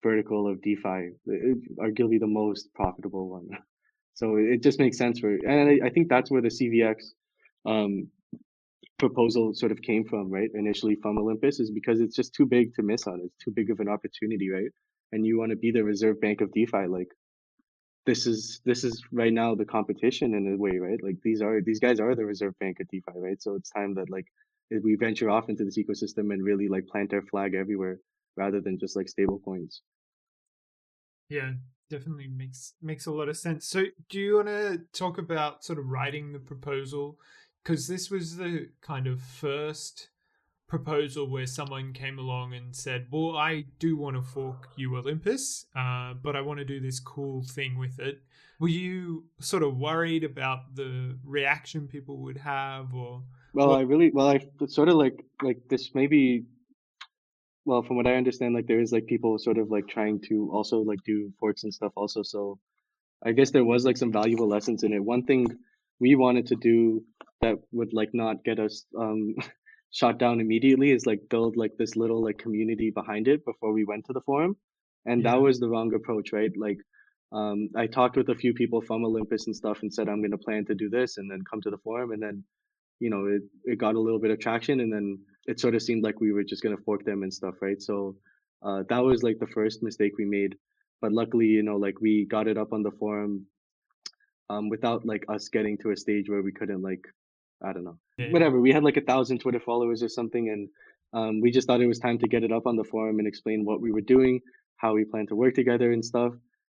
vertical 0.03 0.47
of 0.49 0.61
DeFi, 0.61 1.11
arguably 1.79 2.19
the 2.19 2.27
most 2.27 2.73
profitable 2.75 3.29
one. 3.29 3.47
So 4.17 4.37
it 4.37 4.63
just 4.63 4.79
makes 4.79 4.97
sense 4.97 5.19
for, 5.19 5.29
and 5.29 5.83
I, 5.83 5.89
think 5.91 6.09
that's 6.09 6.31
where 6.31 6.41
the 6.41 6.47
CVX 6.47 6.95
um, 7.67 8.07
proposal 8.97 9.53
sort 9.53 9.71
of 9.71 9.79
came 9.83 10.05
from, 10.05 10.31
right? 10.31 10.49
Initially 10.55 10.95
from 10.95 11.19
Olympus, 11.19 11.59
is 11.59 11.69
because 11.69 12.01
it's 12.01 12.15
just 12.15 12.33
too 12.33 12.47
big 12.47 12.73
to 12.73 12.81
miss 12.81 13.05
on. 13.05 13.21
It's 13.23 13.37
too 13.37 13.51
big 13.51 13.69
of 13.69 13.79
an 13.79 13.87
opportunity, 13.87 14.49
right? 14.49 14.71
And 15.11 15.23
you 15.23 15.37
want 15.37 15.51
to 15.51 15.55
be 15.55 15.69
the 15.69 15.83
reserve 15.83 16.19
bank 16.19 16.41
of 16.41 16.51
DeFi, 16.51 16.87
like 16.87 17.09
this 18.07 18.25
is 18.25 18.59
this 18.65 18.83
is 18.83 19.03
right 19.11 19.31
now 19.31 19.53
the 19.53 19.65
competition 19.65 20.33
in 20.33 20.51
a 20.51 20.57
way, 20.57 20.79
right? 20.79 20.97
Like 21.03 21.17
these 21.23 21.43
are 21.43 21.61
these 21.61 21.79
guys 21.79 21.99
are 21.99 22.15
the 22.15 22.25
reserve 22.25 22.57
bank 22.59 22.79
of 22.79 22.87
DeFi, 22.87 23.19
right? 23.19 23.39
So 23.39 23.53
it's 23.53 23.69
time 23.69 23.93
that 23.95 24.09
like 24.09 24.25
we 24.71 24.95
venture 24.95 25.29
off 25.29 25.47
into 25.47 25.63
this 25.63 25.77
ecosystem 25.77 26.33
and 26.33 26.43
really 26.43 26.69
like 26.69 26.87
plant 26.87 27.13
our 27.13 27.21
flag 27.21 27.53
everywhere 27.53 27.99
rather 28.35 28.61
than 28.61 28.79
just 28.79 28.95
like 28.95 29.09
stable 29.09 29.39
coins. 29.45 29.83
Yeah. 31.29 31.51
Definitely 31.89 32.27
makes 32.27 32.73
makes 32.81 33.05
a 33.05 33.11
lot 33.11 33.29
of 33.29 33.37
sense. 33.37 33.67
So, 33.67 33.85
do 34.09 34.19
you 34.19 34.35
want 34.35 34.47
to 34.47 34.81
talk 34.93 35.17
about 35.17 35.63
sort 35.63 35.79
of 35.79 35.87
writing 35.87 36.33
the 36.33 36.39
proposal? 36.39 37.17
Because 37.63 37.87
this 37.87 38.09
was 38.09 38.37
the 38.37 38.69
kind 38.81 39.07
of 39.07 39.21
first 39.21 40.09
proposal 40.67 41.29
where 41.29 41.47
someone 41.47 41.93
came 41.93 42.19
along 42.19 42.53
and 42.53 42.75
said, 42.75 43.07
"Well, 43.11 43.35
I 43.35 43.65
do 43.79 43.97
want 43.97 44.15
to 44.15 44.21
fork 44.21 44.69
you 44.75 44.97
Olympus, 44.97 45.65
uh, 45.75 46.13
but 46.13 46.35
I 46.35 46.41
want 46.41 46.59
to 46.59 46.65
do 46.65 46.79
this 46.79 46.99
cool 46.99 47.43
thing 47.43 47.77
with 47.77 47.99
it." 47.99 48.21
Were 48.59 48.67
you 48.67 49.25
sort 49.39 49.63
of 49.63 49.77
worried 49.77 50.23
about 50.23 50.75
the 50.75 51.17
reaction 51.23 51.87
people 51.87 52.17
would 52.23 52.37
have, 52.37 52.93
or? 52.93 53.23
Well, 53.53 53.69
what? 53.69 53.79
I 53.79 53.81
really 53.81 54.11
well, 54.11 54.27
I 54.27 54.39
sort 54.67 54.89
of 54.89 54.95
like 54.95 55.25
like 55.41 55.67
this 55.69 55.93
maybe. 55.95 56.45
Well, 57.67 57.83
from 57.83 57.97
what 57.97 58.07
I 58.07 58.15
understand, 58.15 58.55
like 58.55 58.67
there 58.67 58.79
is 58.79 58.93
like 58.93 59.07
people 59.07 59.37
sort 59.37 59.57
of 59.57 59.69
like 59.69 59.87
trying 59.87 60.21
to 60.29 60.49
also 60.53 60.79
like 60.79 60.99
do 61.05 61.33
forks 61.39 61.63
and 61.63 61.73
stuff 61.73 61.91
also. 61.95 62.23
So, 62.23 62.59
I 63.25 63.33
guess 63.33 63.51
there 63.51 63.65
was 63.65 63.83
like 63.83 63.97
some 63.97 64.11
valuable 64.11 64.47
lessons 64.47 64.83
in 64.83 64.93
it. 64.93 65.03
One 65.03 65.23
thing 65.23 65.47
we 65.99 66.15
wanted 66.15 66.47
to 66.47 66.55
do 66.55 67.03
that 67.41 67.55
would 67.71 67.93
like 67.93 68.13
not 68.13 68.43
get 68.43 68.59
us 68.59 68.85
um 68.97 69.35
shot 69.91 70.17
down 70.17 70.39
immediately 70.39 70.91
is 70.91 71.05
like 71.05 71.29
build 71.29 71.55
like 71.57 71.71
this 71.77 71.95
little 71.95 72.23
like 72.23 72.37
community 72.37 72.89
behind 72.91 73.27
it 73.27 73.45
before 73.45 73.73
we 73.73 73.85
went 73.85 74.05
to 74.05 74.13
the 74.13 74.21
forum 74.21 74.55
and 75.05 75.23
yeah. 75.23 75.31
that 75.31 75.41
was 75.41 75.59
the 75.59 75.69
wrong 75.69 75.93
approach 75.93 76.33
right 76.33 76.51
like 76.57 76.77
um, 77.31 77.69
i 77.75 77.87
talked 77.87 78.17
with 78.17 78.29
a 78.29 78.35
few 78.35 78.53
people 78.53 78.81
from 78.81 79.05
olympus 79.05 79.47
and 79.47 79.55
stuff 79.55 79.81
and 79.81 79.93
said 79.93 80.09
i'm 80.09 80.21
going 80.21 80.31
to 80.31 80.37
plan 80.37 80.65
to 80.65 80.75
do 80.75 80.89
this 80.89 81.17
and 81.17 81.31
then 81.31 81.41
come 81.49 81.61
to 81.61 81.69
the 81.69 81.77
forum 81.77 82.11
and 82.11 82.21
then 82.21 82.43
you 82.99 83.09
know 83.09 83.25
it, 83.27 83.41
it 83.63 83.79
got 83.79 83.95
a 83.95 83.99
little 83.99 84.19
bit 84.19 84.31
of 84.31 84.39
traction 84.39 84.81
and 84.81 84.91
then 84.91 85.17
it 85.47 85.59
sort 85.59 85.75
of 85.75 85.81
seemed 85.81 86.03
like 86.03 86.19
we 86.19 86.31
were 86.31 86.43
just 86.43 86.63
going 86.63 86.75
to 86.75 86.83
fork 86.83 87.03
them 87.05 87.23
and 87.23 87.33
stuff 87.33 87.55
right 87.61 87.81
so 87.81 88.15
uh, 88.63 88.83
that 88.89 89.03
was 89.03 89.23
like 89.23 89.39
the 89.39 89.47
first 89.47 89.83
mistake 89.83 90.13
we 90.17 90.25
made 90.25 90.55
but 91.01 91.11
luckily 91.11 91.45
you 91.45 91.63
know 91.63 91.77
like 91.77 91.99
we 92.01 92.25
got 92.25 92.47
it 92.47 92.57
up 92.57 92.73
on 92.73 92.83
the 92.83 92.91
forum 92.91 93.45
um, 94.49 94.69
without 94.69 95.05
like 95.05 95.25
us 95.29 95.49
getting 95.49 95.77
to 95.77 95.91
a 95.91 95.97
stage 95.97 96.29
where 96.29 96.41
we 96.41 96.51
couldn't 96.51 96.81
like 96.81 97.05
I 97.63 97.73
don't 97.73 97.83
know. 97.83 97.97
Yeah. 98.17 98.31
Whatever. 98.31 98.59
We 98.59 98.71
had 98.71 98.83
like 98.83 98.97
a 98.97 99.01
thousand 99.01 99.39
Twitter 99.39 99.59
followers 99.59 100.03
or 100.03 100.09
something, 100.09 100.49
and 100.49 100.69
um, 101.13 101.41
we 101.41 101.51
just 101.51 101.67
thought 101.67 101.81
it 101.81 101.87
was 101.87 101.99
time 101.99 102.19
to 102.19 102.27
get 102.27 102.43
it 102.43 102.51
up 102.51 102.67
on 102.67 102.75
the 102.75 102.83
forum 102.83 103.19
and 103.19 103.27
explain 103.27 103.65
what 103.65 103.81
we 103.81 103.91
were 103.91 104.01
doing, 104.01 104.41
how 104.77 104.93
we 104.93 105.05
plan 105.05 105.27
to 105.27 105.35
work 105.35 105.55
together 105.55 105.91
and 105.91 106.05
stuff. 106.05 106.33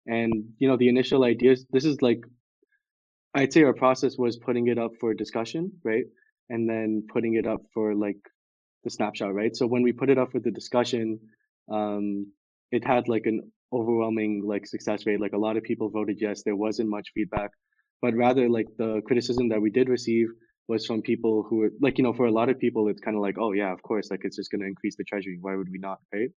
And 0.07 0.33
you 0.59 0.69
know, 0.69 0.77
the 0.77 0.89
initial 0.89 1.25
ideas. 1.25 1.67
This 1.71 1.85
is 1.85 2.01
like, 2.01 2.21
I'd 3.35 3.53
say 3.53 3.63
our 3.63 3.75
process 3.75 4.17
was 4.17 4.39
putting 4.39 4.69
it 4.69 4.79
up 4.79 4.93
for 5.01 5.15
discussion, 5.15 5.73
right, 5.85 6.05
and 6.49 6.69
then 6.69 7.07
putting 7.13 7.35
it 7.35 7.47
up 7.47 7.61
for 7.75 7.95
like 7.95 8.19
the 8.85 8.91
snapshot, 8.91 9.35
right. 9.35 9.55
So 9.55 9.67
when 9.67 9.83
we 9.83 9.93
put 9.93 10.11
it 10.11 10.19
up 10.19 10.33
for 10.33 10.41
the 10.41 10.51
discussion, 10.51 11.19
um, 11.71 12.33
it 12.73 12.87
had 12.87 13.09
like 13.09 13.27
an 13.27 13.51
overwhelming 13.73 14.43
like 14.45 14.67
success 14.67 15.07
rate. 15.07 15.21
Like 15.21 15.33
a 15.33 15.39
lot 15.39 15.57
of 15.57 15.63
people 15.63 15.91
voted 15.91 16.19
yes. 16.21 16.43
There 16.43 16.57
wasn't 16.57 16.89
much 16.89 17.09
feedback, 17.15 17.51
but 18.03 18.15
rather 18.15 18.49
like 18.49 18.67
the 18.79 19.03
criticism 19.07 19.49
that 19.51 19.61
we 19.61 19.71
did 19.71 19.89
receive 19.89 20.29
was 20.69 20.87
from 20.87 21.03
people 21.03 21.45
who 21.49 21.57
were 21.57 21.71
like, 21.81 21.99
you 21.99 22.05
know, 22.05 22.13
for 22.13 22.27
a 22.27 22.33
lot 22.33 22.49
of 22.49 22.59
people, 22.59 22.89
it's 22.89 23.01
kind 23.01 23.17
of 23.17 23.23
like, 23.23 23.37
oh 23.39 23.53
yeah, 23.53 23.73
of 23.73 23.83
course, 23.83 24.09
like 24.11 24.21
it's 24.25 24.37
just 24.37 24.51
going 24.51 24.61
to 24.61 24.67
increase 24.69 24.97
the 24.97 25.05
treasury. 25.05 25.39
Why 25.41 25.57
would 25.57 25.69
we 25.71 25.79
not, 25.79 25.99
right? 26.15 26.31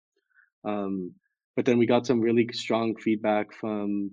Um, 0.63 1.13
but 1.55 1.65
then 1.65 1.77
we 1.77 1.85
got 1.85 2.05
some 2.05 2.21
really 2.21 2.47
strong 2.53 2.95
feedback 2.95 3.53
from 3.53 4.11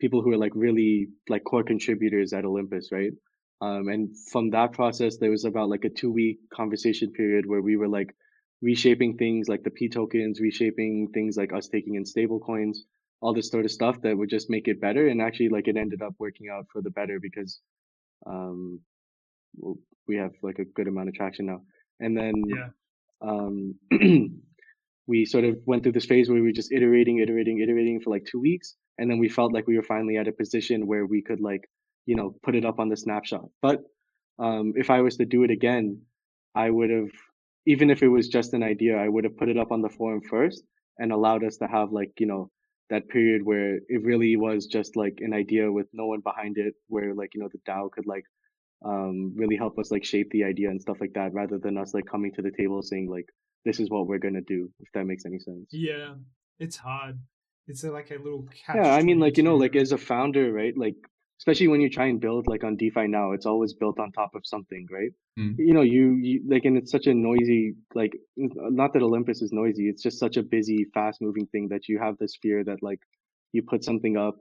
people 0.00 0.22
who 0.22 0.32
are 0.32 0.36
like 0.36 0.52
really 0.54 1.08
like 1.28 1.42
core 1.44 1.62
contributors 1.62 2.32
at 2.32 2.44
Olympus, 2.44 2.90
right? 2.92 3.12
Um, 3.60 3.88
and 3.88 4.14
from 4.30 4.50
that 4.50 4.72
process, 4.72 5.16
there 5.16 5.30
was 5.30 5.44
about 5.44 5.68
like 5.68 5.84
a 5.84 5.90
two 5.90 6.12
week 6.12 6.38
conversation 6.52 7.12
period 7.12 7.46
where 7.46 7.62
we 7.62 7.76
were 7.76 7.88
like 7.88 8.14
reshaping 8.62 9.16
things 9.16 9.48
like 9.48 9.62
the 9.62 9.70
P 9.70 9.88
tokens, 9.88 10.40
reshaping 10.40 11.08
things 11.14 11.36
like 11.36 11.52
us 11.52 11.68
taking 11.68 11.94
in 11.94 12.04
stable 12.04 12.40
coins, 12.40 12.84
all 13.20 13.34
this 13.34 13.50
sort 13.50 13.64
of 13.64 13.70
stuff 13.70 14.00
that 14.02 14.16
would 14.16 14.28
just 14.28 14.50
make 14.50 14.68
it 14.68 14.80
better. 14.80 15.08
And 15.08 15.22
actually, 15.22 15.48
like 15.48 15.68
it 15.68 15.76
ended 15.76 16.02
up 16.02 16.14
working 16.18 16.48
out 16.52 16.66
for 16.72 16.82
the 16.82 16.90
better 16.90 17.18
because 17.20 17.60
um, 18.26 18.80
we 20.06 20.16
have 20.16 20.32
like 20.42 20.58
a 20.58 20.64
good 20.64 20.88
amount 20.88 21.08
of 21.08 21.14
traction 21.14 21.46
now. 21.46 21.62
And 22.00 22.16
then 22.16 22.34
yeah. 22.48 22.68
um, 23.22 23.74
we 25.06 25.24
sort 25.24 25.44
of 25.44 25.56
went 25.64 25.82
through 25.82 25.92
this 25.92 26.06
phase 26.06 26.28
where 26.28 26.36
we 26.36 26.42
were 26.42 26.52
just 26.52 26.72
iterating, 26.72 27.20
iterating, 27.20 27.60
iterating 27.60 28.00
for 28.00 28.10
like 28.10 28.26
two 28.30 28.40
weeks, 28.40 28.74
and 28.98 29.10
then 29.10 29.18
we 29.18 29.28
felt 29.28 29.52
like 29.52 29.66
we 29.66 29.76
were 29.76 29.82
finally 29.82 30.16
at 30.16 30.28
a 30.28 30.32
position 30.32 30.86
where 30.86 31.06
we 31.06 31.22
could 31.22 31.40
like 31.40 31.68
you 32.06 32.16
know 32.16 32.34
put 32.42 32.56
it 32.56 32.64
up 32.64 32.78
on 32.78 32.88
the 32.88 32.96
snapshot. 32.96 33.48
But 33.60 33.82
um, 34.38 34.74
if 34.76 34.90
I 34.90 35.00
was 35.00 35.16
to 35.16 35.24
do 35.24 35.44
it 35.44 35.50
again, 35.50 36.02
I 36.54 36.70
would 36.70 36.90
have 36.90 37.10
even 37.66 37.90
if 37.90 38.02
it 38.02 38.08
was 38.08 38.28
just 38.28 38.54
an 38.54 38.62
idea, 38.62 38.96
I 38.96 39.08
would 39.08 39.24
have 39.24 39.36
put 39.36 39.48
it 39.48 39.58
up 39.58 39.72
on 39.72 39.82
the 39.82 39.88
forum 39.88 40.22
first 40.30 40.62
and 40.98 41.12
allowed 41.12 41.44
us 41.44 41.56
to 41.58 41.66
have 41.66 41.92
like 41.92 42.12
you 42.18 42.26
know 42.26 42.50
that 42.88 43.08
period 43.08 43.42
where 43.44 43.76
it 43.88 44.04
really 44.04 44.36
was 44.36 44.66
just 44.66 44.96
like 44.96 45.18
an 45.20 45.34
idea 45.34 45.70
with 45.70 45.88
no 45.92 46.06
one 46.06 46.20
behind 46.20 46.56
it, 46.56 46.74
where 46.88 47.14
like 47.14 47.34
you 47.34 47.40
know 47.40 47.48
the 47.52 47.70
DAO 47.70 47.90
could 47.90 48.06
like 48.06 48.24
um, 48.84 49.32
really 49.36 49.56
help 49.56 49.78
us 49.78 49.90
like 49.90 50.04
shape 50.04 50.30
the 50.30 50.44
idea 50.44 50.70
and 50.70 50.80
stuff 50.80 50.98
like 51.00 51.12
that 51.14 51.32
rather 51.32 51.58
than 51.58 51.78
us 51.78 51.94
like 51.94 52.06
coming 52.06 52.32
to 52.34 52.42
the 52.42 52.50
table 52.50 52.82
saying 52.82 53.08
like 53.10 53.26
this 53.64 53.80
is 53.80 53.90
what 53.90 54.06
we're 54.06 54.18
gonna 54.18 54.42
do 54.42 54.70
if 54.80 54.88
that 54.92 55.06
makes 55.06 55.24
any 55.24 55.38
sense 55.38 55.66
yeah 55.72 56.14
it's 56.58 56.76
hard 56.76 57.18
it's 57.66 57.82
like 57.84 58.10
a 58.10 58.22
little 58.22 58.46
catch. 58.64 58.76
yeah 58.76 58.94
i 58.94 59.02
mean 59.02 59.18
like 59.18 59.36
you 59.38 59.42
know 59.42 59.56
like 59.56 59.74
as 59.74 59.92
a 59.92 59.98
founder 59.98 60.52
right 60.52 60.76
like 60.76 60.96
especially 61.38 61.68
when 61.68 61.80
you 61.80 61.90
try 61.90 62.06
and 62.06 62.20
build 62.20 62.46
like 62.46 62.64
on 62.64 62.76
defi 62.76 63.06
now 63.06 63.32
it's 63.32 63.46
always 63.46 63.74
built 63.74 63.98
on 63.98 64.10
top 64.12 64.34
of 64.34 64.42
something 64.44 64.86
right? 64.90 65.10
Mm. 65.38 65.54
you 65.58 65.74
know 65.74 65.82
you, 65.82 66.14
you 66.14 66.42
like 66.48 66.64
and 66.64 66.76
it's 66.76 66.90
such 66.90 67.06
a 67.06 67.14
noisy 67.14 67.74
like 67.94 68.12
not 68.36 68.92
that 68.94 69.02
olympus 69.02 69.42
is 69.42 69.52
noisy 69.52 69.88
it's 69.88 70.02
just 70.02 70.18
such 70.18 70.36
a 70.36 70.42
busy 70.42 70.86
fast 70.94 71.20
moving 71.20 71.46
thing 71.46 71.68
that 71.68 71.88
you 71.88 71.98
have 71.98 72.16
this 72.18 72.36
fear 72.40 72.64
that 72.64 72.82
like 72.82 73.00
you 73.52 73.62
put 73.62 73.84
something 73.84 74.16
up 74.16 74.36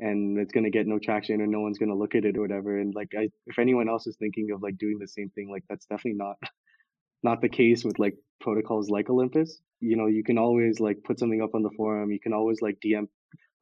and 0.00 0.38
it's 0.38 0.52
going 0.52 0.64
to 0.64 0.70
get 0.70 0.86
no 0.86 0.98
traction 0.98 1.40
or 1.40 1.46
no 1.46 1.60
one's 1.60 1.78
going 1.78 1.88
to 1.88 1.94
look 1.96 2.14
at 2.14 2.24
it 2.24 2.36
or 2.36 2.42
whatever 2.42 2.78
and 2.78 2.94
like 2.94 3.12
I, 3.18 3.28
if 3.46 3.58
anyone 3.58 3.88
else 3.88 4.06
is 4.06 4.16
thinking 4.16 4.50
of 4.52 4.62
like 4.62 4.78
doing 4.78 4.98
the 4.98 5.08
same 5.08 5.30
thing 5.30 5.50
like 5.50 5.64
that's 5.68 5.86
definitely 5.86 6.18
not 6.18 6.36
not 7.22 7.40
the 7.40 7.48
case 7.48 7.84
with 7.84 7.98
like 7.98 8.14
protocols 8.40 8.90
like 8.90 9.10
olympus. 9.10 9.60
You 9.80 9.96
know 9.96 10.06
you 10.06 10.22
can 10.22 10.38
always 10.38 10.78
like 10.80 11.02
put 11.04 11.18
something 11.18 11.42
up 11.42 11.54
on 11.54 11.62
the 11.62 11.70
forum 11.76 12.10
you 12.10 12.20
can 12.20 12.32
always 12.32 12.60
like 12.60 12.78
dm 12.84 13.06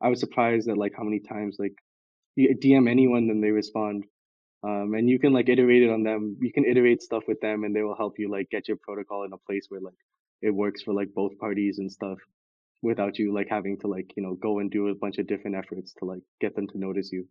i 0.00 0.08
was 0.08 0.20
surprised 0.20 0.68
at 0.68 0.78
like 0.78 0.92
how 0.96 1.04
many 1.04 1.20
times 1.20 1.56
like 1.58 1.74
dm 2.38 2.90
anyone 2.90 3.28
then 3.28 3.40
they 3.40 3.50
respond. 3.50 4.04
Um, 4.62 4.94
and 4.94 5.08
you 5.08 5.18
can 5.18 5.32
like 5.32 5.48
iterate 5.48 5.82
it 5.82 5.90
on 5.90 6.02
them. 6.02 6.36
You 6.40 6.52
can 6.52 6.64
iterate 6.64 7.02
stuff 7.02 7.24
with 7.28 7.40
them 7.40 7.64
and 7.64 7.74
they 7.74 7.82
will 7.82 7.96
help 7.96 8.18
you 8.18 8.30
like 8.30 8.50
get 8.50 8.68
your 8.68 8.78
protocol 8.78 9.24
in 9.24 9.32
a 9.32 9.38
place 9.38 9.66
where 9.68 9.80
like 9.80 9.94
it 10.42 10.50
works 10.50 10.82
for 10.82 10.92
like 10.92 11.14
both 11.14 11.38
parties 11.38 11.78
and 11.78 11.90
stuff 11.90 12.18
without 12.82 13.18
you 13.18 13.32
like 13.32 13.48
having 13.48 13.78
to 13.78 13.86
like 13.86 14.12
you 14.16 14.22
know 14.22 14.34
go 14.34 14.58
and 14.58 14.70
do 14.70 14.88
a 14.88 14.94
bunch 14.94 15.18
of 15.18 15.26
different 15.26 15.56
efforts 15.56 15.94
to 15.94 16.04
like 16.04 16.22
get 16.40 16.54
them 16.54 16.66
to 16.68 16.78
notice 16.78 17.10
you. 17.12 17.26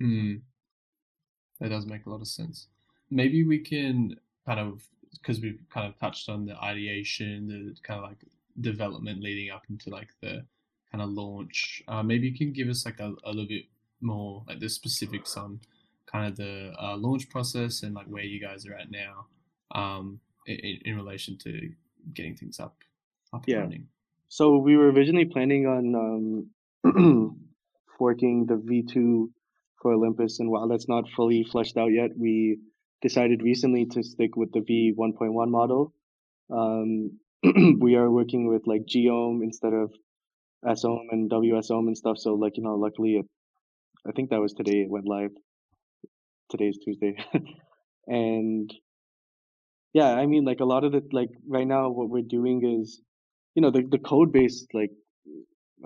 Hmm. 0.00 0.36
that 1.60 1.68
does 1.68 1.86
make 1.86 2.06
a 2.06 2.10
lot 2.10 2.22
of 2.22 2.28
sense. 2.28 2.68
Maybe 3.10 3.44
we 3.44 3.58
can 3.58 4.16
kind 4.46 4.60
of 4.60 4.82
because 5.12 5.40
we've 5.40 5.60
kind 5.72 5.86
of 5.86 5.98
touched 5.98 6.28
on 6.28 6.46
the 6.46 6.56
ideation 6.62 7.48
the 7.48 7.74
kind 7.82 8.02
of 8.02 8.10
like 8.10 8.24
development 8.60 9.22
leading 9.22 9.50
up 9.50 9.62
into 9.68 9.90
like 9.90 10.10
the 10.22 10.44
kind 10.90 11.02
of 11.02 11.10
launch 11.10 11.82
uh, 11.88 12.02
maybe 12.02 12.28
you 12.28 12.36
can 12.36 12.52
give 12.52 12.68
us 12.68 12.84
like 12.84 13.00
a, 13.00 13.12
a 13.24 13.30
little 13.30 13.46
bit 13.46 13.64
more 14.00 14.42
like 14.48 14.60
the 14.60 14.68
specifics 14.68 15.36
on 15.36 15.60
kind 16.10 16.26
of 16.26 16.36
the 16.36 16.72
uh, 16.80 16.96
launch 16.96 17.28
process 17.28 17.82
and 17.82 17.94
like 17.94 18.06
where 18.06 18.24
you 18.24 18.40
guys 18.40 18.66
are 18.66 18.74
at 18.74 18.90
now 18.90 19.26
um, 19.74 20.20
in, 20.46 20.78
in 20.84 20.96
relation 20.96 21.36
to 21.38 21.70
getting 22.14 22.36
things 22.36 22.58
up 22.58 22.76
up 23.32 23.44
yeah. 23.46 23.58
running? 23.58 23.86
So 24.28 24.56
we 24.58 24.76
were 24.76 24.90
originally 24.90 25.24
planning 25.24 25.66
on 25.66 26.48
um, 26.84 27.36
forking 27.98 28.46
the 28.46 28.54
V2 28.54 29.28
for 29.80 29.92
Olympus, 29.92 30.40
and 30.40 30.50
while 30.50 30.68
that's 30.68 30.88
not 30.88 31.08
fully 31.16 31.44
fleshed 31.50 31.76
out 31.76 31.92
yet, 31.92 32.10
we 32.16 32.58
decided 33.02 33.42
recently 33.42 33.86
to 33.86 34.02
stick 34.02 34.36
with 34.36 34.52
the 34.52 34.60
V1.1 34.60 35.48
model. 35.48 35.92
Um, 36.50 37.18
we 37.80 37.94
are 37.96 38.10
working 38.10 38.46
with 38.46 38.66
like 38.66 38.82
gOHM 38.86 39.42
instead 39.42 39.72
of 39.72 39.92
sOHM 40.64 41.06
and 41.10 41.30
wsOHM 41.30 41.86
and 41.86 41.96
stuff. 41.96 42.18
So 42.18 42.34
like 42.34 42.56
you 42.56 42.62
know, 42.62 42.74
luckily, 42.74 43.16
it, 43.16 43.26
I 44.06 44.12
think 44.12 44.30
that 44.30 44.40
was 44.40 44.52
today 44.52 44.82
it 44.82 44.90
went 44.90 45.06
live. 45.06 45.30
Today's 46.50 46.78
Tuesday, 46.84 47.16
and 48.06 48.72
yeah, 49.92 50.12
I 50.14 50.26
mean 50.26 50.44
like 50.44 50.60
a 50.60 50.64
lot 50.64 50.84
of 50.84 50.92
the 50.92 51.02
like 51.12 51.30
right 51.48 51.66
now 51.66 51.90
what 51.90 52.10
we're 52.10 52.22
doing 52.22 52.80
is 52.80 53.00
you 53.54 53.62
know 53.62 53.70
the, 53.70 53.82
the 53.90 53.98
code 53.98 54.32
base 54.32 54.66
like 54.72 54.90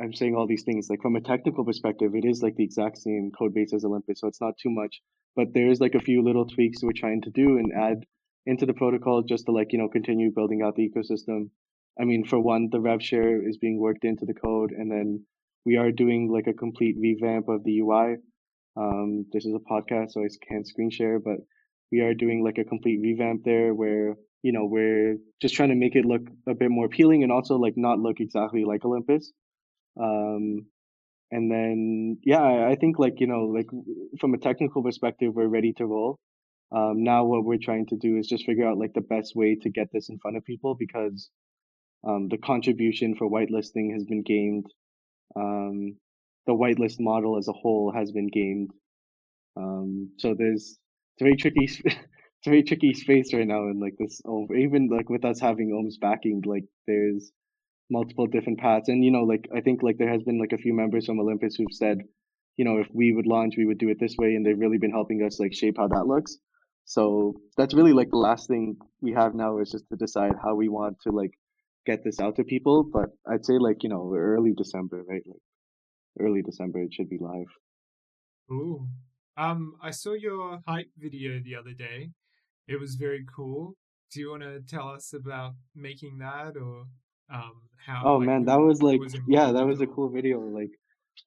i'm 0.00 0.12
saying 0.12 0.34
all 0.34 0.46
these 0.46 0.64
things 0.64 0.88
like 0.90 1.00
from 1.00 1.16
a 1.16 1.20
technical 1.20 1.64
perspective 1.64 2.12
it 2.14 2.24
is 2.24 2.42
like 2.42 2.56
the 2.56 2.64
exact 2.64 2.98
same 2.98 3.30
code 3.36 3.54
base 3.54 3.72
as 3.74 3.84
olympus 3.84 4.20
so 4.20 4.28
it's 4.28 4.40
not 4.40 4.54
too 4.58 4.70
much 4.70 5.00
but 5.36 5.48
there's 5.54 5.80
like 5.80 5.94
a 5.94 6.00
few 6.00 6.22
little 6.22 6.46
tweaks 6.46 6.82
we're 6.82 6.92
trying 6.92 7.20
to 7.22 7.30
do 7.30 7.58
and 7.58 7.72
add 7.72 8.04
into 8.46 8.66
the 8.66 8.74
protocol 8.74 9.22
just 9.22 9.46
to 9.46 9.52
like 9.52 9.72
you 9.72 9.78
know 9.78 9.88
continue 9.88 10.30
building 10.34 10.62
out 10.62 10.76
the 10.76 10.88
ecosystem 10.88 11.48
i 12.00 12.04
mean 12.04 12.24
for 12.24 12.40
one 12.40 12.68
the 12.70 12.80
rev 12.80 13.02
share 13.02 13.46
is 13.46 13.58
being 13.58 13.78
worked 13.78 14.04
into 14.04 14.24
the 14.26 14.34
code 14.34 14.70
and 14.70 14.90
then 14.90 15.24
we 15.66 15.76
are 15.76 15.90
doing 15.90 16.30
like 16.30 16.46
a 16.46 16.52
complete 16.52 16.96
revamp 17.00 17.48
of 17.48 17.64
the 17.64 17.78
ui 17.80 18.16
um, 18.76 19.24
this 19.32 19.44
is 19.44 19.54
a 19.54 19.72
podcast 19.72 20.12
so 20.12 20.20
i 20.22 20.28
can't 20.48 20.66
screen 20.66 20.90
share 20.90 21.18
but 21.18 21.38
we 21.92 22.00
are 22.00 22.14
doing 22.14 22.42
like 22.44 22.58
a 22.58 22.64
complete 22.64 23.00
revamp 23.00 23.42
there 23.44 23.72
where 23.72 24.16
you 24.44 24.52
know, 24.52 24.66
we're 24.66 25.16
just 25.40 25.54
trying 25.54 25.70
to 25.70 25.74
make 25.74 25.96
it 25.96 26.04
look 26.04 26.20
a 26.46 26.54
bit 26.54 26.70
more 26.70 26.84
appealing 26.84 27.22
and 27.22 27.32
also 27.32 27.56
like 27.56 27.72
not 27.78 27.98
look 27.98 28.20
exactly 28.20 28.64
like 28.66 28.84
Olympus. 28.84 29.32
Um, 29.98 30.66
and 31.30 31.50
then 31.50 32.18
yeah, 32.22 32.68
I 32.70 32.76
think 32.78 32.98
like 32.98 33.20
you 33.20 33.26
know 33.26 33.46
like 33.46 33.66
from 34.20 34.34
a 34.34 34.38
technical 34.38 34.82
perspective, 34.82 35.32
we're 35.34 35.48
ready 35.48 35.72
to 35.78 35.86
roll. 35.86 36.18
Um, 36.70 37.02
now 37.02 37.24
what 37.24 37.42
we're 37.42 37.58
trying 37.62 37.86
to 37.86 37.96
do 37.96 38.18
is 38.18 38.26
just 38.28 38.44
figure 38.44 38.68
out 38.68 38.76
like 38.76 38.92
the 38.92 39.00
best 39.00 39.34
way 39.34 39.56
to 39.62 39.70
get 39.70 39.88
this 39.94 40.10
in 40.10 40.18
front 40.18 40.36
of 40.36 40.44
people 40.44 40.76
because 40.78 41.30
um, 42.06 42.28
the 42.28 42.38
contribution 42.38 43.14
for 43.16 43.28
whitelisting 43.28 43.92
has 43.92 44.04
been 44.04 44.22
gamed. 44.22 44.66
Um, 45.36 45.96
the 46.46 46.52
whitelist 46.52 47.00
model 47.00 47.38
as 47.38 47.48
a 47.48 47.52
whole 47.52 47.92
has 47.94 48.12
been 48.12 48.28
gamed. 48.28 48.70
Um, 49.56 50.10
so 50.18 50.34
there's 50.36 50.78
it's 51.14 51.22
a 51.22 51.24
very 51.24 51.36
tricky 51.36 51.64
it's 51.64 52.44
very 52.44 52.62
tricky 52.68 52.92
space 52.92 53.32
right 53.32 53.46
now 53.46 53.62
and 53.68 53.80
like 53.80 53.94
this 53.98 54.20
even 54.56 54.88
like 54.88 55.08
with 55.08 55.24
us 55.24 55.40
having 55.40 55.70
ohms 55.70 56.00
backing 56.00 56.42
like 56.44 56.64
there's 56.86 57.30
multiple 57.90 58.26
different 58.26 58.58
paths 58.58 58.88
and 58.88 59.04
you 59.04 59.10
know 59.10 59.22
like 59.22 59.48
i 59.54 59.60
think 59.60 59.82
like 59.82 59.96
there 59.98 60.10
has 60.10 60.22
been 60.22 60.40
like 60.40 60.52
a 60.52 60.58
few 60.58 60.74
members 60.74 61.06
from 61.06 61.20
olympus 61.20 61.54
who've 61.54 61.72
said 61.72 61.98
you 62.56 62.64
know 62.64 62.78
if 62.78 62.88
we 62.92 63.12
would 63.12 63.26
launch 63.26 63.54
we 63.56 63.66
would 63.66 63.78
do 63.78 63.88
it 63.90 63.98
this 64.00 64.16
way 64.18 64.34
and 64.34 64.44
they've 64.44 64.58
really 64.58 64.78
been 64.78 64.90
helping 64.90 65.22
us 65.22 65.38
like 65.38 65.54
shape 65.54 65.76
how 65.76 65.86
that 65.86 66.06
looks 66.06 66.36
so 66.86 67.34
that's 67.56 67.74
really 67.74 67.92
like 67.92 68.10
the 68.10 68.16
last 68.16 68.48
thing 68.48 68.76
we 69.00 69.12
have 69.12 69.34
now 69.34 69.58
is 69.58 69.70
just 69.70 69.84
to 69.88 69.96
decide 69.96 70.32
how 70.42 70.54
we 70.54 70.68
want 70.68 70.96
to 71.00 71.10
like 71.10 71.32
get 71.86 72.02
this 72.04 72.20
out 72.20 72.36
to 72.36 72.44
people 72.44 72.82
but 72.82 73.10
i'd 73.30 73.44
say 73.44 73.58
like 73.58 73.82
you 73.82 73.88
know 73.88 74.12
early 74.14 74.52
december 74.56 75.02
right 75.08 75.22
like 75.26 75.42
early 76.20 76.42
december 76.42 76.80
it 76.80 76.92
should 76.92 77.08
be 77.08 77.18
live 77.20 77.46
Ooh. 78.50 78.86
Um, 79.36 79.76
I 79.82 79.90
saw 79.90 80.12
your 80.12 80.60
hype 80.66 80.90
video 80.98 81.40
the 81.42 81.56
other 81.56 81.72
day. 81.72 82.10
It 82.68 82.78
was 82.78 82.94
very 82.94 83.24
cool. 83.34 83.74
Do 84.12 84.20
you 84.20 84.30
want 84.30 84.42
to 84.42 84.60
tell 84.60 84.88
us 84.90 85.12
about 85.12 85.54
making 85.74 86.18
that 86.18 86.56
or 86.56 86.84
um 87.32 87.62
how 87.84 88.02
oh 88.04 88.16
like 88.18 88.26
man 88.26 88.44
that 88.44 88.56
was 88.60 88.82
like 88.82 89.00
was 89.00 89.16
yeah 89.26 89.50
that 89.50 89.66
was 89.66 89.80
a 89.80 89.86
cool 89.86 90.10
video 90.10 90.38
like 90.40 90.70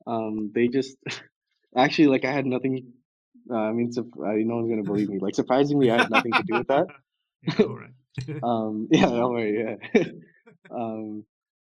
um 0.05 0.51
they 0.53 0.67
just 0.67 0.95
actually 1.75 2.05
like 2.05 2.23
i 2.23 2.31
had 2.31 2.45
nothing 2.45 2.93
uh, 3.49 3.55
i 3.55 3.71
mean 3.73 3.91
sup- 3.91 4.05
uh, 4.19 4.33
no 4.35 4.57
one's 4.57 4.69
gonna 4.69 4.83
believe 4.83 5.09
me 5.09 5.17
like 5.19 5.33
surprisingly 5.33 5.89
i 5.89 5.97
had 5.97 6.09
nothing 6.11 6.31
to 6.31 6.43
do 6.43 6.55
with 6.55 6.67
that 6.67 6.85
yeah, 7.41 7.65
all 7.65 7.79
right. 7.79 8.43
um 8.43 8.87
yeah 8.91 9.07
don't 9.07 9.33
worry 9.33 9.77
yeah 9.93 10.03
um 10.71 11.23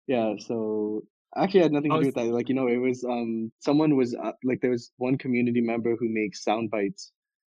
yeah 0.08 0.34
so 0.38 1.04
actually 1.36 1.62
I 1.62 1.64
had 1.64 1.72
nothing 1.72 1.92
to 1.92 2.00
do 2.00 2.06
with 2.06 2.16
that 2.16 2.26
like 2.26 2.50
you 2.50 2.56
know 2.56 2.68
it 2.68 2.78
was 2.78 3.04
um 3.04 3.52
someone 3.60 3.96
was 3.96 4.16
uh, 4.16 4.32
like 4.44 4.62
there 4.62 4.72
was 4.72 4.92
one 4.98 5.18
community 5.18 5.62
member 5.62 5.96
who 5.96 6.08
makes 6.10 6.44
sound 6.44 6.72
bites 6.72 7.12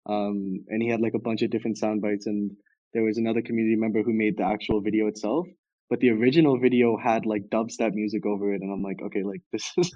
um 0.07 0.63
and 0.67 0.81
he 0.81 0.89
had 0.89 1.01
like 1.01 1.13
a 1.13 1.19
bunch 1.19 1.41
of 1.41 1.49
different 1.49 1.77
sound 1.77 2.01
bites 2.01 2.25
and 2.25 2.51
there 2.93 3.03
was 3.03 3.17
another 3.17 3.41
community 3.41 3.75
member 3.75 4.01
who 4.01 4.13
made 4.13 4.37
the 4.37 4.43
actual 4.43 4.81
video 4.81 5.07
itself 5.07 5.47
but 5.89 5.99
the 5.99 6.09
original 6.09 6.59
video 6.59 6.97
had 6.97 7.25
like 7.25 7.49
dubstep 7.49 7.93
music 7.93 8.25
over 8.25 8.53
it 8.53 8.61
and 8.61 8.71
i'm 8.71 8.83
like 8.83 9.01
okay 9.01 9.23
like 9.23 9.41
this 9.51 9.71
is 9.77 9.91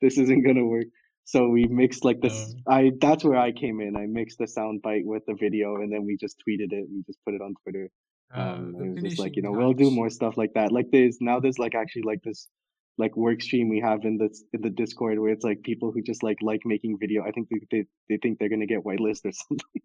this 0.00 0.18
isn't 0.18 0.42
gonna 0.42 0.64
work. 0.64 0.86
So 1.24 1.48
we 1.48 1.64
mixed 1.66 2.04
like 2.04 2.20
this 2.20 2.54
i 2.66 2.90
that's 3.00 3.22
where 3.22 3.38
i 3.38 3.52
came 3.52 3.80
in 3.80 3.94
i 3.96 4.06
mixed 4.06 4.38
the 4.38 4.48
sound 4.48 4.82
bite 4.82 5.06
with 5.06 5.22
the 5.26 5.34
video 5.34 5.76
and 5.76 5.92
then 5.92 6.04
we 6.04 6.16
just 6.16 6.36
tweeted 6.38 6.72
it 6.72 6.88
we 6.90 7.04
just 7.06 7.20
put 7.24 7.34
it 7.34 7.40
on 7.40 7.54
twitter 7.62 7.88
um 8.34 8.74
it 8.78 8.90
was 8.94 9.02
just 9.02 9.18
like 9.18 9.36
you 9.36 9.42
know 9.42 9.52
we'll 9.52 9.72
do 9.72 9.90
more 9.90 10.10
stuff 10.10 10.36
like 10.36 10.52
that. 10.54 10.72
Like 10.72 10.86
there's 10.92 11.18
now 11.20 11.40
there's 11.40 11.58
like 11.58 11.74
actually 11.74 12.02
like 12.02 12.22
this 12.22 12.48
like 12.98 13.16
work 13.16 13.40
stream 13.40 13.68
we 13.68 13.80
have 13.80 14.04
in 14.04 14.18
this 14.18 14.44
in 14.52 14.60
the 14.60 14.70
discord 14.70 15.18
where 15.18 15.32
it's 15.32 15.44
like 15.44 15.62
people 15.62 15.90
who 15.92 16.02
just 16.02 16.22
like 16.22 16.38
like 16.42 16.60
making 16.64 16.98
video. 16.98 17.24
I 17.24 17.30
think 17.32 17.48
they 17.50 17.60
they, 17.70 17.84
they 18.08 18.16
think 18.18 18.38
they're 18.38 18.48
gonna 18.48 18.66
get 18.66 18.84
whitelist 18.84 19.24
or 19.24 19.32
something. 19.44 19.82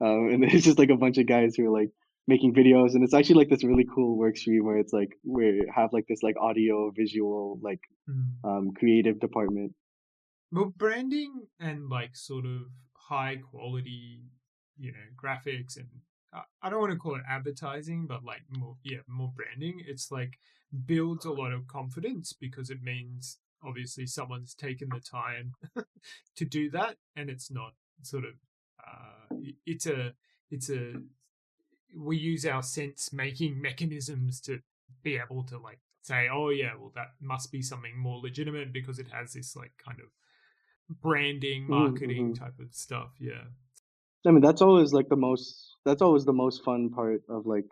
Um 0.00 0.28
and 0.32 0.44
it's 0.44 0.64
just 0.64 0.78
like 0.78 0.90
a 0.90 0.96
bunch 0.96 1.18
of 1.18 1.26
guys 1.26 1.54
who 1.56 1.66
are 1.66 1.80
like 1.80 1.90
making 2.28 2.54
videos 2.54 2.94
and 2.94 3.02
it's 3.02 3.14
actually 3.14 3.34
like 3.36 3.48
this 3.48 3.64
really 3.64 3.86
cool 3.94 4.16
work 4.16 4.36
stream 4.36 4.64
where 4.64 4.78
it's 4.78 4.92
like 4.92 5.10
we 5.24 5.62
have 5.74 5.92
like 5.92 6.06
this 6.08 6.22
like 6.22 6.36
audio 6.40 6.90
visual 6.96 7.58
like 7.62 7.80
Mm. 8.10 8.24
um 8.42 8.72
creative 8.72 9.20
department. 9.20 9.72
Well, 10.50 10.72
branding 10.76 11.46
and 11.60 11.88
like 11.88 12.16
sort 12.16 12.44
of 12.44 12.62
high 13.08 13.36
quality, 13.36 14.22
you 14.76 14.90
know, 14.90 15.06
graphics 15.22 15.76
and 15.76 15.88
I 16.62 16.70
don't 16.70 16.80
want 16.80 16.92
to 16.92 16.98
call 16.98 17.16
it 17.16 17.22
advertising, 17.28 18.06
but 18.06 18.24
like 18.24 18.42
more, 18.50 18.76
yeah, 18.82 18.98
more 19.06 19.32
branding. 19.34 19.82
It's 19.86 20.10
like 20.10 20.38
builds 20.86 21.24
a 21.26 21.32
lot 21.32 21.52
of 21.52 21.66
confidence 21.66 22.32
because 22.32 22.70
it 22.70 22.82
means 22.82 23.38
obviously 23.64 24.06
someone's 24.06 24.54
taken 24.54 24.88
the 24.88 25.00
time 25.00 25.54
to 26.36 26.44
do 26.44 26.70
that, 26.70 26.96
and 27.16 27.28
it's 27.28 27.50
not 27.50 27.74
sort 28.02 28.24
of 28.24 28.34
uh, 28.86 29.36
it's 29.66 29.86
a 29.86 30.14
it's 30.50 30.70
a 30.70 30.94
we 31.96 32.16
use 32.16 32.46
our 32.46 32.62
sense 32.62 33.12
making 33.12 33.60
mechanisms 33.60 34.40
to 34.40 34.60
be 35.02 35.18
able 35.18 35.42
to 35.44 35.58
like 35.58 35.80
say, 36.02 36.28
oh 36.32 36.48
yeah, 36.48 36.72
well 36.78 36.92
that 36.94 37.08
must 37.20 37.52
be 37.52 37.62
something 37.62 37.96
more 37.98 38.18
legitimate 38.20 38.72
because 38.72 38.98
it 38.98 39.08
has 39.12 39.32
this 39.34 39.54
like 39.54 39.72
kind 39.84 40.00
of 40.00 40.06
branding, 41.00 41.64
Mhm, 41.64 41.68
marketing 41.68 42.32
mhm. 42.32 42.38
type 42.38 42.58
of 42.58 42.74
stuff. 42.74 43.10
Yeah. 43.18 43.44
I 44.26 44.30
mean 44.30 44.40
that's 44.42 44.62
always 44.62 44.92
like 44.92 45.08
the 45.08 45.16
most 45.16 45.76
that's 45.84 46.02
always 46.02 46.24
the 46.24 46.32
most 46.32 46.62
fun 46.64 46.90
part 46.90 47.22
of 47.28 47.46
like 47.46 47.66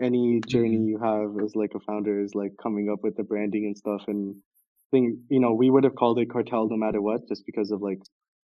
any 0.00 0.40
journey 0.48 0.78
Mhm. 0.78 0.86
you 0.88 0.98
have 0.98 1.44
as 1.44 1.54
like 1.54 1.72
a 1.74 1.80
founder 1.80 2.20
is 2.22 2.34
like 2.34 2.52
coming 2.62 2.88
up 2.90 3.00
with 3.02 3.16
the 3.16 3.22
branding 3.24 3.66
and 3.66 3.76
stuff 3.76 4.02
and 4.08 4.36
think 4.90 5.18
you 5.28 5.40
know 5.40 5.52
we 5.54 5.70
would 5.70 5.84
have 5.84 5.94
called 5.94 6.18
it 6.18 6.30
cartel 6.30 6.68
no 6.68 6.76
matter 6.76 7.00
what 7.02 7.28
just 7.28 7.44
because 7.46 7.70
of 7.70 7.80
like 7.82 8.00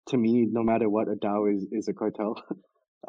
to 0.07 0.17
me 0.17 0.45
no 0.51 0.63
matter 0.63 0.89
what 0.89 1.07
a 1.07 1.15
dao 1.15 1.53
is 1.55 1.65
is 1.71 1.87
a 1.87 1.93
cartel 1.93 2.35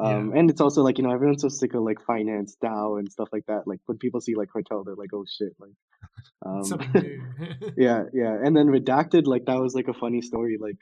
Yeah. 0.01 0.17
um 0.17 0.33
and 0.35 0.49
it's 0.49 0.59
also 0.61 0.83
like 0.83 0.97
you 0.97 1.05
know 1.05 1.11
everyone's 1.11 1.41
so 1.41 1.47
sick 1.47 1.73
of 1.73 1.81
like 1.83 1.99
finance 2.05 2.57
dao 2.63 2.99
and 2.99 3.09
stuff 3.11 3.29
like 3.31 3.45
that 3.47 3.65
like 3.65 3.79
when 3.85 3.97
people 3.97 4.19
see 4.21 4.35
like 4.35 4.49
cartel 4.51 4.83
they're 4.83 4.95
like 5.03 5.13
oh 5.13 5.25
shit 5.37 5.53
like 5.59 5.71
um 6.45 6.63
yeah 7.77 8.03
yeah 8.13 8.35
and 8.43 8.55
then 8.57 8.67
redacted 8.67 9.25
like 9.25 9.45
that 9.45 9.59
was 9.59 9.73
like 9.73 9.87
a 9.87 9.93
funny 9.93 10.21
story 10.21 10.57
like 10.59 10.77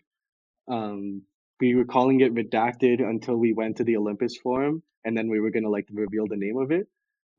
um 0.68 1.22
we 1.60 1.76
were 1.76 1.86
calling 1.86 2.20
it 2.22 2.34
redacted 2.34 3.02
until 3.02 3.36
we 3.38 3.54
went 3.54 3.78
to 3.78 3.84
the 3.84 3.98
olympus 3.98 4.38
forum 4.38 4.82
and 5.06 5.18
then 5.18 5.30
we 5.30 5.40
were 5.40 5.52
gonna 5.52 5.70
like 5.70 5.88
reveal 5.92 6.28
the 6.28 6.38
name 6.38 6.58
of 6.58 6.72
it 6.72 6.88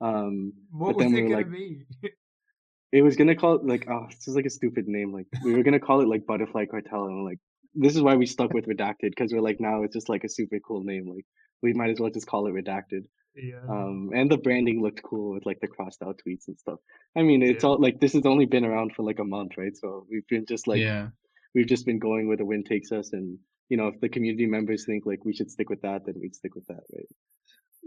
um 0.01 0.53
what 0.71 0.97
but 0.97 1.05
was 1.05 1.13
we 1.13 1.19
it 1.19 1.23
were 1.23 1.29
gonna 1.29 1.37
like 1.37 1.51
be? 1.51 1.85
it 2.93 3.03
was 3.03 3.17
gonna 3.17 3.35
call 3.35 3.55
it 3.57 3.67
like 3.67 3.87
oh 3.89 4.07
this 4.11 4.29
is 4.29 4.37
like 4.37 4.47
a 4.47 4.51
stupid 4.51 4.87
name 4.87 5.13
like 5.13 5.27
we 5.43 5.55
were 5.55 5.63
gonna 5.63 5.81
call 5.81 6.01
it 6.01 6.09
like 6.09 6.27
butterfly 6.27 6.65
cartel 6.67 7.07
and 7.07 7.25
like 7.25 7.39
this 7.75 7.97
is 7.97 8.03
why 8.03 8.15
we 8.15 8.27
stuck 8.27 8.53
with 8.53 8.67
redacted 8.67 9.11
because 9.11 9.33
we're 9.33 9.41
like 9.41 9.61
now 9.61 9.83
it's 9.83 9.95
just 9.95 10.09
like 10.09 10.25
a 10.25 10.29
super 10.29 10.59
cool 10.61 10.83
name 10.85 11.09
like 11.13 11.25
we 11.63 11.73
might 11.73 11.91
as 11.91 11.99
well 12.01 12.11
just 12.11 12.27
call 12.27 12.47
it 12.47 12.53
redacted 12.55 13.03
yeah. 13.35 13.57
um 13.69 14.11
and 14.15 14.31
the 14.31 14.39
branding 14.39 14.81
looked 14.81 15.03
cool 15.03 15.35
with 15.35 15.45
like 15.45 15.59
the 15.61 15.67
crossed 15.67 16.03
out 16.03 16.21
tweets 16.25 16.47
and 16.47 16.59
stuff 16.59 16.79
i 17.17 17.23
mean 17.23 17.43
it's 17.43 17.65
Yeah. 17.65 17.71
all 17.71 17.81
like 17.81 17.99
this 18.01 18.13
has 18.13 18.27
only 18.27 18.47
been 18.47 18.65
around 18.65 18.95
for 18.95 19.03
like 19.03 19.19
a 19.19 19.25
month 19.25 19.53
right 19.57 19.77
so 19.77 20.07
we've 20.09 20.27
been 20.29 20.47
just 20.47 20.69
like 20.69 20.81
yeah. 20.81 21.09
we've 21.55 21.67
just 21.67 21.85
been 21.87 21.99
going 21.99 22.29
where 22.29 22.37
the 22.37 22.45
wind 22.45 22.67
takes 22.67 22.93
us 22.93 23.13
and 23.13 23.39
you 23.69 23.77
know 23.77 23.89
if 23.89 24.01
the 24.01 24.09
community 24.09 24.47
members 24.47 24.85
think 24.85 25.07
like 25.07 25.25
we 25.25 25.35
should 25.35 25.51
stick 25.51 25.71
with 25.71 25.83
that 25.83 26.05
then 26.05 26.15
we'd 26.21 26.35
stick 26.35 26.55
with 26.55 26.67
that 26.67 26.83
right 26.93 27.09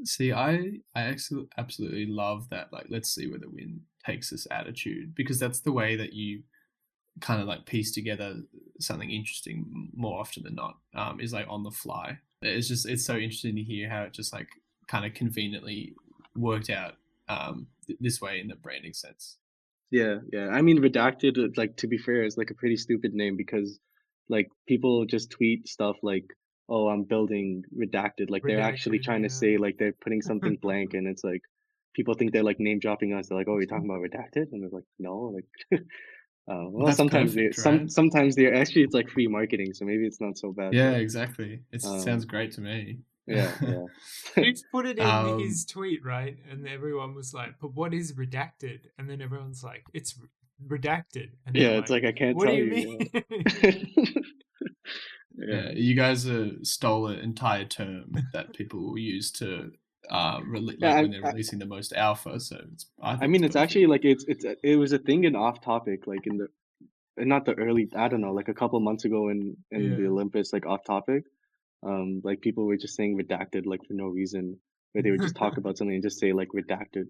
See, 0.04 0.32
I 0.32 0.80
I 0.96 1.02
actually 1.02 1.48
absolutely 1.58 2.06
love 2.06 2.50
that. 2.50 2.72
Like, 2.72 2.86
let's 2.90 3.10
see 3.10 3.28
where 3.28 3.40
the 3.40 3.50
wind 3.50 3.82
takes 4.06 4.32
us 4.32 4.48
attitude 4.52 5.16
because 5.16 5.40
that's 5.40 5.62
the 5.62 5.72
way 5.72 5.96
that 5.96 6.14
you 6.14 6.44
kind 7.20 7.42
of 7.42 7.48
like 7.48 7.66
piece 7.66 7.92
together 7.92 8.36
something 8.80 9.10
interesting 9.10 9.90
more 9.96 10.20
often 10.20 10.44
than 10.44 10.56
not. 10.56 10.78
Um, 10.94 11.20
is 11.20 11.34
like 11.34 11.48
on 11.50 11.64
the 11.64 11.72
fly. 11.72 12.20
It's 12.42 12.68
just 12.68 12.88
it's 12.88 13.06
so 13.06 13.16
interesting 13.16 13.56
to 13.56 13.64
hear 13.64 13.90
how 13.90 14.04
it 14.04 14.14
just 14.14 14.34
like 14.34 14.48
kind 14.88 15.06
of 15.06 15.14
conveniently 15.14 15.96
worked 16.36 16.70
out 16.70 16.94
um 17.28 17.68
th- 17.88 17.98
this 18.00 18.22
way 18.22 18.40
in 18.40 18.48
the 18.48 18.56
branding 18.56 18.94
sense. 18.94 19.38
Yeah, 19.90 20.18
yeah. 20.34 20.50
I 20.50 20.62
mean, 20.62 20.80
redacted, 20.80 21.58
like, 21.58 21.78
to 21.78 21.88
be 21.88 21.98
fair, 21.98 22.24
is 22.24 22.38
like 22.38 22.52
a 22.52 22.54
pretty 22.54 22.76
stupid 22.76 23.14
name 23.14 23.38
because, 23.38 23.80
like, 24.30 24.50
people 24.68 25.06
just 25.06 25.32
tweet 25.32 25.68
stuff 25.68 25.98
like, 26.04 26.26
oh, 26.70 26.88
I'm 26.88 27.04
building 27.04 27.64
redacted. 27.76 28.30
Like, 28.30 28.44
they're 28.44 28.60
actually 28.60 29.00
Redacted, 29.00 29.04
trying 29.04 29.24
to 29.24 29.30
say, 29.30 29.58
like, 29.58 29.78
they're 29.78 29.94
putting 29.94 30.22
something 30.22 30.58
blank, 30.62 30.94
and 30.94 31.08
it's 31.08 31.24
like, 31.24 31.42
people 31.96 32.14
think 32.14 32.34
they're, 32.34 32.44
like, 32.44 32.60
name 32.60 32.80
dropping 32.80 33.14
us. 33.14 33.28
They're 33.28 33.38
like, 33.38 33.48
oh, 33.48 33.58
you're 33.58 33.68
talking 33.68 33.90
about 33.90 34.02
redacted? 34.02 34.52
And 34.52 34.62
they're 34.64 34.70
like, 34.70 34.84
no. 35.00 35.34
Like, 35.34 35.46
uh, 36.52 36.70
well, 36.70 36.86
that's 36.86 36.98
sometimes 36.98 37.34
they, 37.34 37.48
perfect, 37.48 37.60
some, 37.62 37.78
right? 37.78 37.92
sometimes 37.92 38.36
they're 38.36 38.56
actually, 38.56 38.84
it's 38.84 38.94
like 38.94 39.10
free 39.10 39.28
marketing, 39.28 39.74
so 39.74 39.86
maybe 39.86 40.06
it's 40.06 40.22
not 40.22 40.38
so 40.38 40.52
bad. 40.52 40.74
Yeah, 40.74 40.92
but, 40.92 41.02
exactly. 41.02 41.62
It 41.72 41.86
um, 41.86 42.00
sounds 42.02 42.26
great 42.26 42.52
to 42.54 42.62
me. 42.62 43.00
yeah, 43.28 43.52
yeah. 43.62 43.86
He's 44.36 44.64
put 44.72 44.86
it 44.86 44.98
in 45.00 45.06
Um, 45.06 45.40
his 45.40 45.66
tweet, 45.66 46.06
right? 46.06 46.38
And 46.50 46.68
everyone 46.68 47.14
was 47.14 47.34
like, 47.34 47.56
"But 47.62 47.74
what 47.74 47.94
is 47.94 48.14
redacted?" 48.14 48.88
And 48.98 49.10
then 49.10 49.22
everyone's 49.22 49.64
like, 49.64 49.84
"It's 49.94 50.18
re- 50.18 50.30
redacted." 50.66 51.30
And 51.46 51.56
they're 51.56 51.64
yeah, 51.74 51.78
it's 51.80 51.90
like, 51.92 52.04
I 52.06 52.12
can't 52.12 52.36
"What 52.36 52.46
tell 52.48 52.56
do 52.56 52.62
you 52.64 52.74
you. 52.76 52.98
mean?" 52.98 53.10
yeah. 55.38 55.56
Yeah, 55.56 55.72
you 55.76 55.94
guys 55.96 56.28
uh, 56.28 56.52
stole 56.64 57.08
an 57.08 57.20
entire 57.20 57.66
term 57.66 58.12
that 58.34 58.54
people 58.54 58.80
will 58.90 58.98
use 58.98 59.32
to 59.34 59.72
uh, 60.10 60.40
rele- 60.40 60.68
like 60.68 60.78
Yeah, 60.80 60.96
I- 60.96 61.02
when 61.04 61.12
they're 61.12 61.26
I- 61.26 61.30
releasing 61.32 61.60
the 61.60 61.66
most 61.66 61.94
alpha. 61.94 62.40
So 62.40 62.60
it's, 62.74 62.88
I, 63.02 63.18
I 63.22 63.28
mean, 63.28 63.44
it's 63.44 63.54
perfect. 63.54 63.72
actually 63.72 63.86
like 63.88 64.06
it's 64.06 64.26
it's 64.28 64.46
it 64.64 64.76
was 64.78 64.94
a 64.94 64.98
thing 65.00 65.26
in 65.26 65.36
off 65.36 65.62
topic, 65.62 66.08
like 66.08 66.26
in 66.26 66.38
the 66.38 66.48
and 67.18 67.30
not 67.30 67.46
the 67.46 67.54
early 67.54 67.90
I 67.96 68.08
don't 68.08 68.22
know, 68.22 68.34
like 68.34 68.48
a 68.48 68.54
couple 68.54 68.80
months 68.80 69.06
ago 69.06 69.30
in 69.30 69.58
in 69.72 69.96
the 69.98 70.08
Olympus, 70.08 70.54
like 70.54 70.66
off 70.66 70.84
topic. 70.86 71.24
Um, 71.86 72.22
like 72.24 72.42
people 72.42 72.66
were 72.66 72.78
just 72.78 72.96
saying 72.96 73.18
redacted 73.20 73.68
like 73.68 73.82
for 73.88 73.94
no 73.94 74.06
reason, 74.08 74.60
where 74.94 75.04
they 75.04 75.12
would 75.12 75.22
just 75.22 75.36
talk 75.36 75.58
about 75.62 75.78
something 75.78 75.94
and 75.96 76.04
just 76.04 76.20
say 76.20 76.34
like 76.34 76.50
redacted. 76.56 77.06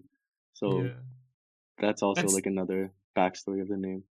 So 0.52 0.82
yeah. 0.82 0.90
that's 1.80 2.02
also 2.02 2.20
That's- 2.20 2.34
like 2.34 2.46
another 2.46 2.92
backstory 3.18 3.60
of 3.62 3.68
the 3.68 3.76
name. 3.88 4.02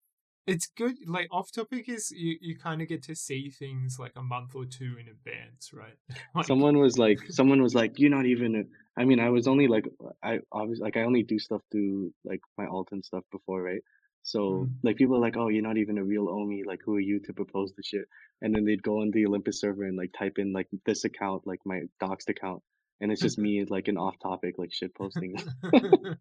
it's 0.53 0.68
good. 0.82 0.95
Like 1.05 1.28
off 1.32 1.49
topic 1.51 1.89
is 1.89 2.03
you, 2.12 2.38
you 2.41 2.53
kind 2.58 2.82
of 2.82 2.88
get 2.88 3.03
to 3.03 3.16
see 3.16 3.49
things 3.49 3.97
like 3.99 4.14
a 4.16 4.22
month 4.24 4.55
or 4.55 4.66
two 4.66 4.95
in 5.01 5.08
advance, 5.10 5.72
right? 5.74 5.97
like, 6.36 6.45
Someone 6.47 6.78
was 6.78 6.97
like, 6.97 7.20
someone 7.30 7.62
was 7.62 7.76
like, 7.76 7.99
you're 7.99 8.10
not 8.18 8.26
even. 8.26 8.55
A, 8.55 8.64
I 9.01 9.05
mean, 9.05 9.20
I 9.20 9.30
was 9.30 9.47
only 9.47 9.68
like, 9.68 9.86
I 10.24 10.39
obviously 10.51 10.84
like 10.84 10.97
I 10.97 11.03
only 11.03 11.24
do 11.24 11.38
stuff 11.38 11.62
through 11.72 12.12
like 12.24 12.41
my 12.58 12.66
alt 12.68 12.89
and 12.91 13.03
stuff 13.03 13.24
before, 13.32 13.62
right? 13.62 13.84
So 14.24 14.39
Mm. 14.41 14.72
like 14.84 14.97
people 14.97 15.16
are 15.18 15.26
like, 15.28 15.38
oh, 15.38 15.49
you're 15.49 15.64
not 15.70 15.78
even 15.78 15.97
a 15.97 16.03
real 16.03 16.28
Ohmie. 16.28 16.66
Like, 16.66 16.82
who 16.86 16.95
are 16.95 17.05
you 17.12 17.20
to 17.22 17.34
propose 17.34 17.72
the 17.74 17.84
shit? 17.84 18.05
And 18.41 18.53
then 18.53 18.66
they'd 18.66 18.84
go 18.84 19.01
on 19.01 19.12
the 19.12 19.26
Olympus 19.26 19.60
server 19.62 19.84
and 19.86 19.97
like 19.97 20.12
type 20.18 20.38
in 20.38 20.51
like 20.53 20.68
this 20.86 21.05
account, 21.05 21.45
like 21.45 21.60
my 21.66 21.82
doxed 22.01 22.30
account, 22.30 22.62
and 23.02 23.12
it's 23.12 23.22
just 23.22 23.38
me 23.38 23.66
like 23.70 23.88
an 23.88 23.98
off 23.98 24.20
topic 24.20 24.56
like 24.58 24.74
shit 24.74 24.95
posting. 24.95 25.36
and 25.74 26.18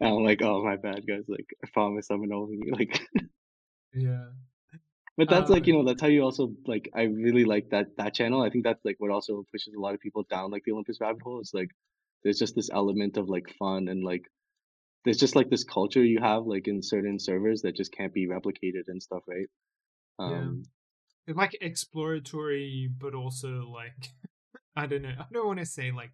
I'm 0.00 0.24
like, 0.24 0.42
oh 0.42 0.64
my 0.64 0.76
bad 0.76 1.06
guys. 1.06 1.24
Like 1.28 1.48
I 1.64 1.68
promise 1.72 2.08
I'm 2.10 2.22
an 2.22 2.30
Ohmie. 2.30 2.70
Like. 2.78 3.02
yeah. 3.94 4.26
But 5.16 5.28
that's 5.28 5.50
like, 5.50 5.66
you 5.66 5.74
Uh, 5.74 5.78
know, 5.78 5.84
that's 5.84 6.00
how 6.00 6.08
you 6.08 6.22
also 6.22 6.54
like 6.66 6.90
I 6.94 7.02
really 7.04 7.44
like 7.44 7.70
that 7.70 7.96
that 7.98 8.14
channel. 8.14 8.42
I 8.42 8.50
think 8.50 8.64
that's 8.64 8.84
like 8.84 8.96
what 8.98 9.10
also 9.10 9.44
pushes 9.52 9.74
a 9.74 9.80
lot 9.80 9.94
of 9.94 10.00
people 10.00 10.24
down 10.30 10.50
like 10.50 10.64
the 10.64 10.72
Olympus 10.72 11.00
rabbit 11.00 11.22
hole. 11.22 11.40
It's 11.40 11.54
like 11.54 11.70
there's 12.24 12.38
just 12.38 12.54
this 12.54 12.70
element 12.72 13.16
of 13.16 13.28
like 13.28 13.54
fun 13.58 13.88
and 13.88 14.02
like 14.04 14.24
there's 15.04 15.18
just 15.18 15.36
like 15.36 15.50
this 15.50 15.64
culture 15.64 16.04
you 16.04 16.20
have 16.20 16.46
like 16.46 16.68
in 16.68 16.82
certain 16.82 17.18
servers 17.18 17.62
that 17.62 17.76
just 17.76 17.92
can't 17.92 18.14
be 18.14 18.28
replicated 18.28 18.84
and 18.88 19.02
stuff, 19.02 19.22
right? 19.28 19.48
Yeah. 20.26 20.36
Um 20.38 20.64
It's 21.26 21.36
like 21.36 21.56
exploratory, 21.60 22.88
but 22.98 23.14
also 23.14 23.70
like 23.70 24.08
I 24.76 24.86
don't 24.86 25.02
know. 25.02 25.14
I 25.18 25.26
don't 25.32 25.46
want 25.46 25.58
to 25.58 25.66
say 25.66 25.90
like 25.92 26.10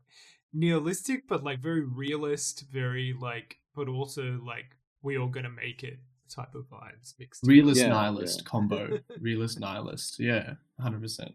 nihilistic, 0.52 1.28
but 1.28 1.44
like 1.44 1.60
very 1.60 1.82
realist, 1.84 2.64
very 2.72 3.14
like, 3.18 3.58
but 3.74 3.88
also 3.88 4.40
like 4.44 4.76
we 5.02 5.16
all 5.18 5.28
gonna 5.28 5.50
make 5.50 5.84
it 5.84 5.98
type 6.28 6.54
of 6.54 6.64
vibes 6.64 7.14
mixed. 7.18 7.46
Realist 7.46 7.80
Yeah, 7.80 7.88
nihilist 7.88 8.44
combo. 8.44 8.98
Realist 9.20 9.60
nihilist. 9.60 10.18
Yeah, 10.18 10.54
hundred 10.80 11.02
percent. 11.02 11.34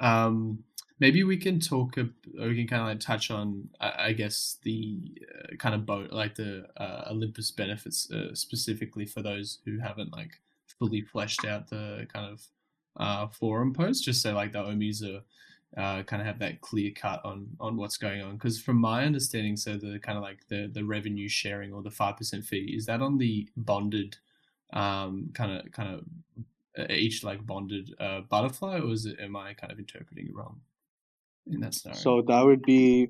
Um, 0.00 0.62
maybe 1.00 1.24
we 1.24 1.36
can 1.36 1.60
talk. 1.60 1.98
ab- 1.98 2.14
Or 2.40 2.48
we 2.48 2.54
can 2.56 2.66
kind 2.68 2.82
of 2.82 2.88
like 2.88 3.00
touch 3.00 3.30
on, 3.30 3.68
I, 3.80 3.92
I 4.08 4.12
guess, 4.12 4.58
the 4.62 5.00
uh, 5.52 5.56
kind 5.56 5.74
of 5.74 5.84
boat, 5.86 6.12
like 6.12 6.34
the 6.36 6.66
uh, 6.76 7.04
Olympus 7.10 7.50
benefits 7.50 8.10
uh, 8.10 8.34
specifically 8.34 9.06
for 9.06 9.22
those 9.22 9.58
who 9.64 9.78
haven't 9.80 10.12
like 10.12 10.40
fully 10.78 11.00
fleshed 11.02 11.44
out 11.44 11.68
the 11.68 12.06
kind 12.12 12.32
of 12.32 12.46
uh, 12.96 13.26
forum 13.28 13.72
post. 13.74 14.04
Just 14.04 14.22
so 14.22 14.34
like 14.34 14.52
the 14.52 14.58
Ohmies 14.60 15.02
are. 15.02 15.22
Uh, 15.76 16.02
kind 16.02 16.22
of 16.22 16.26
have 16.26 16.38
that 16.38 16.62
clear 16.62 16.90
cut 16.90 17.22
on 17.26 17.46
on 17.60 17.76
what's 17.76 17.98
going 17.98 18.22
on 18.22 18.32
because 18.32 18.58
from 18.58 18.76
my 18.76 19.04
understanding 19.04 19.54
so 19.54 19.76
the 19.76 19.98
kind 19.98 20.16
of 20.16 20.24
like 20.24 20.38
the 20.48 20.66
the 20.72 20.82
revenue 20.82 21.28
sharing 21.28 21.74
or 21.74 21.82
the 21.82 21.90
5% 21.90 22.42
fee 22.42 22.74
is 22.74 22.86
that 22.86 23.02
on 23.02 23.18
the 23.18 23.46
bonded 23.54 24.16
um 24.72 25.28
kind 25.34 25.52
of 25.52 25.70
kind 25.70 25.94
of 25.94 26.04
uh, 26.78 26.86
each 26.90 27.24
like 27.24 27.44
bonded 27.44 27.94
uh, 27.98 28.20
butterfly, 28.28 28.78
or 28.78 28.92
is 28.92 29.06
it? 29.06 29.18
Am 29.20 29.34
I 29.34 29.54
kind 29.54 29.72
of 29.72 29.78
interpreting 29.78 30.26
it 30.28 30.34
wrong 30.34 30.60
in 31.50 31.60
that 31.60 31.74
scenario? 31.74 31.98
so 31.98 32.22
that 32.22 32.44
would 32.44 32.62
be 32.62 33.08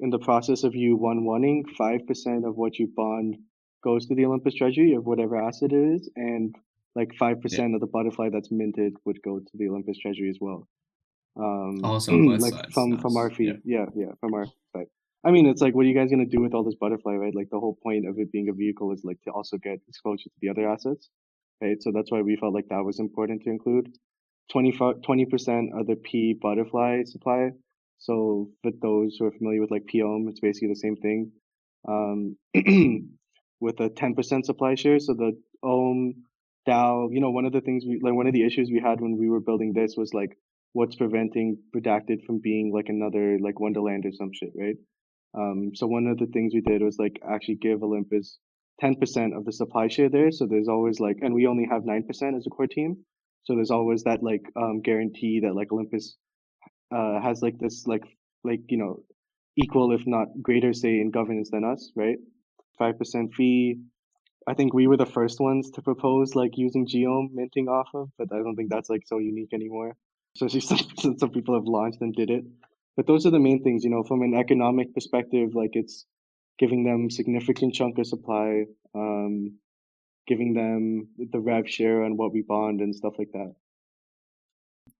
in 0.00 0.10
the 0.10 0.18
process 0.18 0.62
of 0.62 0.74
you 0.74 0.96
one 0.96 1.24
wanting 1.24 1.64
five 1.76 2.06
percent 2.06 2.44
of 2.44 2.56
what 2.56 2.78
you 2.78 2.88
bond 2.94 3.36
goes 3.82 4.06
to 4.06 4.14
the 4.14 4.26
Olympus 4.26 4.54
treasury 4.54 4.92
of 4.94 5.06
whatever 5.06 5.36
asset 5.36 5.72
it 5.72 5.94
is, 5.94 6.10
and 6.16 6.54
like 6.94 7.14
five 7.18 7.40
percent 7.40 7.74
of 7.74 7.80
the 7.80 7.86
butterfly 7.86 8.28
that's 8.30 8.50
minted 8.50 8.94
would 9.04 9.22
go 9.22 9.38
to 9.38 9.50
the 9.54 9.68
Olympus 9.68 9.98
treasury 9.98 10.28
as 10.28 10.38
well. 10.40 10.68
Um, 11.38 11.80
Also 11.84 12.12
like 12.12 12.70
from 12.72 12.98
from 12.98 13.16
our 13.16 13.30
yeah. 13.30 13.36
fee, 13.36 13.52
yeah, 13.64 13.86
yeah, 13.94 14.12
from 14.20 14.34
our 14.34 14.46
side. 14.72 14.86
I 15.24 15.30
mean, 15.30 15.46
it's 15.46 15.60
like, 15.60 15.74
what 15.74 15.84
are 15.84 15.88
you 15.88 15.94
guys 15.94 16.10
gonna 16.10 16.26
do 16.26 16.40
with 16.40 16.54
all 16.54 16.64
this 16.64 16.74
butterfly, 16.74 17.14
right? 17.14 17.34
Like 17.34 17.50
the 17.50 17.60
whole 17.60 17.78
point 17.82 18.06
of 18.06 18.18
it 18.18 18.32
being 18.32 18.48
a 18.48 18.52
vehicle 18.52 18.92
is 18.92 19.02
like 19.04 19.20
to 19.22 19.30
also 19.30 19.56
get 19.56 19.80
exposure 19.88 20.30
to 20.30 20.36
the 20.40 20.48
other 20.48 20.68
assets, 20.68 21.08
right? 21.62 21.82
So 21.82 21.92
that's 21.92 22.10
why 22.10 22.22
we 22.22 22.36
felt 22.36 22.54
like 22.54 22.68
that 22.68 22.84
was 22.84 22.98
important 22.98 23.42
to 23.42 23.50
include. 23.50 23.96
20 24.50 25.26
percent 25.26 25.70
of 25.78 25.86
the 25.86 25.96
P 25.96 26.34
butterfly 26.40 27.04
supply. 27.04 27.50
So 27.98 28.50
for 28.62 28.70
those 28.80 29.16
who 29.18 29.26
are 29.26 29.32
familiar 29.32 29.60
with 29.60 29.70
like 29.70 29.84
pOHM, 29.92 30.28
it's 30.28 30.40
basically 30.40 30.68
the 30.68 30.76
same 30.76 30.96
thing. 30.96 31.32
Um, 31.86 32.36
with 33.60 33.80
a 33.80 33.90
10% 33.90 34.44
supply 34.44 34.74
share. 34.74 34.98
So 34.98 35.14
the 35.14 35.32
OHM 35.64 36.14
DAO, 36.66 37.08
you 37.12 37.20
know, 37.20 37.30
one 37.30 37.44
of 37.44 37.52
the 37.52 37.60
things 37.60 37.84
we 37.86 38.00
like 38.02 38.14
one 38.14 38.26
of 38.26 38.32
the 38.32 38.44
issues 38.44 38.70
we 38.70 38.80
had 38.80 39.00
when 39.00 39.16
we 39.16 39.28
were 39.28 39.40
building 39.40 39.72
this 39.72 39.94
was 39.96 40.12
like 40.12 40.36
what's 40.72 40.96
preventing 40.96 41.58
redacted 41.74 42.24
from 42.26 42.38
being 42.38 42.72
like 42.72 42.88
another 42.88 43.38
like 43.40 43.60
Wonderland 43.60 44.04
or 44.06 44.12
some 44.12 44.30
shit, 44.32 44.52
right? 44.56 44.76
Um, 45.36 45.72
so 45.74 45.86
one 45.86 46.06
of 46.06 46.18
the 46.18 46.26
things 46.26 46.54
we 46.54 46.60
did 46.60 46.82
was 46.82 46.98
like 46.98 47.20
actually 47.28 47.56
give 47.56 47.82
Olympus 47.82 48.38
10% 48.82 49.36
of 49.36 49.44
the 49.44 49.52
supply 49.52 49.88
share 49.88 50.08
there. 50.08 50.30
So 50.30 50.46
there's 50.46 50.68
always 50.68 51.00
like, 51.00 51.18
and 51.20 51.34
we 51.34 51.46
only 51.46 51.66
have 51.70 51.82
9% 51.82 52.36
as 52.36 52.46
a 52.46 52.50
core 52.50 52.66
team. 52.66 52.98
So 53.44 53.54
there's 53.54 53.70
always 53.70 54.02
that 54.04 54.22
like 54.22 54.42
um, 54.56 54.82
guarantee 54.82 55.40
that 55.40 55.54
like 55.54 55.72
Olympus 55.72 56.16
uh, 56.94 57.20
has 57.20 57.42
like 57.42 57.58
this 57.58 57.86
like 57.86 58.04
like 58.44 58.60
you 58.68 58.78
know 58.78 59.00
equal 59.56 59.92
if 59.92 60.02
not 60.06 60.28
greater 60.42 60.72
say 60.72 61.00
in 61.00 61.10
governance 61.10 61.50
than 61.50 61.64
us, 61.64 61.90
right? 61.96 62.18
Five 62.78 62.98
percent 62.98 63.34
fee. 63.34 63.80
I 64.46 64.54
think 64.54 64.72
we 64.72 64.86
were 64.86 64.96
the 64.96 65.06
first 65.06 65.40
ones 65.40 65.70
to 65.72 65.82
propose 65.82 66.34
like 66.34 66.52
using 66.56 66.86
gOHM 66.86 67.28
minting 67.32 67.68
off 67.68 67.88
of, 67.94 68.10
but 68.18 68.28
I 68.32 68.36
don't 68.36 68.56
think 68.56 68.70
that's 68.70 68.88
like 68.88 69.02
so 69.06 69.18
unique 69.18 69.52
anymore. 69.52 69.94
Especially 70.36 70.60
since 70.60 70.84
some 71.20 71.30
people 71.30 71.54
have 71.54 71.64
launched 71.64 72.00
and 72.00 72.14
did 72.14 72.30
it. 72.30 72.44
But 72.96 73.06
those 73.06 73.26
are 73.26 73.30
the 73.30 73.38
main 73.38 73.62
things, 73.62 73.84
you 73.84 73.90
know, 73.90 74.02
from 74.02 74.22
an 74.22 74.34
economic 74.34 74.92
perspective, 74.92 75.54
like 75.54 75.70
it's 75.74 76.04
giving 76.58 76.84
them 76.84 77.10
significant 77.10 77.74
chunk 77.74 77.98
of 77.98 78.06
supply, 78.06 78.64
um, 78.94 79.58
giving 80.26 80.52
them 80.54 81.08
the 81.32 81.38
rev 81.38 81.68
share 81.68 82.02
on 82.02 82.16
what 82.16 82.32
we 82.32 82.42
bond 82.42 82.80
and 82.80 82.94
stuff 82.94 83.14
like 83.18 83.30
that. 83.32 83.54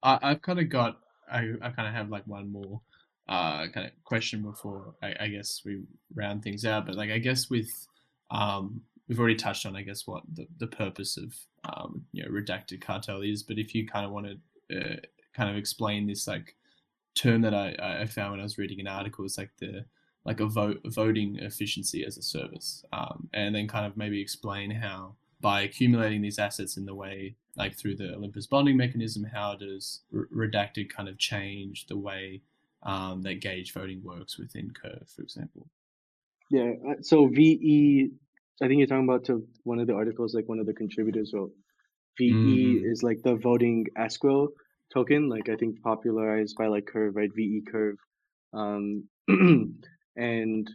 I, 0.02 0.18
I've 0.22 0.42
kind 0.42 0.60
of 0.60 0.68
got. 0.68 0.98
I, 1.30 1.52
I 1.60 1.70
kind 1.70 1.86
of 1.86 1.94
have 1.94 2.08
like 2.08 2.26
one 2.26 2.50
more 2.50 2.80
uh 3.28 3.66
kind 3.68 3.86
of 3.86 3.92
question 4.04 4.42
before 4.42 4.94
I, 5.02 5.14
I 5.20 5.28
guess 5.28 5.60
we 5.64 5.82
round 6.14 6.42
things 6.42 6.64
out. 6.64 6.86
But 6.86 6.94
like 6.94 7.10
I 7.10 7.18
guess 7.18 7.50
with 7.50 7.68
um 8.30 8.82
we've 9.08 9.18
already 9.18 9.34
touched 9.34 9.66
on 9.66 9.76
I 9.76 9.82
guess 9.82 10.06
what 10.06 10.22
the, 10.32 10.46
the 10.58 10.66
purpose 10.66 11.18
of 11.18 11.34
um 11.64 12.06
you 12.12 12.22
know 12.22 12.30
redacted 12.30 12.80
cartel 12.80 13.20
is. 13.20 13.42
But 13.42 13.58
if 13.58 13.74
you 13.74 13.86
kind 13.86 14.06
of 14.06 14.12
want 14.12 14.26
to 14.68 14.80
uh, 14.80 14.96
kind 15.38 15.50
of 15.50 15.56
explain 15.56 16.06
this 16.06 16.26
like 16.26 16.56
term 17.14 17.42
that 17.42 17.54
I, 17.54 18.02
I 18.02 18.06
found 18.06 18.32
when 18.32 18.40
I 18.40 18.44
was 18.44 18.58
reading 18.58 18.80
an 18.80 18.88
article, 18.88 19.24
it's 19.24 19.38
like 19.38 19.52
the 19.58 19.86
like 20.24 20.40
a 20.40 20.46
vote 20.46 20.80
voting 20.86 21.36
efficiency 21.38 22.04
as 22.04 22.18
a 22.18 22.22
service, 22.22 22.84
um, 22.92 23.30
and 23.32 23.54
then 23.54 23.68
kind 23.68 23.86
of 23.86 23.96
maybe 23.96 24.20
explain 24.20 24.70
how 24.70 25.16
by 25.40 25.62
accumulating 25.62 26.22
these 26.22 26.38
assets 26.38 26.76
in 26.76 26.84
the 26.86 26.94
way 26.94 27.36
like 27.56 27.76
through 27.76 27.96
the 27.96 28.14
Olympus 28.14 28.46
bonding 28.46 28.76
mechanism, 28.76 29.24
how 29.24 29.54
does 29.54 30.02
redacted 30.12 30.90
kind 30.90 31.08
of 31.08 31.18
change 31.18 31.86
the 31.86 31.96
way 31.98 32.42
um, 32.82 33.22
that 33.22 33.40
gauge 33.40 33.72
voting 33.72 34.02
works 34.02 34.38
within 34.38 34.70
Curve, 34.72 35.08
for 35.14 35.22
example? 35.22 35.68
Yeah, 36.50 36.72
uh, 36.88 36.94
so 37.02 37.26
VE, 37.26 38.10
I 38.62 38.68
think 38.68 38.78
you're 38.78 38.86
talking 38.86 39.04
about 39.08 39.24
to 39.26 39.46
one 39.64 39.78
of 39.78 39.86
the 39.86 39.94
articles, 39.94 40.34
like 40.34 40.48
one 40.48 40.58
of 40.58 40.66
the 40.66 40.74
contributors 40.74 41.32
wrote. 41.34 41.52
VE 42.18 42.30
Mhm. 42.32 42.84
is 42.84 43.02
like 43.02 43.22
the 43.22 43.36
voting 43.36 43.86
escrow 43.96 44.48
token, 44.92 45.28
like 45.28 45.48
I 45.48 45.56
think 45.56 45.82
popularized 45.82 46.56
by 46.56 46.66
like 46.66 46.86
Curve, 46.86 47.16
right? 47.16 47.30
VE 47.34 47.62
Curve. 47.70 47.96
Um, 48.52 49.04
and 50.16 50.70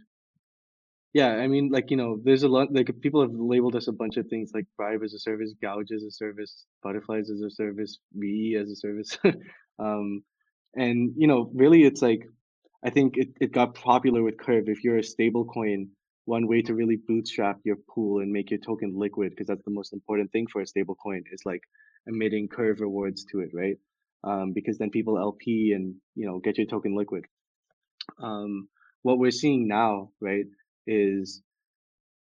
yeah, 1.14 1.28
I 1.28 1.46
mean, 1.46 1.70
like, 1.70 1.92
you 1.92 1.96
know, 1.96 2.18
there's 2.24 2.42
a 2.42 2.48
lot, 2.48 2.72
like, 2.74 2.90
people 3.00 3.22
have 3.22 3.30
labeled 3.32 3.76
us 3.76 3.86
a 3.86 3.92
bunch 3.92 4.16
of 4.16 4.26
things 4.26 4.50
like 4.52 4.66
bribe 4.76 5.04
as 5.04 5.14
a 5.14 5.18
service, 5.20 5.54
gouge 5.62 5.92
as 5.92 6.02
a 6.02 6.10
service, 6.10 6.66
butterflies 6.82 7.30
as 7.30 7.40
a 7.40 7.50
service, 7.50 7.98
VE 8.14 8.56
as 8.60 8.68
a 8.68 8.74
service. 8.74 9.16
um, 9.78 10.24
and, 10.74 11.12
you 11.16 11.28
know, 11.28 11.52
really 11.54 11.84
it's 11.84 12.02
like, 12.02 12.28
I 12.84 12.90
think 12.90 13.16
it, 13.16 13.28
it 13.40 13.52
got 13.52 13.76
popular 13.76 14.24
with 14.24 14.38
Curve. 14.38 14.64
If 14.66 14.82
you're 14.82 14.98
a 14.98 15.04
stable 15.04 15.44
coin, 15.44 15.88
one 16.24 16.48
way 16.48 16.62
to 16.62 16.74
really 16.74 16.96
bootstrap 17.06 17.60
your 17.64 17.76
pool 17.88 18.20
and 18.20 18.32
make 18.32 18.50
your 18.50 18.58
token 18.58 18.98
liquid, 18.98 19.30
because 19.30 19.46
that's 19.46 19.64
the 19.64 19.70
most 19.70 19.92
important 19.92 20.32
thing 20.32 20.48
for 20.52 20.62
a 20.62 20.66
stable 20.66 20.96
coin, 20.96 21.22
is 21.30 21.42
like 21.46 21.62
emitting 22.08 22.48
Curve 22.48 22.80
rewards 22.80 23.24
to 23.26 23.38
it, 23.38 23.50
right? 23.54 23.76
Um, 24.26 24.52
because 24.54 24.78
then 24.78 24.90
people 24.90 25.18
LP 25.18 25.72
and, 25.74 25.96
you 26.14 26.26
know, 26.26 26.38
get 26.38 26.56
your 26.56 26.66
token 26.66 26.96
liquid. 26.96 27.24
Um, 28.22 28.68
what 29.02 29.18
we're 29.18 29.30
seeing 29.30 29.68
now, 29.68 30.10
right, 30.20 30.46
is 30.86 31.42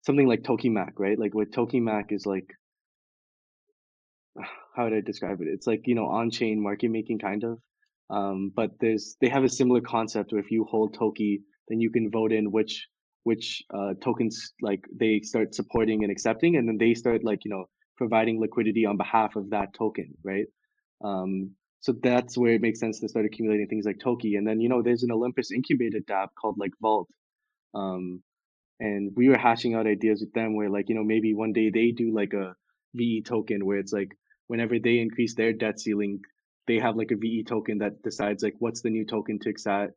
something 0.02 0.28
like 0.28 0.42
Tokemak, 0.42 0.92
right? 0.98 1.18
Like 1.18 1.34
what 1.34 1.52
Tokemak 1.52 2.12
is 2.12 2.26
like, 2.26 2.48
how 4.76 4.84
would 4.84 4.92
I 4.92 5.00
describe 5.00 5.40
it? 5.40 5.48
It's 5.48 5.66
like, 5.66 5.82
you 5.86 5.94
know, 5.94 6.06
on-chain 6.06 6.62
market 6.62 6.90
making 6.90 7.18
kind 7.18 7.44
of. 7.44 7.58
Um, 8.08 8.52
but 8.54 8.70
there's 8.80 9.16
they 9.20 9.28
have 9.28 9.44
a 9.44 9.48
similar 9.48 9.80
concept 9.80 10.32
where 10.32 10.40
if 10.40 10.50
you 10.50 10.64
hold 10.64 10.94
TOKE, 10.94 11.40
then 11.68 11.80
you 11.80 11.90
can 11.90 12.10
vote 12.10 12.32
in 12.32 12.52
which 12.52 12.86
which 13.24 13.64
uh, 13.74 13.94
tokens 14.00 14.52
like 14.62 14.84
they 14.94 15.20
start 15.24 15.54
supporting 15.54 16.04
and 16.04 16.12
accepting, 16.12 16.56
and 16.56 16.68
then 16.68 16.78
they 16.78 16.94
start 16.94 17.24
like 17.24 17.40
you 17.44 17.50
know 17.50 17.64
providing 17.96 18.40
liquidity 18.40 18.86
on 18.86 18.96
behalf 18.96 19.34
of 19.34 19.50
that 19.50 19.74
token, 19.74 20.14
right? 20.22 20.46
Um, 21.04 21.50
so 21.86 21.92
that's 22.02 22.36
where 22.36 22.52
it 22.54 22.60
makes 22.60 22.80
sense 22.80 22.98
to 22.98 23.08
start 23.08 23.26
accumulating 23.26 23.68
things 23.68 23.86
like 23.86 24.00
TOKE, 24.00 24.34
and 24.36 24.44
then 24.44 24.60
you 24.60 24.68
know 24.68 24.82
there's 24.82 25.04
an 25.04 25.12
Olympus 25.12 25.52
incubated 25.52 26.04
dApp 26.04 26.30
called 26.36 26.58
like 26.58 26.72
Vault, 26.82 27.08
um, 27.76 28.24
and 28.80 29.12
we 29.14 29.28
were 29.28 29.38
hashing 29.38 29.76
out 29.76 29.86
ideas 29.86 30.20
with 30.20 30.32
them 30.32 30.56
where 30.56 30.68
like 30.68 30.88
you 30.88 30.96
know 30.96 31.04
maybe 31.04 31.32
one 31.32 31.52
day 31.52 31.70
they 31.70 31.92
do 31.92 32.12
like 32.12 32.32
a 32.32 32.56
VE 32.94 33.22
token 33.22 33.64
where 33.64 33.78
it's 33.78 33.92
like 33.92 34.18
whenever 34.48 34.80
they 34.80 34.98
increase 34.98 35.36
their 35.36 35.52
debt 35.52 35.78
ceiling, 35.78 36.22
they 36.66 36.80
have 36.80 36.96
like 36.96 37.12
a 37.12 37.16
VE 37.16 37.44
token 37.44 37.78
that 37.78 38.02
decides 38.02 38.42
like 38.42 38.56
what's 38.58 38.82
the 38.82 38.90
new 38.90 39.06
token 39.06 39.38
to 39.38 39.52
exa- 39.52 39.92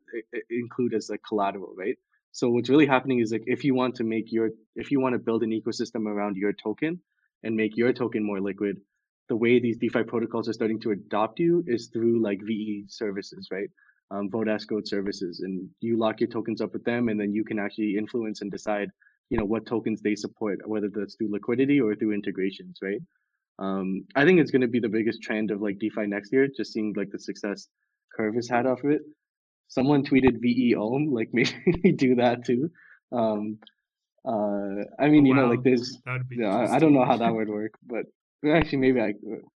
include 0.48 0.94
as 0.94 1.10
like 1.10 1.22
collateral, 1.26 1.74
right? 1.76 1.98
So 2.30 2.50
what's 2.50 2.70
really 2.70 2.86
happening 2.86 3.18
is 3.18 3.32
like 3.32 3.42
if 3.46 3.64
you 3.64 3.74
want 3.74 3.96
to 3.96 4.04
make 4.04 4.30
your 4.30 4.50
if 4.76 4.92
you 4.92 5.00
want 5.00 5.14
to 5.14 5.18
build 5.18 5.42
an 5.42 5.50
ecosystem 5.50 6.06
around 6.06 6.36
your 6.36 6.52
token 6.52 7.00
and 7.42 7.56
make 7.56 7.76
your 7.76 7.92
token 7.92 8.22
more 8.22 8.40
liquid, 8.40 8.76
the 9.30 9.36
way 9.36 9.60
these 9.60 9.78
DeFi 9.78 10.02
protocols 10.02 10.48
are 10.48 10.52
starting 10.52 10.80
to 10.80 10.90
adopt 10.90 11.38
you 11.38 11.64
is 11.68 11.86
through 11.86 12.20
like 12.20 12.40
VE 12.42 12.84
services, 12.88 13.46
right? 13.52 13.70
Um, 14.10 14.28
vote 14.28 14.48
as 14.48 14.64
code 14.64 14.88
services, 14.88 15.40
and 15.40 15.68
you 15.78 15.96
lock 15.96 16.20
your 16.20 16.28
tokens 16.28 16.60
up 16.60 16.72
with 16.72 16.84
them, 16.84 17.08
and 17.08 17.18
then 17.18 17.32
you 17.32 17.44
can 17.44 17.60
actually 17.60 17.96
influence 17.96 18.40
and 18.40 18.50
decide, 18.50 18.90
you 19.30 19.38
know, 19.38 19.44
what 19.44 19.66
tokens 19.66 20.02
they 20.02 20.16
support, 20.16 20.58
whether 20.66 20.88
that's 20.92 21.14
through 21.14 21.30
liquidity 21.30 21.80
or 21.80 21.94
through 21.94 22.12
integrations, 22.12 22.80
right? 22.82 23.00
Um, 23.60 24.04
I 24.16 24.24
think 24.24 24.40
it's 24.40 24.50
going 24.50 24.62
to 24.62 24.74
be 24.76 24.80
the 24.80 24.88
biggest 24.88 25.22
trend 25.22 25.52
of 25.52 25.62
like 25.62 25.78
DeFi 25.78 26.08
next 26.08 26.32
year, 26.32 26.48
just 26.48 26.72
seeing 26.72 26.92
like 26.96 27.12
the 27.12 27.18
success 27.20 27.68
Curve 28.16 28.34
has 28.34 28.48
had 28.48 28.66
off 28.66 28.82
of 28.82 28.90
it. 28.90 29.02
Someone 29.68 30.04
tweeted 30.04 30.40
VE 30.40 30.74
Ohm, 30.74 31.14
like 31.14 31.28
maybe 31.32 31.92
do 31.92 32.16
that 32.16 32.44
too. 32.44 32.68
Um, 33.12 33.58
uh, 34.24 34.82
I 34.98 35.08
mean, 35.08 35.24
you 35.24 35.34
know, 35.34 35.46
like 35.46 35.62
there's, 35.62 35.98
yeah, 36.32 36.66
I, 36.68 36.80
don't 36.80 36.92
know 36.92 37.04
how 37.04 37.16
that 37.16 37.32
would 37.36 37.48
work, 37.48 37.74
but 37.86 38.06
actually, 38.46 38.78
maybe 38.78 39.00
I, 39.00 39.14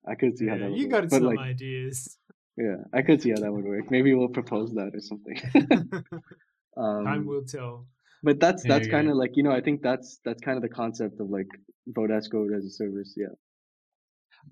I 0.07 0.15
could 0.15 0.37
see 0.37 0.47
yeah, 0.47 0.53
how 0.53 0.59
that 0.59 0.71
would 0.71 0.79
you 0.79 0.89
work. 0.89 1.03
got 1.03 1.11
some 1.11 1.25
like, 1.25 1.39
ideas. 1.39 2.19
Yeah, 2.57 2.77
I 2.93 3.03
could 3.03 3.23
see 3.23 3.31
how 3.31 3.41
that 3.41 3.53
would 3.53 3.65
work. 3.65 3.91
Maybe 3.91 4.15
we'll 4.15 4.29
propose 4.29 4.73
that 4.75 4.93
or 4.95 5.01
something. 5.01 5.41
um, 6.77 7.05
Time 7.05 7.27
will 7.27 7.45
tell. 7.45 7.87
But 8.23 8.39
that's 8.39 8.63
that's 8.63 8.87
kind 8.87 9.09
of 9.09 9.17
like 9.17 9.37
you 9.37 9.43
know 9.43 9.51
I 9.51 9.61
think 9.61 9.83
that's 9.83 10.21
that's 10.25 10.41
kind 10.41 10.57
of 10.57 10.63
the 10.63 10.69
concept 10.69 11.21
of 11.21 11.29
like 11.29 11.49
vote 11.89 12.11
as 12.11 12.29
code 12.29 12.53
as 12.53 12.65
a 12.65 12.71
service. 12.71 13.15
Yeah. 13.17 13.35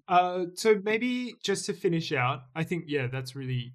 Uh, 0.08 0.46
so 0.54 0.80
maybe 0.82 1.34
just 1.42 1.66
to 1.66 1.72
finish 1.72 2.12
out, 2.12 2.40
I 2.54 2.64
think 2.64 2.84
yeah, 2.86 3.06
that's 3.06 3.36
really 3.36 3.74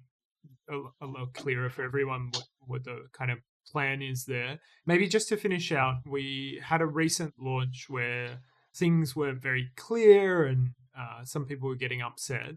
a, 0.68 0.80
a 1.00 1.06
lot 1.06 1.34
clearer 1.34 1.70
for 1.70 1.82
everyone 1.82 2.30
what, 2.32 2.44
what 2.66 2.84
the 2.84 3.06
kind 3.12 3.30
of 3.30 3.38
plan 3.66 4.02
is 4.02 4.24
there. 4.24 4.58
Maybe 4.86 5.08
just 5.08 5.28
to 5.28 5.36
finish 5.36 5.72
out, 5.72 5.96
we 6.06 6.60
had 6.62 6.80
a 6.80 6.86
recent 6.86 7.34
launch 7.38 7.86
where 7.88 8.40
things 8.76 9.16
weren't 9.16 9.42
very 9.42 9.70
clear 9.76 10.44
and 10.44 10.70
uh, 10.98 11.24
some 11.24 11.44
people 11.44 11.68
were 11.68 11.76
getting 11.76 12.02
upset 12.02 12.54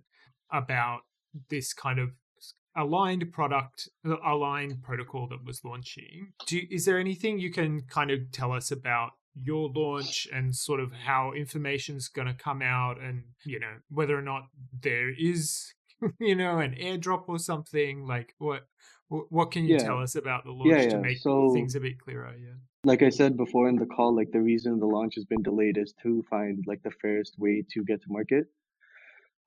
about 0.51 1.01
this 1.49 1.73
kind 1.73 1.99
of 1.99 2.09
aligned 2.75 3.31
product 3.31 3.89
aligned 4.25 4.81
protocol 4.83 5.27
that 5.27 5.43
was 5.43 5.61
launching 5.65 6.31
do 6.45 6.61
is 6.69 6.85
there 6.85 6.99
anything 6.99 7.39
you 7.39 7.51
can 7.51 7.81
kind 7.89 8.11
of 8.11 8.19
tell 8.31 8.51
us 8.51 8.71
about 8.71 9.11
your 9.41 9.69
launch 9.75 10.27
and 10.33 10.55
sort 10.55 10.79
of 10.79 10.91
how 10.91 11.31
information 11.33 11.95
is 11.95 12.07
going 12.07 12.27
to 12.27 12.33
come 12.33 12.61
out 12.61 12.99
and 13.01 13.23
you 13.43 13.59
know 13.59 13.73
whether 13.89 14.17
or 14.17 14.21
not 14.21 14.43
there 14.81 15.09
is 15.17 15.73
you 16.19 16.35
know 16.35 16.59
an 16.59 16.75
airdrop 16.81 17.23
or 17.27 17.39
something 17.39 18.05
like 18.05 18.33
what 18.37 18.67
what 19.07 19.51
can 19.51 19.65
you 19.65 19.75
yeah. 19.75 19.83
tell 19.83 20.01
us 20.01 20.15
about 20.15 20.43
the 20.43 20.51
launch 20.51 20.69
yeah, 20.69 20.81
yeah. 20.83 20.89
to 20.89 20.99
make 20.99 21.17
so, 21.17 21.51
things 21.53 21.75
a 21.75 21.79
bit 21.79 21.99
clearer 21.99 22.33
yeah 22.39 22.53
like 22.83 23.01
i 23.01 23.09
said 23.09 23.35
before 23.35 23.67
in 23.67 23.75
the 23.75 23.85
call 23.85 24.15
like 24.15 24.31
the 24.31 24.41
reason 24.41 24.79
the 24.79 24.85
launch 24.85 25.15
has 25.15 25.25
been 25.25 25.43
delayed 25.43 25.77
is 25.77 25.93
to 26.01 26.23
find 26.29 26.63
like 26.67 26.81
the 26.83 26.91
fairest 27.01 27.37
way 27.37 27.63
to 27.69 27.83
get 27.83 28.01
to 28.01 28.07
market 28.09 28.45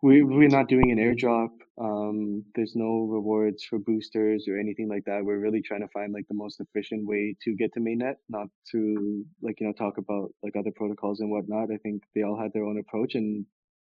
we, 0.03 0.25
we're 0.25 0.49
not 0.49 0.69
doing 0.69 0.91
an 0.91 0.99
airdrop. 0.99 1.51
Um, 1.81 2.45
there's 2.57 2.75
no 2.75 3.07
rewards 3.09 3.63
for 3.63 3.79
boosters 3.79 4.49
or 4.49 4.59
anything 4.59 4.89
like 4.89 5.05
that. 5.05 5.25
We're 5.25 5.39
really 5.39 5.63
trying 5.63 5.83
to 5.83 5.89
find 5.89 6.13
like 6.13 6.27
the 6.27 6.35
most 6.35 6.61
efficient 6.61 7.07
way 7.07 7.37
to 7.45 7.55
get 7.55 7.73
to 7.75 7.81
mainnet, 7.81 8.17
not 8.29 8.49
to 8.73 9.25
like, 9.43 9.61
you 9.61 9.67
know, 9.69 9.73
talk 9.73 9.99
about 9.99 10.35
like 10.43 10.57
other 10.57 10.73
protocols 10.75 11.21
and 11.21 11.31
whatnot. 11.31 11.71
I 11.73 11.77
think 11.77 12.03
they 12.17 12.23
all 12.23 12.37
had 12.37 12.53
their 12.53 12.65
own 12.65 12.79
approach 12.79 13.15
and 13.15 13.47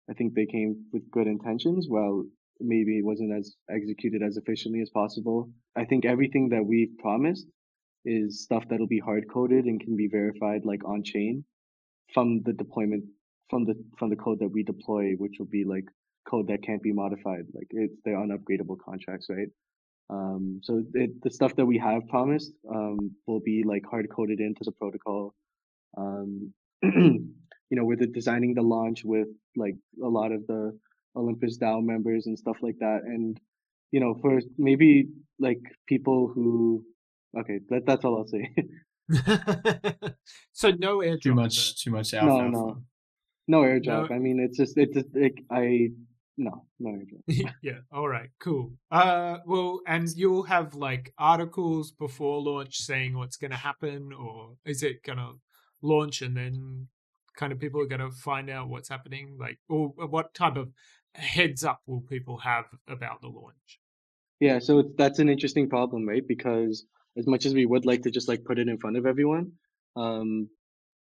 I 0.08 0.14
think 0.14 0.34
they 0.34 0.46
came 0.46 0.84
with 0.92 1.10
good 1.10 1.26
intentions. 1.26 1.88
Well, 1.90 2.24
maybe 2.60 2.98
it 2.98 3.04
wasn't 3.04 3.36
as 3.36 3.56
executed 3.68 4.22
as 4.22 4.36
efficiently 4.36 4.82
as 4.82 4.90
possible. 4.90 5.50
I 5.74 5.84
think 5.84 6.04
everything 6.04 6.48
that 6.50 6.64
we've 6.64 6.96
promised 6.98 7.48
is 8.04 8.42
stuff 8.42 8.64
that'll 8.68 8.86
be 8.86 8.98
hard 8.98 9.24
coded 9.32 9.64
and 9.64 9.80
can 9.80 9.96
be 9.96 10.08
verified 10.08 10.64
like 10.64 10.84
on 10.84 11.02
chain 11.02 11.44
from 12.12 12.42
the 12.44 12.52
deployment 12.52 13.04
from 13.50 13.64
the 13.64 13.74
from 13.98 14.10
the 14.10 14.16
code 14.16 14.38
that 14.40 14.48
we 14.48 14.62
deploy, 14.62 15.12
which 15.12 15.36
will 15.38 15.46
be 15.46 15.64
like 15.64 15.84
code 16.28 16.48
that 16.48 16.62
can't 16.62 16.82
be 16.82 16.92
modified. 16.92 17.44
Like 17.54 17.68
it's 17.70 17.94
they're 18.04 18.16
unupgradable 18.16 18.78
contracts, 18.84 19.26
right? 19.28 19.48
Um, 20.10 20.60
so 20.62 20.82
it, 20.94 21.22
the 21.22 21.30
stuff 21.30 21.56
that 21.56 21.66
we 21.66 21.78
have 21.78 22.06
promised 22.08 22.52
um, 22.70 23.12
will 23.26 23.40
be 23.40 23.62
like 23.64 23.84
hard 23.90 24.08
coded 24.10 24.40
into 24.40 24.62
the 24.64 24.72
protocol. 24.72 25.34
Um, 25.96 26.52
you 26.82 27.30
know, 27.70 27.84
we're 27.84 27.96
the, 27.96 28.06
designing 28.06 28.54
the 28.54 28.62
launch 28.62 29.04
with 29.04 29.28
like 29.56 29.76
a 30.02 30.06
lot 30.08 30.32
of 30.32 30.46
the 30.46 30.78
Olympus 31.16 31.58
DAO 31.58 31.82
members 31.82 32.26
and 32.26 32.38
stuff 32.38 32.56
like 32.60 32.76
that. 32.80 33.02
And 33.04 33.38
you 33.92 34.00
know, 34.00 34.16
for 34.20 34.40
maybe 34.58 35.08
like 35.38 35.60
people 35.86 36.30
who, 36.34 36.84
okay, 37.40 37.60
that, 37.68 37.86
that's 37.86 38.04
all 38.04 38.18
I'll 38.18 38.26
say. 38.26 38.54
so 40.52 40.70
no 40.70 40.98
airdrop. 40.98 41.22
Too 41.22 41.34
much, 41.34 41.82
too 41.82 41.90
much 41.90 42.14
alpha. 42.14 42.26
No, 42.26 42.48
no, 42.48 42.82
no 43.48 43.62
airdrop. 43.62 44.10
No. 44.10 44.16
I 44.16 44.18
mean, 44.18 44.40
it's 44.40 44.56
just 44.56 44.76
it's 44.76 44.94
just, 44.94 45.08
it, 45.14 45.34
I 45.50 45.90
no, 46.36 46.66
no 46.80 46.98
yeah. 47.62 47.78
All 47.92 48.08
right. 48.08 48.30
Cool. 48.40 48.72
Uh, 48.90 49.38
well, 49.46 49.80
and 49.86 50.08
you'll 50.16 50.44
have 50.44 50.74
like 50.74 51.12
articles 51.18 51.92
before 51.92 52.40
launch 52.40 52.78
saying 52.78 53.16
what's 53.16 53.36
going 53.36 53.52
to 53.52 53.56
happen, 53.56 54.10
or 54.12 54.54
is 54.64 54.82
it 54.82 55.02
going 55.04 55.18
to 55.18 55.32
launch 55.82 56.22
and 56.22 56.36
then 56.36 56.88
kind 57.36 57.52
of 57.52 57.60
people 57.60 57.80
are 57.80 57.86
going 57.86 58.00
to 58.00 58.10
find 58.10 58.50
out 58.50 58.68
what's 58.68 58.88
happening? 58.88 59.36
Like, 59.38 59.58
or 59.68 59.88
what 59.88 60.34
type 60.34 60.56
of 60.56 60.70
heads 61.14 61.62
up 61.62 61.80
will 61.86 62.00
people 62.00 62.38
have 62.38 62.64
about 62.88 63.20
the 63.20 63.28
launch? 63.28 63.80
Yeah. 64.40 64.58
So 64.58 64.90
that's 64.98 65.20
an 65.20 65.28
interesting 65.28 65.68
problem, 65.68 66.08
right? 66.08 66.26
Because 66.26 66.84
as 67.16 67.26
much 67.26 67.46
as 67.46 67.54
we 67.54 67.66
would 67.66 67.86
like 67.86 68.02
to 68.02 68.10
just 68.10 68.28
like 68.28 68.44
put 68.44 68.58
it 68.58 68.68
in 68.68 68.78
front 68.78 68.96
of 68.96 69.06
everyone, 69.06 69.52
um, 69.96 70.48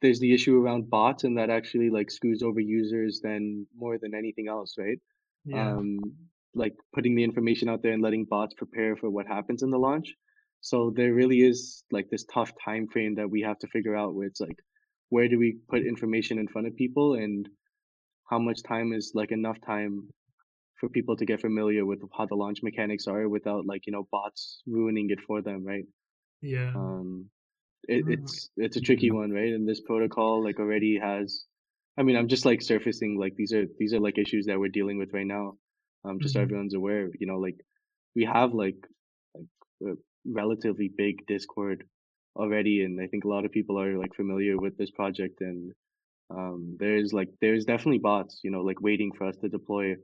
there's 0.01 0.19
the 0.19 0.33
issue 0.33 0.61
around 0.61 0.89
bots 0.89 1.23
and 1.23 1.37
that 1.37 1.49
actually 1.49 1.89
like 1.89 2.11
screws 2.11 2.43
over 2.43 2.59
users 2.59 3.21
than 3.23 3.65
more 3.75 3.97
than 3.97 4.13
anything 4.13 4.47
else, 4.47 4.75
right? 4.77 4.99
yeah. 5.45 5.73
um, 5.73 5.99
like 6.53 6.73
putting 6.93 7.15
the 7.15 7.23
information 7.23 7.69
out 7.69 7.83
there 7.83 7.93
and 7.93 8.01
letting 8.01 8.25
bots 8.25 8.53
prepare 8.55 8.95
for 8.95 9.09
what 9.09 9.27
happens 9.27 9.63
in 9.63 9.69
the 9.69 9.77
launch. 9.77 10.13
So 10.61 10.91
there 10.95 11.13
really 11.13 11.41
is 11.41 11.83
like 11.91 12.09
this 12.09 12.25
tough 12.33 12.51
time 12.63 12.87
frame 12.87 13.15
that 13.15 13.29
we 13.29 13.41
have 13.41 13.59
to 13.59 13.67
figure 13.67 13.95
out 13.95 14.15
where 14.15 14.27
it's 14.27 14.39
like, 14.39 14.57
where 15.09 15.27
do 15.27 15.37
we 15.37 15.57
put 15.69 15.85
information 15.85 16.39
in 16.39 16.47
front 16.47 16.67
of 16.67 16.75
people 16.75 17.13
and 17.15 17.47
how 18.29 18.39
much 18.39 18.63
time 18.63 18.93
is 18.93 19.11
like 19.13 19.31
enough 19.31 19.57
time 19.65 20.07
for 20.79 20.89
people 20.89 21.15
to 21.17 21.25
get 21.25 21.41
familiar 21.41 21.85
with 21.85 21.99
how 22.17 22.25
the 22.25 22.35
launch 22.35 22.59
mechanics 22.63 23.07
are 23.07 23.27
without 23.29 23.65
like, 23.65 23.85
you 23.87 23.93
know, 23.93 24.07
bots 24.11 24.61
ruining 24.67 25.09
it 25.09 25.19
for 25.25 25.41
them, 25.41 25.63
right? 25.65 25.85
Yeah. 26.41 26.71
Um, 26.75 27.29
it, 27.87 28.03
it's, 28.07 28.49
it's 28.57 28.77
a 28.77 28.81
tricky 28.81 29.11
one, 29.11 29.31
right? 29.31 29.53
And 29.53 29.67
this 29.67 29.81
protocol 29.81 30.43
like 30.43 30.59
already 30.59 30.99
has 31.01 31.45
I 31.97 32.03
mean, 32.03 32.15
I'm 32.15 32.27
just 32.27 32.45
like 32.45 32.61
surfacing 32.61 33.17
like 33.17 33.35
these 33.35 33.53
are 33.53 33.65
these 33.79 33.93
are 33.93 33.99
like 33.99 34.17
issues 34.17 34.45
that 34.47 34.59
we're 34.59 34.69
dealing 34.69 34.97
with 34.97 35.13
right 35.13 35.25
now. 35.25 35.55
Um, 36.03 36.19
just 36.19 36.35
mm-hmm. 36.35 36.43
everyone's 36.43 36.75
aware. 36.75 37.09
You 37.19 37.27
know, 37.27 37.37
like 37.37 37.55
we 38.15 38.25
have 38.25 38.53
like 38.53 38.75
like 39.33 39.45
a 39.83 39.93
relatively 40.25 40.91
big 40.95 41.25
Discord 41.25 41.85
already, 42.35 42.83
and 42.83 42.99
I 43.01 43.07
think 43.07 43.23
a 43.23 43.29
lot 43.29 43.45
of 43.45 43.51
people 43.51 43.79
are 43.79 43.97
like 43.97 44.13
familiar 44.15 44.57
with 44.57 44.77
this 44.77 44.91
project. 44.91 45.39
And 45.39 45.71
um, 46.29 46.75
there's 46.79 47.13
like 47.13 47.29
there's 47.39 47.65
definitely 47.65 47.99
bots, 47.99 48.41
you 48.43 48.51
know, 48.51 48.61
like 48.61 48.81
waiting 48.81 49.11
for 49.17 49.25
us 49.27 49.37
to 49.37 49.47
deploy 49.47 49.95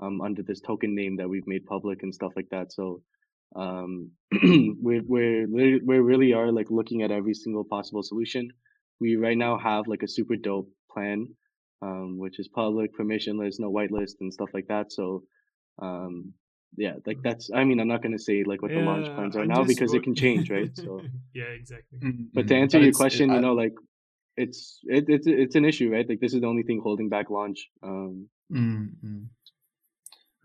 um, 0.00 0.20
under 0.20 0.42
this 0.42 0.60
token 0.60 0.94
name 0.94 1.16
that 1.16 1.28
we've 1.28 1.46
made 1.46 1.66
public 1.66 2.02
and 2.02 2.14
stuff 2.14 2.32
like 2.36 2.48
that. 2.50 2.72
So 2.72 3.02
um, 3.56 4.10
we're 4.42 5.02
we're 5.06 5.46
we 5.46 5.98
really 5.98 6.32
are 6.32 6.50
like 6.50 6.70
looking 6.70 7.02
at 7.02 7.10
every 7.10 7.34
single 7.34 7.64
possible 7.64 8.02
solution. 8.02 8.50
We 9.00 9.16
right 9.16 9.36
now 9.36 9.58
have 9.58 9.86
like 9.86 10.02
a 10.02 10.08
super 10.08 10.36
dope 10.36 10.68
plan, 10.90 11.28
um, 11.82 12.18
which 12.18 12.38
is 12.38 12.48
public, 12.48 12.96
permissionless, 12.96 13.56
no 13.58 13.70
whitelist, 13.70 14.14
and 14.20 14.32
stuff 14.32 14.50
like 14.54 14.66
that. 14.68 14.92
So, 14.92 15.24
um, 15.80 16.32
yeah, 16.76 16.94
like 17.06 17.18
that's. 17.22 17.50
I 17.54 17.64
mean, 17.64 17.80
I'm 17.80 17.88
not 17.88 18.02
gonna 18.02 18.18
say 18.18 18.42
like 18.44 18.62
what 18.62 18.72
yeah, 18.72 18.80
the 18.80 18.84
launch 18.84 19.06
plans 19.06 19.36
are 19.36 19.42
I'm 19.42 19.48
now 19.48 19.64
because 19.64 19.94
it 19.94 20.02
can 20.02 20.14
change, 20.14 20.50
right? 20.50 20.70
So 20.76 21.00
yeah, 21.32 21.44
exactly. 21.44 21.98
Mm-hmm. 21.98 22.24
But 22.32 22.48
to 22.48 22.56
answer 22.56 22.78
but 22.78 22.84
your 22.84 22.92
question, 22.92 23.30
it, 23.30 23.34
you 23.34 23.40
know, 23.40 23.54
like 23.54 23.74
it's 24.36 24.80
it, 24.84 25.04
it's 25.08 25.26
it's 25.26 25.54
an 25.54 25.64
issue, 25.64 25.92
right? 25.92 26.08
Like 26.08 26.20
this 26.20 26.34
is 26.34 26.40
the 26.40 26.46
only 26.46 26.64
thing 26.64 26.80
holding 26.82 27.08
back 27.08 27.30
launch. 27.30 27.68
Um, 27.82 28.28
mm-hmm. 28.52 29.24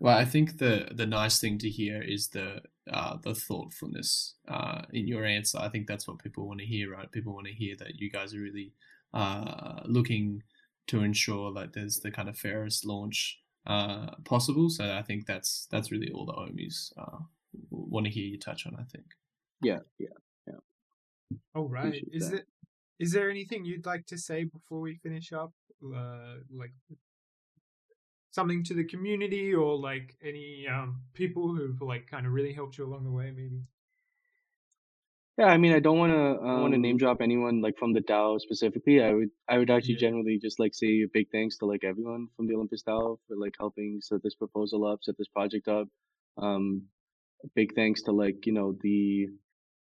Well, 0.00 0.16
I 0.16 0.24
think 0.24 0.58
the 0.58 0.88
the 0.90 1.06
nice 1.06 1.38
thing 1.38 1.58
to 1.58 1.68
hear 1.68 2.02
is 2.02 2.28
the 2.28 2.62
uh, 2.90 3.18
the 3.22 3.34
thoughtfulness 3.34 4.34
uh, 4.48 4.82
in 4.92 5.06
your 5.06 5.26
answer. 5.26 5.58
I 5.60 5.68
think 5.68 5.86
that's 5.86 6.08
what 6.08 6.22
people 6.22 6.48
want 6.48 6.60
to 6.60 6.66
hear, 6.66 6.90
right? 6.90 7.12
People 7.12 7.34
want 7.34 7.46
to 7.46 7.52
hear 7.52 7.76
that 7.76 8.00
you 8.00 8.10
guys 8.10 8.34
are 8.34 8.40
really 8.40 8.72
uh, 9.12 9.80
looking 9.84 10.42
to 10.86 11.02
ensure 11.02 11.52
that 11.52 11.74
there's 11.74 12.00
the 12.00 12.10
kind 12.10 12.30
of 12.30 12.38
fairest 12.38 12.86
launch 12.86 13.40
uh, 13.66 14.12
possible. 14.24 14.70
So 14.70 14.90
I 14.90 15.02
think 15.02 15.26
that's 15.26 15.68
that's 15.70 15.92
really 15.92 16.10
all 16.10 16.24
the 16.24 16.32
Ohmies 16.32 16.92
uh, 16.96 17.18
want 17.70 18.06
to 18.06 18.12
hear 18.12 18.24
you 18.24 18.38
touch 18.38 18.66
on. 18.66 18.74
I 18.76 18.84
think. 18.84 19.04
Yeah, 19.60 19.80
yeah, 19.98 20.08
yeah. 20.46 21.36
All 21.54 21.68
right. 21.68 21.88
Appreciate 21.88 22.08
is 22.14 22.30
that. 22.30 22.36
it? 22.38 22.46
Is 22.98 23.12
there 23.12 23.30
anything 23.30 23.66
you'd 23.66 23.86
like 23.86 24.06
to 24.06 24.16
say 24.16 24.44
before 24.44 24.80
we 24.80 24.94
finish 24.94 25.32
up? 25.32 25.52
Uh, 25.84 26.36
like 26.50 26.72
something 28.30 28.64
to 28.64 28.74
the 28.74 28.84
community 28.84 29.54
or 29.54 29.76
like 29.78 30.16
any 30.22 30.66
um, 30.68 31.02
people 31.14 31.54
who've 31.54 31.80
like 31.82 32.06
kind 32.08 32.26
of 32.26 32.32
really 32.32 32.52
helped 32.52 32.78
you 32.78 32.84
along 32.86 33.04
the 33.04 33.10
way, 33.10 33.30
maybe? 33.30 33.62
Yeah, 35.38 35.46
I 35.46 35.56
mean, 35.56 35.72
I 35.72 35.80
don't 35.80 35.98
want 35.98 36.12
to 36.12 36.46
uh, 36.46 36.58
want 36.58 36.74
to 36.74 36.78
name 36.78 36.96
Um, 36.96 36.98
drop 36.98 37.20
anyone 37.22 37.62
like 37.62 37.78
from 37.78 37.92
the 37.94 38.00
DAO 38.00 38.38
specifically. 38.40 39.02
I 39.02 39.12
would 39.12 39.30
I 39.48 39.58
would 39.58 39.70
actually 39.70 39.94
Yeah. 39.94 40.04
generally 40.04 40.38
just 40.38 40.58
like 40.60 40.74
say 40.74 41.02
a 41.02 41.08
big 41.12 41.28
thanks 41.32 41.56
to 41.58 41.66
like 41.66 41.82
everyone 41.84 42.28
from 42.36 42.46
the 42.46 42.54
Olympus 42.54 42.82
DAO 42.82 43.18
for 43.26 43.36
like 43.36 43.54
helping 43.58 44.00
set 44.02 44.22
this 44.22 44.34
proposal 44.34 44.84
up, 44.86 45.02
set 45.02 45.16
this 45.16 45.28
project 45.28 45.66
up. 45.68 45.88
Um, 46.36 46.88
big 47.54 47.74
thanks 47.74 48.02
to 48.04 48.12
like 48.12 48.46
you 48.46 48.52
know 48.52 48.76
the 48.82 49.28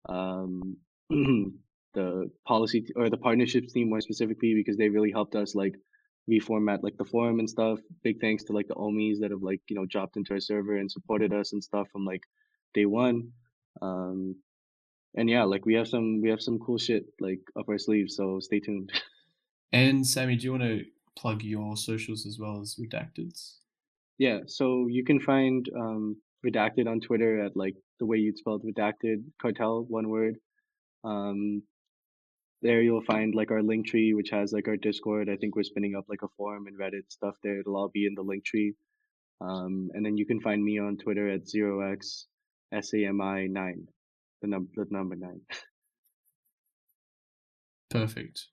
um 0.10 0.78
the 1.94 2.32
policy 2.48 2.82
t- 2.82 2.94
or 2.96 3.10
the 3.10 3.18
partnerships 3.18 3.74
team 3.74 3.90
more 3.90 4.02
specifically 4.02 4.54
because 4.56 4.78
they 4.78 4.90
really 4.90 5.12
helped 5.12 5.36
us 5.36 5.56
like 5.56 5.76
reformat 6.30 6.84
like 6.84 6.98
the 6.98 7.06
forum 7.06 7.40
and 7.40 7.50
stuff. 7.50 7.80
Big 8.04 8.20
thanks 8.22 8.44
to 8.46 8.54
like 8.54 8.68
the 8.68 8.76
Ohmies 8.76 9.20
that 9.20 9.32
have 9.32 9.42
like 9.42 9.62
you 9.70 9.76
know 9.76 9.86
dropped 9.86 10.18
into 10.18 10.34
our 10.34 10.40
server 10.40 10.78
and 10.78 10.92
supported 10.92 11.34
us 11.34 11.54
and 11.54 11.64
stuff 11.64 11.88
from 11.92 12.06
like 12.06 12.24
day 12.74 12.86
one. 12.86 13.32
Um, 13.82 14.36
and 15.16 15.30
yeah, 15.30 15.44
like 15.44 15.66
we 15.66 15.74
have 15.76 15.88
some 15.88 16.22
we 16.22 16.30
have 16.30 16.42
some 16.42 16.60
cool 16.60 16.78
shit 16.78 17.06
like 17.20 17.42
up 17.58 17.68
our 17.68 17.78
sleeves, 17.80 18.16
so 18.16 18.40
stay 18.40 18.60
tuned. 18.60 18.92
And 19.72 20.06
Sammy, 20.08 20.36
do 20.36 20.46
you 20.46 20.52
want 20.52 20.64
to 20.64 20.84
plug 21.16 21.44
your 21.44 21.78
socials 21.78 22.26
as 22.26 22.40
well 22.40 22.60
as 22.60 22.76
Redacted's? 22.76 23.60
yeah, 24.20 24.40
so 24.46 24.88
you 24.88 25.04
can 25.04 25.20
find 25.20 25.68
um 25.76 26.18
redacted 26.46 26.88
on 26.88 27.00
Twitter 27.00 27.44
at 27.44 27.56
like 27.56 27.76
the 28.00 28.06
way 28.06 28.18
you'd 28.18 28.38
spelled 28.38 28.64
redacted 28.64 29.24
cartel, 29.42 29.86
one 29.88 30.10
word. 30.10 30.36
Um 31.04 31.64
there 32.62 32.82
you'll 32.82 33.04
find 33.04 33.36
like 33.36 33.52
our 33.52 33.64
link 33.64 33.88
tree 33.88 34.14
which 34.14 34.30
has 34.32 34.52
like 34.52 34.68
our 34.68 34.78
Discord. 34.78 35.30
I 35.30 35.36
think 35.36 35.56
we're 35.56 35.64
spinning 35.64 35.96
up 35.96 36.06
like 36.10 36.24
a 36.24 36.28
forum 36.38 36.68
and 36.68 36.78
Reddit 36.78 37.10
stuff 37.10 37.36
there. 37.44 37.60
It'll 37.60 37.78
all 37.78 37.92
be 37.94 38.06
in 38.06 38.16
the 38.16 38.22
link 38.22 38.46
tree. 38.46 38.74
Um 39.42 39.90
and 39.94 40.06
then 40.06 40.18
you 40.18 40.26
can 40.26 40.42
find 40.42 40.64
me 40.64 40.80
on 40.80 40.98
Twitter 40.98 41.30
at 41.30 41.48
zero 41.48 41.92
X 41.92 42.28
S 42.74 42.94
A 42.94 43.06
M 43.06 43.22
I 43.22 43.48
nine. 43.48 43.88
The 44.42 44.48
number 44.48 44.70
the 44.76 44.86
number 44.90 45.16
nine. 45.16 45.42
Perfect. 47.90 48.48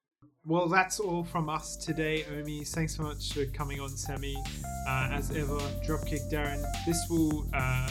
Well, 0.48 0.68
that's 0.68 1.00
all 1.00 1.24
from 1.24 1.48
us 1.48 1.76
today, 1.76 2.24
Ohmie. 2.30 2.68
Thanks 2.68 2.96
so 2.96 3.02
much 3.02 3.32
for 3.32 3.46
coming 3.46 3.80
on, 3.80 3.88
Sammy. 3.88 4.36
Uh, 4.88 5.08
as 5.10 5.32
ever, 5.32 5.58
Dropkick 5.84 6.30
Darren. 6.30 6.64
This 6.86 7.04
will 7.10 7.48
uh, 7.52 7.88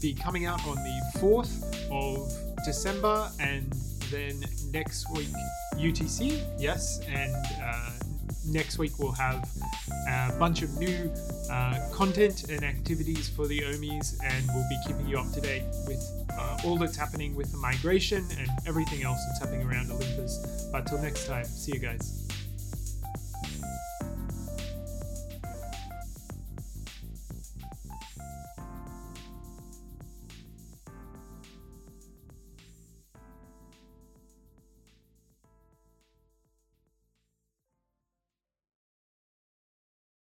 be 0.00 0.12
coming 0.12 0.44
out 0.44 0.66
on 0.66 0.74
the 0.74 1.18
4th 1.20 1.62
of 1.92 2.64
December 2.64 3.30
and 3.38 3.72
then 4.12 4.44
next 4.70 5.10
week, 5.10 5.28
UTC, 5.74 6.44
yes. 6.58 7.00
And 7.08 7.34
uh, 7.62 7.90
next 8.46 8.78
week, 8.78 8.92
we'll 8.98 9.12
have 9.12 9.48
a 10.08 10.32
bunch 10.38 10.62
of 10.62 10.78
new 10.78 11.10
uh, 11.50 11.88
content 11.92 12.50
and 12.50 12.62
activities 12.62 13.28
for 13.28 13.46
the 13.46 13.60
Ohmies, 13.60 14.14
and 14.22 14.46
we'll 14.54 14.68
be 14.68 14.78
keeping 14.86 15.08
you 15.08 15.18
up 15.18 15.32
to 15.32 15.40
date 15.40 15.64
with 15.88 16.00
uh, 16.38 16.58
all 16.64 16.76
that's 16.76 16.96
happening 16.96 17.34
with 17.34 17.50
the 17.52 17.58
migration 17.58 18.24
and 18.38 18.48
everything 18.66 19.02
else 19.02 19.18
that's 19.26 19.40
happening 19.40 19.66
around 19.66 19.90
Olympus. 19.90 20.68
But 20.70 20.86
till 20.86 20.98
next 20.98 21.26
time, 21.26 21.44
see 21.44 21.72
you 21.72 21.80
guys. 21.80 22.21